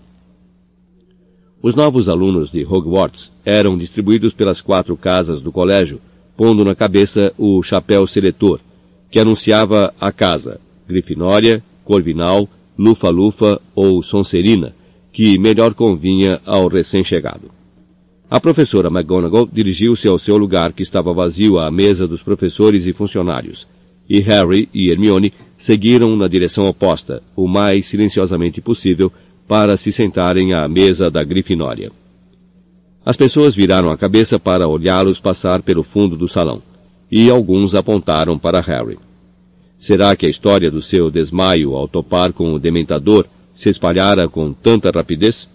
Os 1.62 1.74
novos 1.74 2.08
alunos 2.08 2.50
de 2.50 2.64
Hogwarts 2.64 3.32
eram 3.44 3.76
distribuídos 3.76 4.32
pelas 4.32 4.60
quatro 4.60 4.96
casas 4.96 5.40
do 5.40 5.52
colégio, 5.52 6.00
pondo 6.38 6.64
na 6.64 6.72
cabeça 6.72 7.34
o 7.36 7.60
chapéu 7.64 8.06
seletor, 8.06 8.60
que 9.10 9.18
anunciava 9.18 9.92
a 10.00 10.12
casa, 10.12 10.60
Grifinória, 10.86 11.60
Corvinal, 11.84 12.48
Lufa-Lufa 12.78 13.60
ou 13.74 14.00
Sonserina, 14.04 14.72
que 15.12 15.36
melhor 15.36 15.74
convinha 15.74 16.40
ao 16.46 16.68
recém-chegado. 16.68 17.50
A 18.30 18.38
professora 18.38 18.88
McGonagall 18.88 19.48
dirigiu-se 19.52 20.06
ao 20.06 20.16
seu 20.16 20.36
lugar 20.36 20.72
que 20.72 20.82
estava 20.84 21.12
vazio 21.12 21.58
à 21.58 21.72
mesa 21.72 22.06
dos 22.06 22.22
professores 22.22 22.86
e 22.86 22.92
funcionários, 22.92 23.66
e 24.08 24.20
Harry 24.20 24.68
e 24.72 24.92
Hermione 24.92 25.32
seguiram 25.56 26.14
na 26.14 26.28
direção 26.28 26.68
oposta, 26.68 27.20
o 27.34 27.48
mais 27.48 27.88
silenciosamente 27.88 28.60
possível, 28.60 29.12
para 29.48 29.76
se 29.76 29.90
sentarem 29.90 30.54
à 30.54 30.68
mesa 30.68 31.10
da 31.10 31.24
Grifinória. 31.24 31.90
As 33.04 33.16
pessoas 33.16 33.54
viraram 33.54 33.90
a 33.90 33.96
cabeça 33.96 34.38
para 34.38 34.68
olhá-los 34.68 35.20
passar 35.20 35.62
pelo 35.62 35.82
fundo 35.82 36.16
do 36.16 36.28
salão, 36.28 36.62
e 37.10 37.30
alguns 37.30 37.74
apontaram 37.74 38.38
para 38.38 38.60
Harry. 38.60 38.98
Será 39.78 40.14
que 40.16 40.26
a 40.26 40.28
história 40.28 40.70
do 40.70 40.82
seu 40.82 41.10
desmaio 41.10 41.74
ao 41.74 41.86
topar 41.86 42.32
com 42.32 42.52
o 42.52 42.58
dementador 42.58 43.26
se 43.54 43.68
espalhara 43.68 44.28
com 44.28 44.52
tanta 44.52 44.90
rapidez? 44.90 45.48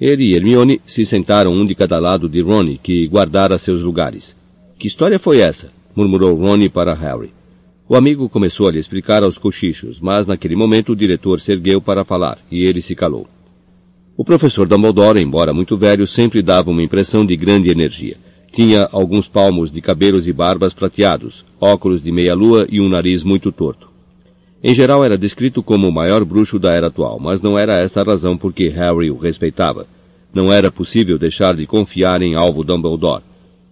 Ele 0.00 0.24
e 0.24 0.34
Hermione 0.34 0.80
se 0.86 1.04
sentaram 1.04 1.52
um 1.52 1.66
de 1.66 1.74
cada 1.74 1.98
lado 1.98 2.28
de 2.28 2.40
Ronnie, 2.40 2.80
que 2.82 3.06
guardara 3.06 3.58
seus 3.58 3.82
lugares. 3.82 4.34
Que 4.78 4.86
história 4.86 5.18
foi 5.18 5.40
essa? 5.40 5.70
murmurou 5.94 6.34
Ronnie 6.34 6.70
para 6.70 6.94
Harry. 6.94 7.32
O 7.86 7.94
amigo 7.94 8.28
começou 8.28 8.68
a 8.68 8.70
lhe 8.70 8.78
explicar 8.78 9.22
aos 9.22 9.36
cochichos, 9.36 10.00
mas 10.00 10.26
naquele 10.26 10.56
momento 10.56 10.92
o 10.92 10.96
diretor 10.96 11.38
se 11.38 11.52
ergueu 11.52 11.80
para 11.82 12.04
falar, 12.04 12.38
e 12.50 12.62
ele 12.66 12.80
se 12.80 12.94
calou. 12.94 13.28
O 14.20 14.24
professor 14.30 14.68
Dumbledore, 14.68 15.18
embora 15.18 15.54
muito 15.54 15.78
velho, 15.78 16.06
sempre 16.06 16.42
dava 16.42 16.70
uma 16.70 16.82
impressão 16.82 17.24
de 17.24 17.34
grande 17.34 17.70
energia. 17.70 18.18
Tinha 18.52 18.86
alguns 18.92 19.30
palmos 19.30 19.72
de 19.72 19.80
cabelos 19.80 20.28
e 20.28 20.32
barbas 20.34 20.74
prateados, 20.74 21.42
óculos 21.58 22.02
de 22.02 22.12
meia-lua 22.12 22.66
e 22.70 22.82
um 22.82 22.88
nariz 22.90 23.24
muito 23.24 23.50
torto. 23.50 23.88
Em 24.62 24.74
geral 24.74 25.02
era 25.02 25.16
descrito 25.16 25.62
como 25.62 25.88
o 25.88 25.90
maior 25.90 26.22
bruxo 26.22 26.58
da 26.58 26.74
era 26.74 26.88
atual, 26.88 27.18
mas 27.18 27.40
não 27.40 27.58
era 27.58 27.80
esta 27.80 28.02
a 28.02 28.04
razão 28.04 28.36
por 28.36 28.52
que 28.52 28.68
Harry 28.68 29.10
o 29.10 29.16
respeitava. 29.16 29.86
Não 30.34 30.52
era 30.52 30.70
possível 30.70 31.18
deixar 31.18 31.56
de 31.56 31.66
confiar 31.66 32.20
em 32.20 32.34
Alvo 32.34 32.62
Dumbledore. 32.62 33.22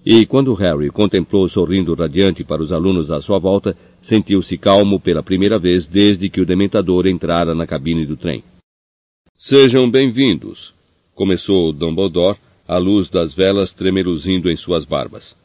E 0.03 0.25
quando 0.25 0.55
Harry 0.55 0.89
contemplou 0.89 1.47
sorrindo 1.47 1.95
radiante 1.95 2.43
para 2.43 2.63
os 2.63 2.73
alunos 2.73 3.11
à 3.11 3.21
sua 3.21 3.39
volta, 3.39 3.77
sentiu-se 4.01 4.57
calmo 4.57 4.99
pela 4.99 5.23
primeira 5.23 5.59
vez 5.59 5.87
desde 5.87 6.31
que 6.31 6.41
o 6.41 6.47
Dementador 6.47 7.07
entrara 7.07 7.55
na 7.55 7.67
cabine 7.67 8.07
do 8.07 8.17
trem. 8.17 8.43
Sejam 9.41 9.89
bem-vindos, 9.89 10.75
começou 11.15 11.73
Dumbledore, 11.73 12.37
a 12.67 12.77
luz 12.77 13.09
das 13.09 13.33
velas 13.33 13.73
tremeluzindo 13.73 14.51
em 14.51 14.57
suas 14.57 14.85
barbas. 14.85 15.37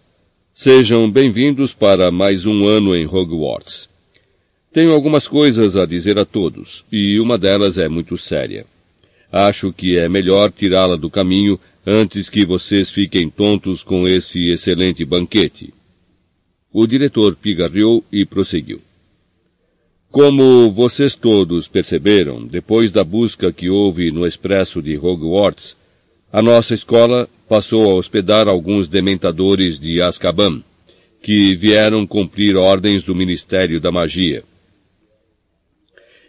Sejam 0.52 1.08
bem-vindos 1.12 1.76
para 1.76 2.10
mais 2.10 2.48
um 2.48 2.68
ano 2.68 2.96
em 2.96 3.06
Hogwarts. 3.06 3.88
Tenho 4.72 4.92
algumas 4.94 5.28
coisas 5.28 5.78
a 5.78 5.86
dizer 5.86 6.18
a 6.18 6.26
todos, 6.26 6.84
e 6.92 7.20
uma 7.20 7.38
delas 7.38 7.78
é 7.78 7.88
muito 7.88 8.18
séria. 8.18 8.66
Acho 9.32 9.72
que 9.72 9.96
é 9.96 10.10
melhor 10.10 10.52
tirá-la 10.52 10.96
do 10.96 11.08
caminho 11.08 11.60
antes 11.86 12.32
que 12.32 12.44
vocês 12.44 12.90
fiquem 12.90 13.30
tontos 13.30 13.84
com 13.84 14.08
esse 14.08 14.50
excelente 14.50 15.06
banquete. 15.06 15.72
O 16.72 16.88
diretor 16.88 17.36
pigarreou 17.36 18.04
e 18.12 18.26
prosseguiu. 18.26 18.82
Como 20.14 20.70
vocês 20.70 21.16
todos 21.16 21.68
perceberam, 21.68 22.46
depois 22.46 22.92
da 22.92 23.04
busca 23.04 23.52
que 23.52 23.68
houve 23.68 24.12
no 24.12 24.28
expresso 24.28 24.80
de 24.80 24.96
Hogwarts, 24.96 25.76
a 26.32 26.40
nossa 26.40 26.76
escola 26.76 27.28
passou 27.50 27.90
a 27.90 27.96
hospedar 27.96 28.48
alguns 28.48 28.88
dementadores 28.88 29.80
de 29.80 30.04
Azkaban, 30.04 30.62
que 31.20 31.56
vieram 31.56 32.06
cumprir 32.06 32.56
ordens 32.56 33.02
do 33.02 33.16
Ministério 33.16 33.82
da 33.82 33.92
Magia. 33.92 34.44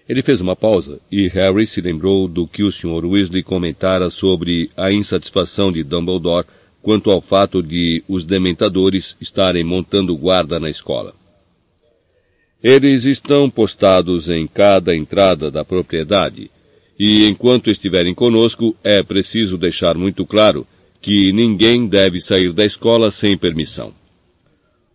Ele 0.08 0.22
fez 0.22 0.40
uma 0.40 0.56
pausa 0.56 0.98
e 1.12 1.28
Harry 1.28 1.66
se 1.66 1.82
lembrou 1.82 2.26
do 2.26 2.48
que 2.48 2.62
o 2.62 2.72
Sr. 2.72 3.04
Weasley 3.04 3.42
comentara 3.42 4.08
sobre 4.08 4.70
a 4.78 4.90
insatisfação 4.90 5.70
de 5.70 5.84
Dumbledore 5.84 6.46
quanto 6.80 7.10
ao 7.10 7.20
fato 7.20 7.62
de 7.62 8.02
os 8.08 8.24
dementadores 8.24 9.14
estarem 9.20 9.62
montando 9.62 10.16
guarda 10.16 10.58
na 10.58 10.70
escola. 10.70 11.14
Eles 12.64 13.04
estão 13.04 13.50
postados 13.50 14.30
em 14.30 14.46
cada 14.46 14.96
entrada 14.96 15.50
da 15.50 15.64
propriedade, 15.64 16.50
e 16.98 17.28
enquanto 17.28 17.70
estiverem 17.70 18.14
conosco 18.14 18.74
é 18.82 19.02
preciso 19.02 19.58
deixar 19.58 19.94
muito 19.96 20.24
claro 20.24 20.66
que 21.00 21.30
ninguém 21.32 21.86
deve 21.86 22.20
sair 22.20 22.52
da 22.52 22.64
escola 22.64 23.10
sem 23.10 23.36
permissão. 23.36 23.92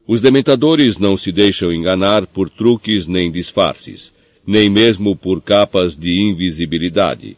Os 0.07 0.19
dementadores 0.19 0.97
não 0.97 1.15
se 1.15 1.31
deixam 1.31 1.71
enganar 1.71 2.25
por 2.25 2.49
truques 2.49 3.05
nem 3.05 3.31
disfarces 3.31 4.11
nem 4.51 4.67
mesmo 4.67 5.15
por 5.15 5.43
capas 5.43 5.95
de 5.95 6.19
invisibilidade, 6.19 7.37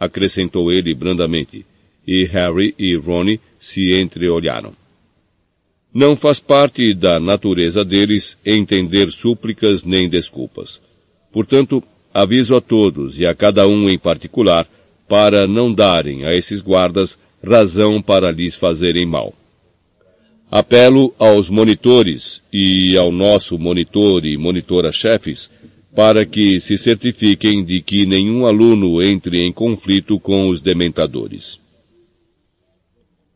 acrescentou 0.00 0.72
ele 0.72 0.94
brandamente, 0.94 1.66
e 2.06 2.24
Harry 2.24 2.74
e 2.78 2.96
Ron 2.96 3.36
se 3.60 3.92
entreolharam. 3.92 4.72
Não 5.98 6.14
faz 6.14 6.38
parte 6.38 6.94
da 6.94 7.18
natureza 7.18 7.84
deles 7.84 8.38
entender 8.46 9.10
súplicas 9.10 9.82
nem 9.82 10.08
desculpas. 10.08 10.80
Portanto, 11.32 11.82
aviso 12.14 12.54
a 12.54 12.60
todos 12.60 13.18
e 13.18 13.26
a 13.26 13.34
cada 13.34 13.66
um 13.66 13.90
em 13.90 13.98
particular, 13.98 14.64
para 15.08 15.44
não 15.48 15.74
darem 15.74 16.24
a 16.24 16.32
esses 16.32 16.60
guardas 16.60 17.18
razão 17.44 18.00
para 18.00 18.30
lhes 18.30 18.54
fazerem 18.54 19.04
mal. 19.04 19.34
Apelo 20.48 21.12
aos 21.18 21.50
monitores 21.50 22.44
e 22.52 22.96
ao 22.96 23.10
nosso 23.10 23.58
monitor 23.58 24.24
e 24.24 24.38
monitora-chefes 24.38 25.50
para 25.96 26.24
que 26.24 26.60
se 26.60 26.78
certifiquem 26.78 27.64
de 27.64 27.80
que 27.80 28.06
nenhum 28.06 28.46
aluno 28.46 29.02
entre 29.02 29.44
em 29.44 29.52
conflito 29.52 30.20
com 30.20 30.48
os 30.48 30.60
dementadores. 30.60 31.58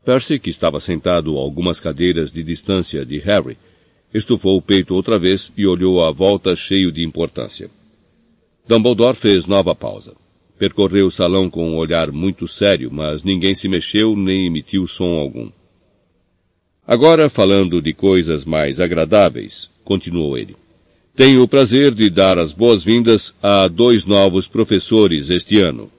Percy, 0.04 0.38
que 0.38 0.50
estava 0.50 0.80
sentado 0.80 1.36
a 1.36 1.40
algumas 1.40 1.78
cadeiras 1.78 2.32
de 2.32 2.42
distância 2.42 3.06
de 3.06 3.18
Harry, 3.18 3.56
estufou 4.12 4.56
o 4.56 4.62
peito 4.62 4.94
outra 4.94 5.18
vez 5.18 5.52
e 5.56 5.66
olhou 5.66 6.02
à 6.02 6.10
volta 6.10 6.56
cheio 6.56 6.90
de 6.90 7.04
importância. 7.04 7.70
Dumbledore 8.66 9.16
fez 9.16 9.46
nova 9.46 9.74
pausa. 9.74 10.14
Percorreu 10.58 11.06
o 11.06 11.10
salão 11.10 11.48
com 11.48 11.70
um 11.70 11.76
olhar 11.76 12.12
muito 12.12 12.46
sério, 12.46 12.90
mas 12.92 13.22
ninguém 13.22 13.54
se 13.54 13.68
mexeu 13.68 14.16
nem 14.16 14.46
emitiu 14.46 14.86
som 14.86 15.18
algum. 15.18 15.50
Agora, 16.86 17.28
falando 17.28 17.80
de 17.80 17.92
coisas 17.92 18.44
mais 18.44 18.80
agradáveis, 18.80 19.70
continuou 19.84 20.36
ele. 20.36 20.56
Tenho 21.14 21.42
o 21.42 21.48
prazer 21.48 21.94
de 21.94 22.08
dar 22.10 22.38
as 22.38 22.52
boas-vindas 22.52 23.34
a 23.42 23.68
dois 23.68 24.04
novos 24.04 24.48
professores 24.48 25.30
este 25.30 25.58
ano. 25.58 25.90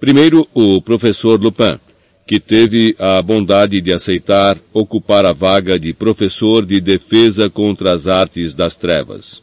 Primeiro, 0.00 0.46
o 0.54 0.80
professor 0.80 1.40
Lupin, 1.40 1.78
que 2.26 2.40
teve 2.40 2.96
a 2.98 3.22
bondade 3.22 3.80
de 3.80 3.92
aceitar 3.92 4.58
ocupar 4.72 5.24
a 5.24 5.32
vaga 5.32 5.78
de 5.78 5.92
professor 5.92 6.66
de 6.66 6.80
defesa 6.80 7.48
contra 7.48 7.92
as 7.92 8.08
artes 8.08 8.52
das 8.52 8.74
trevas. 8.74 9.42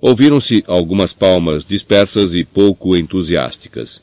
Ouviram-se 0.00 0.64
algumas 0.68 1.12
palmas 1.12 1.64
dispersas 1.64 2.34
e 2.34 2.44
pouco 2.44 2.96
entusiásticas. 2.96 4.00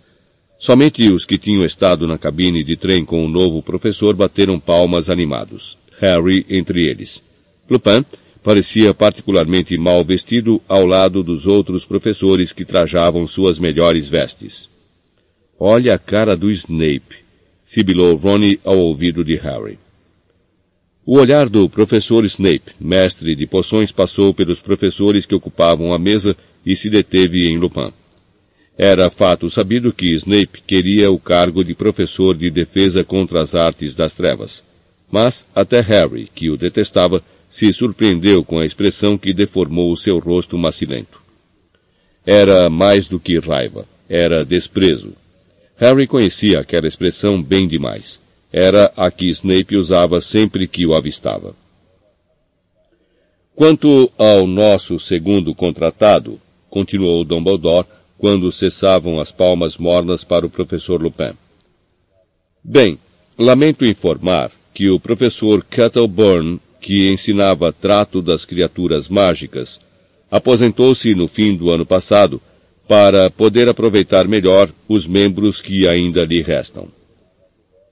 Somente 0.57 1.07
os 1.09 1.23
que 1.23 1.37
tinham 1.37 1.63
estado 1.63 2.05
na 2.05 2.17
cabine 2.17 2.63
de 2.63 2.75
trem 2.75 3.05
com 3.05 3.25
o 3.25 3.29
novo 3.29 3.63
professor 3.63 4.13
bateram 4.13 4.59
palmas 4.59 5.09
animados, 5.09 5.77
Harry 6.01 6.45
entre 6.49 6.85
eles. 6.85 7.23
Lupin 7.69 8.03
parecia 8.43 8.93
particularmente 8.93 9.77
mal 9.77 10.03
vestido 10.03 10.61
ao 10.67 10.85
lado 10.85 11.23
dos 11.23 11.47
outros 11.47 11.85
professores 11.85 12.51
que 12.51 12.65
trajavam 12.65 13.25
suas 13.25 13.59
melhores 13.59 14.09
vestes. 14.09 14.67
Olha 15.57 15.95
a 15.95 15.99
cara 15.99 16.37
do 16.37 16.49
Snape, 16.49 17.18
sibilou 17.69 18.15
Ronnie 18.15 18.59
ao 18.65 18.79
ouvido 18.79 19.23
de 19.23 19.35
Harry. 19.35 19.77
O 21.05 21.19
olhar 21.19 21.47
do 21.47 21.69
professor 21.69 22.25
Snape, 22.25 22.71
mestre 22.79 23.35
de 23.35 23.45
poções, 23.45 23.91
passou 23.91 24.33
pelos 24.33 24.59
professores 24.59 25.23
que 25.23 25.35
ocupavam 25.35 25.93
a 25.93 25.99
mesa 25.99 26.35
e 26.65 26.75
se 26.75 26.89
deteve 26.89 27.47
em 27.47 27.59
Lupin. 27.59 27.93
Era 28.75 29.11
fato 29.11 29.51
sabido 29.51 29.93
que 29.93 30.15
Snape 30.15 30.63
queria 30.65 31.11
o 31.11 31.19
cargo 31.19 31.63
de 31.63 31.75
professor 31.75 32.35
de 32.35 32.49
defesa 32.49 33.03
contra 33.03 33.39
as 33.39 33.53
artes 33.53 33.93
das 33.93 34.15
trevas. 34.15 34.63
Mas 35.11 35.45
até 35.55 35.79
Harry, 35.79 36.27
que 36.33 36.49
o 36.49 36.57
detestava, 36.57 37.21
se 37.47 37.71
surpreendeu 37.71 38.43
com 38.43 38.57
a 38.57 38.65
expressão 38.65 39.15
que 39.15 39.31
deformou 39.31 39.91
o 39.91 39.97
seu 39.97 40.17
rosto 40.17 40.57
macilento. 40.57 41.21
Era 42.25 42.67
mais 42.67 43.05
do 43.05 43.19
que 43.19 43.37
raiva, 43.37 43.85
era 44.09 44.43
desprezo. 44.43 45.13
Harry 45.79 46.05
conhecia 46.07 46.59
aquela 46.59 46.87
expressão 46.87 47.41
bem 47.41 47.65
demais. 47.65 48.19
Era 48.51 48.91
a 48.97 49.09
que 49.09 49.29
Snape 49.29 49.77
usava 49.77 50.19
sempre 50.19 50.67
que 50.67 50.85
o 50.85 50.93
avistava. 50.93 51.55
Quanto 53.55 54.11
ao 54.17 54.45
nosso 54.45 54.99
segundo 54.99 55.55
contratado, 55.55 56.39
continuou 56.69 57.23
Dumbledore, 57.23 57.87
quando 58.17 58.51
cessavam 58.51 59.21
as 59.21 59.31
palmas 59.31 59.77
mornas 59.77 60.25
para 60.25 60.45
o 60.45 60.49
professor 60.49 61.01
Lupin. 61.01 61.31
Bem, 62.61 62.99
lamento 63.37 63.85
informar 63.85 64.51
que 64.73 64.89
o 64.89 64.99
professor 64.99 65.63
Kettleburn, 65.63 66.59
que 66.81 67.09
ensinava 67.09 67.71
trato 67.71 68.21
das 68.21 68.43
criaturas 68.43 69.07
mágicas, 69.07 69.79
aposentou-se 70.29 71.15
no 71.15 71.27
fim 71.27 71.55
do 71.55 71.71
ano 71.71 71.85
passado 71.85 72.41
para 72.89 73.29
poder 73.29 73.69
aproveitar 73.69 74.27
melhor 74.27 74.67
os 74.87 75.05
membros 75.05 75.61
que 75.61 75.87
ainda 75.87 76.25
lhe 76.25 76.41
restam. 76.41 76.87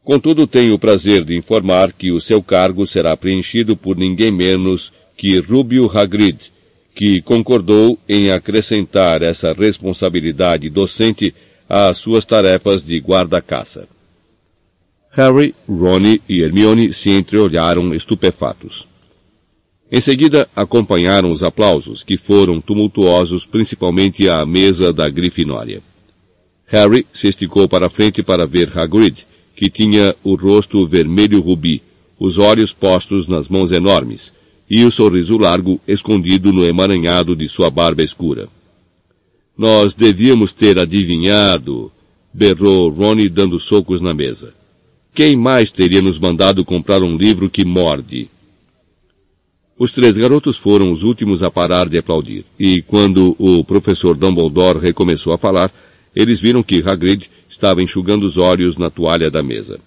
Contudo, 0.03 0.47
tenho 0.47 0.73
o 0.73 0.79
prazer 0.79 1.23
de 1.23 1.35
informar 1.35 1.93
que 1.93 2.11
o 2.11 2.19
seu 2.19 2.41
cargo 2.41 2.87
será 2.87 3.15
preenchido 3.15 3.77
por 3.77 3.95
ninguém 3.95 4.31
menos 4.31 4.91
que 5.15 5.37
Rubio 5.37 5.87
Hagrid, 5.95 6.51
que 6.95 7.21
concordou 7.21 7.99
em 8.09 8.31
acrescentar 8.31 9.21
essa 9.21 9.53
responsabilidade 9.53 10.67
docente 10.67 11.31
às 11.69 11.99
suas 11.99 12.25
tarefas 12.25 12.83
de 12.83 12.97
guarda-caça. 12.97 13.87
Harry, 15.11 15.53
Ron 15.69 16.17
e 16.27 16.41
Hermione 16.41 16.91
se 16.91 17.11
entreolharam 17.11 17.93
estupefatos. 17.93 18.87
Em 19.89 20.01
seguida, 20.01 20.49
acompanharam 20.53 21.31
os 21.31 21.43
aplausos, 21.43 22.03
que 22.03 22.17
foram 22.17 22.59
tumultuosos 22.59 23.45
principalmente 23.45 24.27
à 24.27 24.45
mesa 24.45 24.91
da 24.91 25.07
Grifinória. 25.09 25.81
Harry 26.65 27.07
se 27.13 27.29
esticou 27.29 27.69
para 27.69 27.89
frente 27.89 28.21
para 28.21 28.45
ver 28.45 28.77
Hagrid, 28.77 29.25
que 29.55 29.69
tinha 29.69 30.13
o 30.23 30.35
rosto 30.35 30.85
vermelho 30.85 31.39
rubi, 31.39 31.81
os 32.19 32.37
olhos 32.37 32.73
postos 32.73 33.27
nas 33.27 33.47
mãos 33.47 33.71
enormes, 33.71 34.33
e 34.69 34.83
o 34.83 34.91
sorriso 34.91 35.37
largo 35.37 35.79
escondido 35.87 36.51
no 36.51 36.65
emaranhado 36.65 37.33
de 37.33 37.47
sua 37.47 37.69
barba 37.69 38.03
escura. 38.03 38.49
Nós 39.57 39.95
devíamos 39.95 40.51
ter 40.51 40.77
adivinhado, 40.77 41.89
berrou 42.33 42.89
Ronnie 42.89 43.29
dando 43.29 43.57
socos 43.57 44.01
na 44.01 44.13
mesa. 44.13 44.53
Quem 45.13 45.37
mais 45.37 45.71
teria 45.71 46.01
nos 46.01 46.19
mandado 46.19 46.65
comprar 46.65 47.01
um 47.01 47.15
livro 47.15 47.49
que 47.49 47.63
morde? 47.63 48.29
Os 49.79 49.91
três 49.91 50.17
garotos 50.17 50.57
foram 50.57 50.91
os 50.91 51.03
últimos 51.03 51.43
a 51.43 51.51
parar 51.51 51.87
de 51.87 51.99
aplaudir, 51.99 52.45
e 52.57 52.81
quando 52.81 53.35
o 53.37 53.63
professor 53.63 54.15
Dumbledore 54.15 54.79
recomeçou 54.79 55.33
a 55.33 55.37
falar, 55.37 55.71
eles 56.15 56.39
viram 56.39 56.63
que 56.63 56.81
Hagrid 56.83 57.29
estava 57.47 57.83
enxugando 57.83 58.23
os 58.23 58.37
olhos 58.37 58.75
na 58.75 58.89
toalha 58.89 59.29
da 59.29 59.43
mesa. 59.43 59.79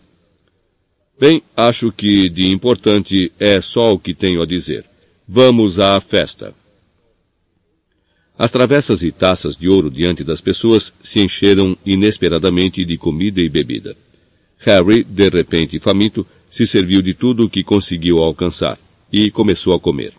Bem, 1.18 1.42
acho 1.56 1.90
que 1.90 2.28
de 2.30 2.46
importante 2.46 3.32
é 3.38 3.60
só 3.60 3.92
o 3.92 3.98
que 3.98 4.14
tenho 4.14 4.40
a 4.40 4.46
dizer. 4.46 4.84
Vamos 5.26 5.80
à 5.80 6.00
festa. 6.00 6.54
As 8.38 8.52
travessas 8.52 9.02
e 9.02 9.10
taças 9.10 9.56
de 9.56 9.68
ouro 9.68 9.90
diante 9.90 10.22
das 10.22 10.40
pessoas 10.40 10.92
se 11.02 11.20
encheram 11.20 11.76
inesperadamente 11.84 12.84
de 12.84 12.96
comida 12.96 13.40
e 13.40 13.48
bebida. 13.48 13.96
Harry, 14.58 15.02
de 15.02 15.28
repente 15.28 15.80
faminto, 15.80 16.24
se 16.48 16.64
serviu 16.64 17.02
de 17.02 17.12
tudo 17.12 17.46
o 17.46 17.50
que 17.50 17.64
conseguiu 17.64 18.22
alcançar 18.22 18.78
e 19.12 19.30
começou 19.30 19.74
a 19.74 19.80
comer. 19.80 20.12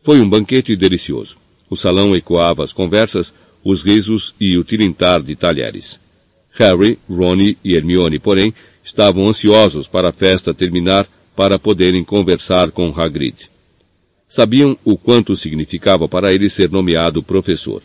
Foi 0.00 0.20
um 0.20 0.28
banquete 0.28 0.74
delicioso. 0.76 1.36
O 1.68 1.76
salão 1.76 2.14
ecoava 2.14 2.64
as 2.64 2.72
conversas, 2.72 3.32
os 3.64 3.82
risos 3.82 4.34
e 4.40 4.56
o 4.56 4.64
tilintar 4.64 5.22
de 5.22 5.36
talheres. 5.36 6.00
Harry, 6.52 6.98
Ron 7.08 7.54
e 7.64 7.76
Hermione, 7.76 8.18
porém, 8.18 8.52
estavam 8.82 9.28
ansiosos 9.28 9.86
para 9.86 10.08
a 10.08 10.12
festa 10.12 10.52
terminar 10.52 11.06
para 11.36 11.58
poderem 11.58 12.02
conversar 12.02 12.70
com 12.70 12.92
Hagrid. 12.94 13.48
Sabiam 14.26 14.76
o 14.84 14.96
quanto 14.96 15.36
significava 15.36 16.08
para 16.08 16.32
ele 16.32 16.48
ser 16.48 16.70
nomeado 16.70 17.22
professor. 17.22 17.82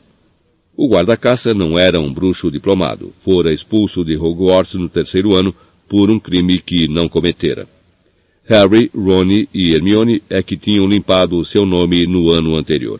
O 0.78 0.88
guarda-caça 0.88 1.54
não 1.54 1.80
era 1.80 2.00
um 2.00 2.14
bruxo 2.14 2.52
diplomado, 2.52 3.14
fora 3.22 3.54
expulso 3.54 4.04
de 4.04 4.18
Hogwarts 4.18 4.74
no 4.76 4.90
terceiro 4.90 5.34
ano 5.34 5.56
por 5.88 6.10
um 6.10 6.20
crime 6.20 6.60
que 6.60 6.88
não 6.88 7.08
cometera. 7.08 7.68
Harry, 8.48 8.92
Ron 8.94 9.48
e 9.54 9.74
Hermione 9.74 10.22
é 10.30 10.44
que 10.44 10.56
tinham 10.56 10.88
limpado 10.88 11.38
o 11.38 11.46
seu 11.46 11.66
nome 11.66 12.06
no 12.06 12.30
ano 12.30 12.56
anterior. 12.56 13.00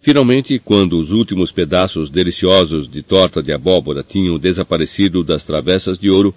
Finalmente, 0.00 0.58
quando 0.58 0.98
os 0.98 1.12
últimos 1.12 1.52
pedaços 1.52 2.08
deliciosos 2.08 2.88
de 2.88 3.02
torta 3.02 3.42
de 3.42 3.52
abóbora 3.52 4.02
tinham 4.02 4.38
desaparecido 4.38 5.22
das 5.22 5.44
travessas 5.44 5.98
de 5.98 6.10
ouro, 6.10 6.34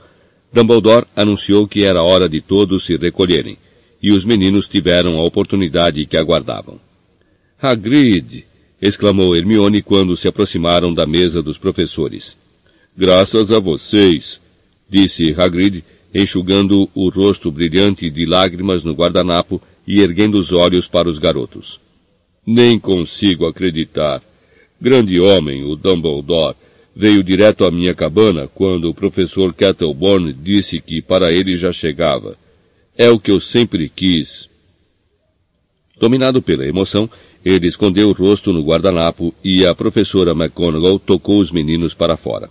Dumbledore 0.51 1.07
anunciou 1.15 1.67
que 1.67 1.83
era 1.83 2.03
hora 2.03 2.27
de 2.27 2.41
todos 2.41 2.85
se 2.85 2.97
recolherem, 2.97 3.57
e 4.01 4.11
os 4.11 4.25
meninos 4.25 4.67
tiveram 4.67 5.17
a 5.17 5.23
oportunidade 5.23 6.05
que 6.05 6.17
aguardavam. 6.17 6.79
Hagrid! 7.59 8.45
exclamou 8.81 9.35
Hermione 9.35 9.81
quando 9.81 10.15
se 10.15 10.27
aproximaram 10.27 10.93
da 10.93 11.07
mesa 11.07 11.41
dos 11.41 11.57
professores. 11.57 12.37
Graças 12.95 13.51
a 13.51 13.59
vocês, 13.59 14.39
disse 14.87 15.33
Hagrid, 15.35 15.83
enxugando 16.15 16.89
o 16.95 17.09
rosto 17.09 17.51
brilhante 17.51 18.09
de 18.09 18.25
lágrimas 18.25 18.85
no 18.85 18.93
guardanapo 18.93 19.61
e 19.85 19.99
erguendo 19.99 20.39
os 20.39 20.53
olhos 20.53 20.87
para 20.87 21.09
os 21.09 21.19
garotos. 21.19 21.81
Nem 22.47 22.79
consigo 22.79 23.45
acreditar. 23.45 24.23
Grande 24.79 25.19
homem, 25.19 25.65
o 25.65 25.75
Dumbledore, 25.75 26.55
veio 26.95 27.21
direto 27.21 27.65
à 27.65 27.71
minha 27.71 27.93
cabana 27.93 28.47
quando 28.47 28.89
o 28.89 28.93
professor 28.93 29.53
Kettleborn 29.53 30.31
disse 30.31 30.79
que 30.79 31.01
para 31.01 31.33
ele 31.33 31.57
já 31.57 31.73
chegava. 31.73 32.37
É 32.97 33.09
o 33.09 33.19
que 33.19 33.29
eu 33.29 33.41
sempre 33.41 33.89
quis. 33.89 34.47
Dominado 35.99 36.41
pela 36.41 36.65
emoção, 36.65 37.09
Ele 37.43 37.67
escondeu 37.67 38.09
o 38.09 38.11
rosto 38.11 38.51
no 38.51 38.63
guardanapo 38.63 39.31
e 39.43 39.65
a 39.65 39.75
professora 39.75 40.31
McGonagall 40.31 40.97
tocou 40.97 41.39
os 41.39 41.51
meninos 41.51 41.93
para 41.93 42.17
fora. 42.17 42.49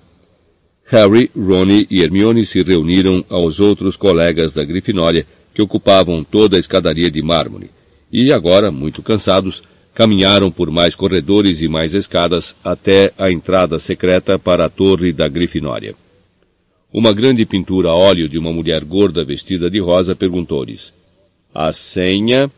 Harry, 0.87 1.31
Ron 1.35 1.67
e 1.91 2.03
Hermione 2.03 2.45
se 2.45 2.63
reuniram 2.63 3.25
aos 3.29 3.59
outros 3.59 3.97
colegas 3.97 4.53
da 4.53 4.65
Grifinória 4.65 5.27
que 5.55 5.63
ocupavam 5.63 6.23
toda 6.23 6.57
a 6.57 6.61
escadaria 6.61 7.11
de 7.11 7.23
mármore, 7.23 7.71
e 8.13 8.33
agora, 8.33 8.71
muito 8.71 9.03
cansados, 9.03 9.63
caminharam 9.95 10.51
por 10.51 10.71
mais 10.71 10.95
corredores 10.95 11.61
e 11.63 11.69
mais 11.69 11.95
escadas 11.95 12.55
até 12.65 13.13
a 13.17 13.31
entrada 13.31 13.79
secreta 13.79 14.39
para 14.39 14.67
a 14.67 14.69
torre 14.69 15.13
da 15.13 15.29
Grifinória. 15.29 15.95
Uma 16.93 17.13
grande 17.13 17.47
pintura 17.47 17.89
a 17.89 17.95
óleo 17.95 18.29
de 18.29 18.39
uma 18.39 18.53
mulher 18.53 18.85
gorda 18.85 19.25
vestida 19.25 19.71
de 19.71 19.81
rosa 19.81 20.15
perguntou-lhes: 20.15 20.93
A 21.55 21.73
senha? 21.73 22.51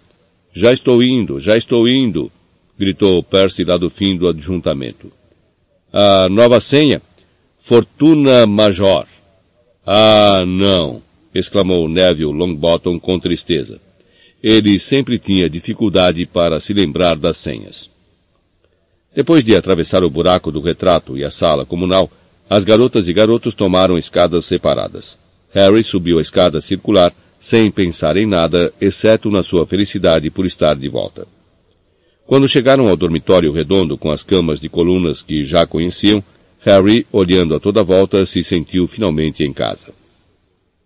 Já 0.53 0.73
estou 0.73 1.03
indo, 1.03 1.39
já 1.39 1.57
estou 1.57 1.87
indo, 1.87 2.33
gritou 2.79 3.23
Percy 3.23 3.63
lá 3.63 3.77
do 3.77 3.91
fim 3.91 4.17
do 4.17 4.29
adjuntamento. 4.29 5.13
A 5.93 6.29
nova 6.31 6.61
senha? 6.61 7.01
Fortuna 7.69 8.47
Major. 8.47 9.07
Ah, 9.85 10.45
não, 10.47 11.03
exclamou 11.35 11.89
Neville 11.89 12.33
Longbottom 12.33 12.97
com 12.97 13.19
tristeza. 13.19 13.81
Ele 14.41 14.79
sempre 14.79 15.19
tinha 15.19 15.51
dificuldade 15.51 16.25
para 16.27 16.61
se 16.61 16.73
lembrar 16.73 17.17
das 17.17 17.39
senhas. 17.39 17.91
Depois 19.13 19.43
de 19.43 19.57
atravessar 19.57 20.05
o 20.05 20.09
buraco 20.09 20.53
do 20.53 20.61
retrato 20.61 21.19
e 21.19 21.25
a 21.25 21.31
sala 21.33 21.67
comunal, 21.67 22.09
as 22.49 22.63
garotas 22.63 23.09
e 23.09 23.13
garotos 23.13 23.53
tomaram 23.53 23.99
escadas 23.99 24.45
separadas. 24.45 25.19
Harry 25.53 25.83
subiu 25.83 26.21
a 26.21 26.23
escada 26.23 26.61
circular 26.61 27.13
sem 27.37 27.69
pensar 27.73 28.17
em 28.17 28.27
nada, 28.27 28.73
exceto 28.81 29.29
na 29.29 29.43
sua 29.43 29.67
felicidade 29.67 30.31
por 30.31 30.47
estar 30.47 30.77
de 30.77 30.89
volta. 30.89 31.27
Quando 32.29 32.49
chegaram 32.49 32.87
ao 32.87 32.97
dormitório 32.97 33.51
redondo 33.51 33.99
com 33.99 34.13
as 34.13 34.23
camas 34.23 34.61
de 34.61 34.69
colunas 34.69 35.21
que 35.21 35.45
já 35.45 35.67
conheciam, 35.67 36.23
Harry, 36.67 37.07
olhando 37.13 37.55
a 37.55 37.61
toda 37.61 37.85
volta, 37.85 38.27
se 38.27 38.43
sentiu 38.43 38.89
finalmente 38.89 39.45
em 39.45 39.53
casa. 39.53 39.95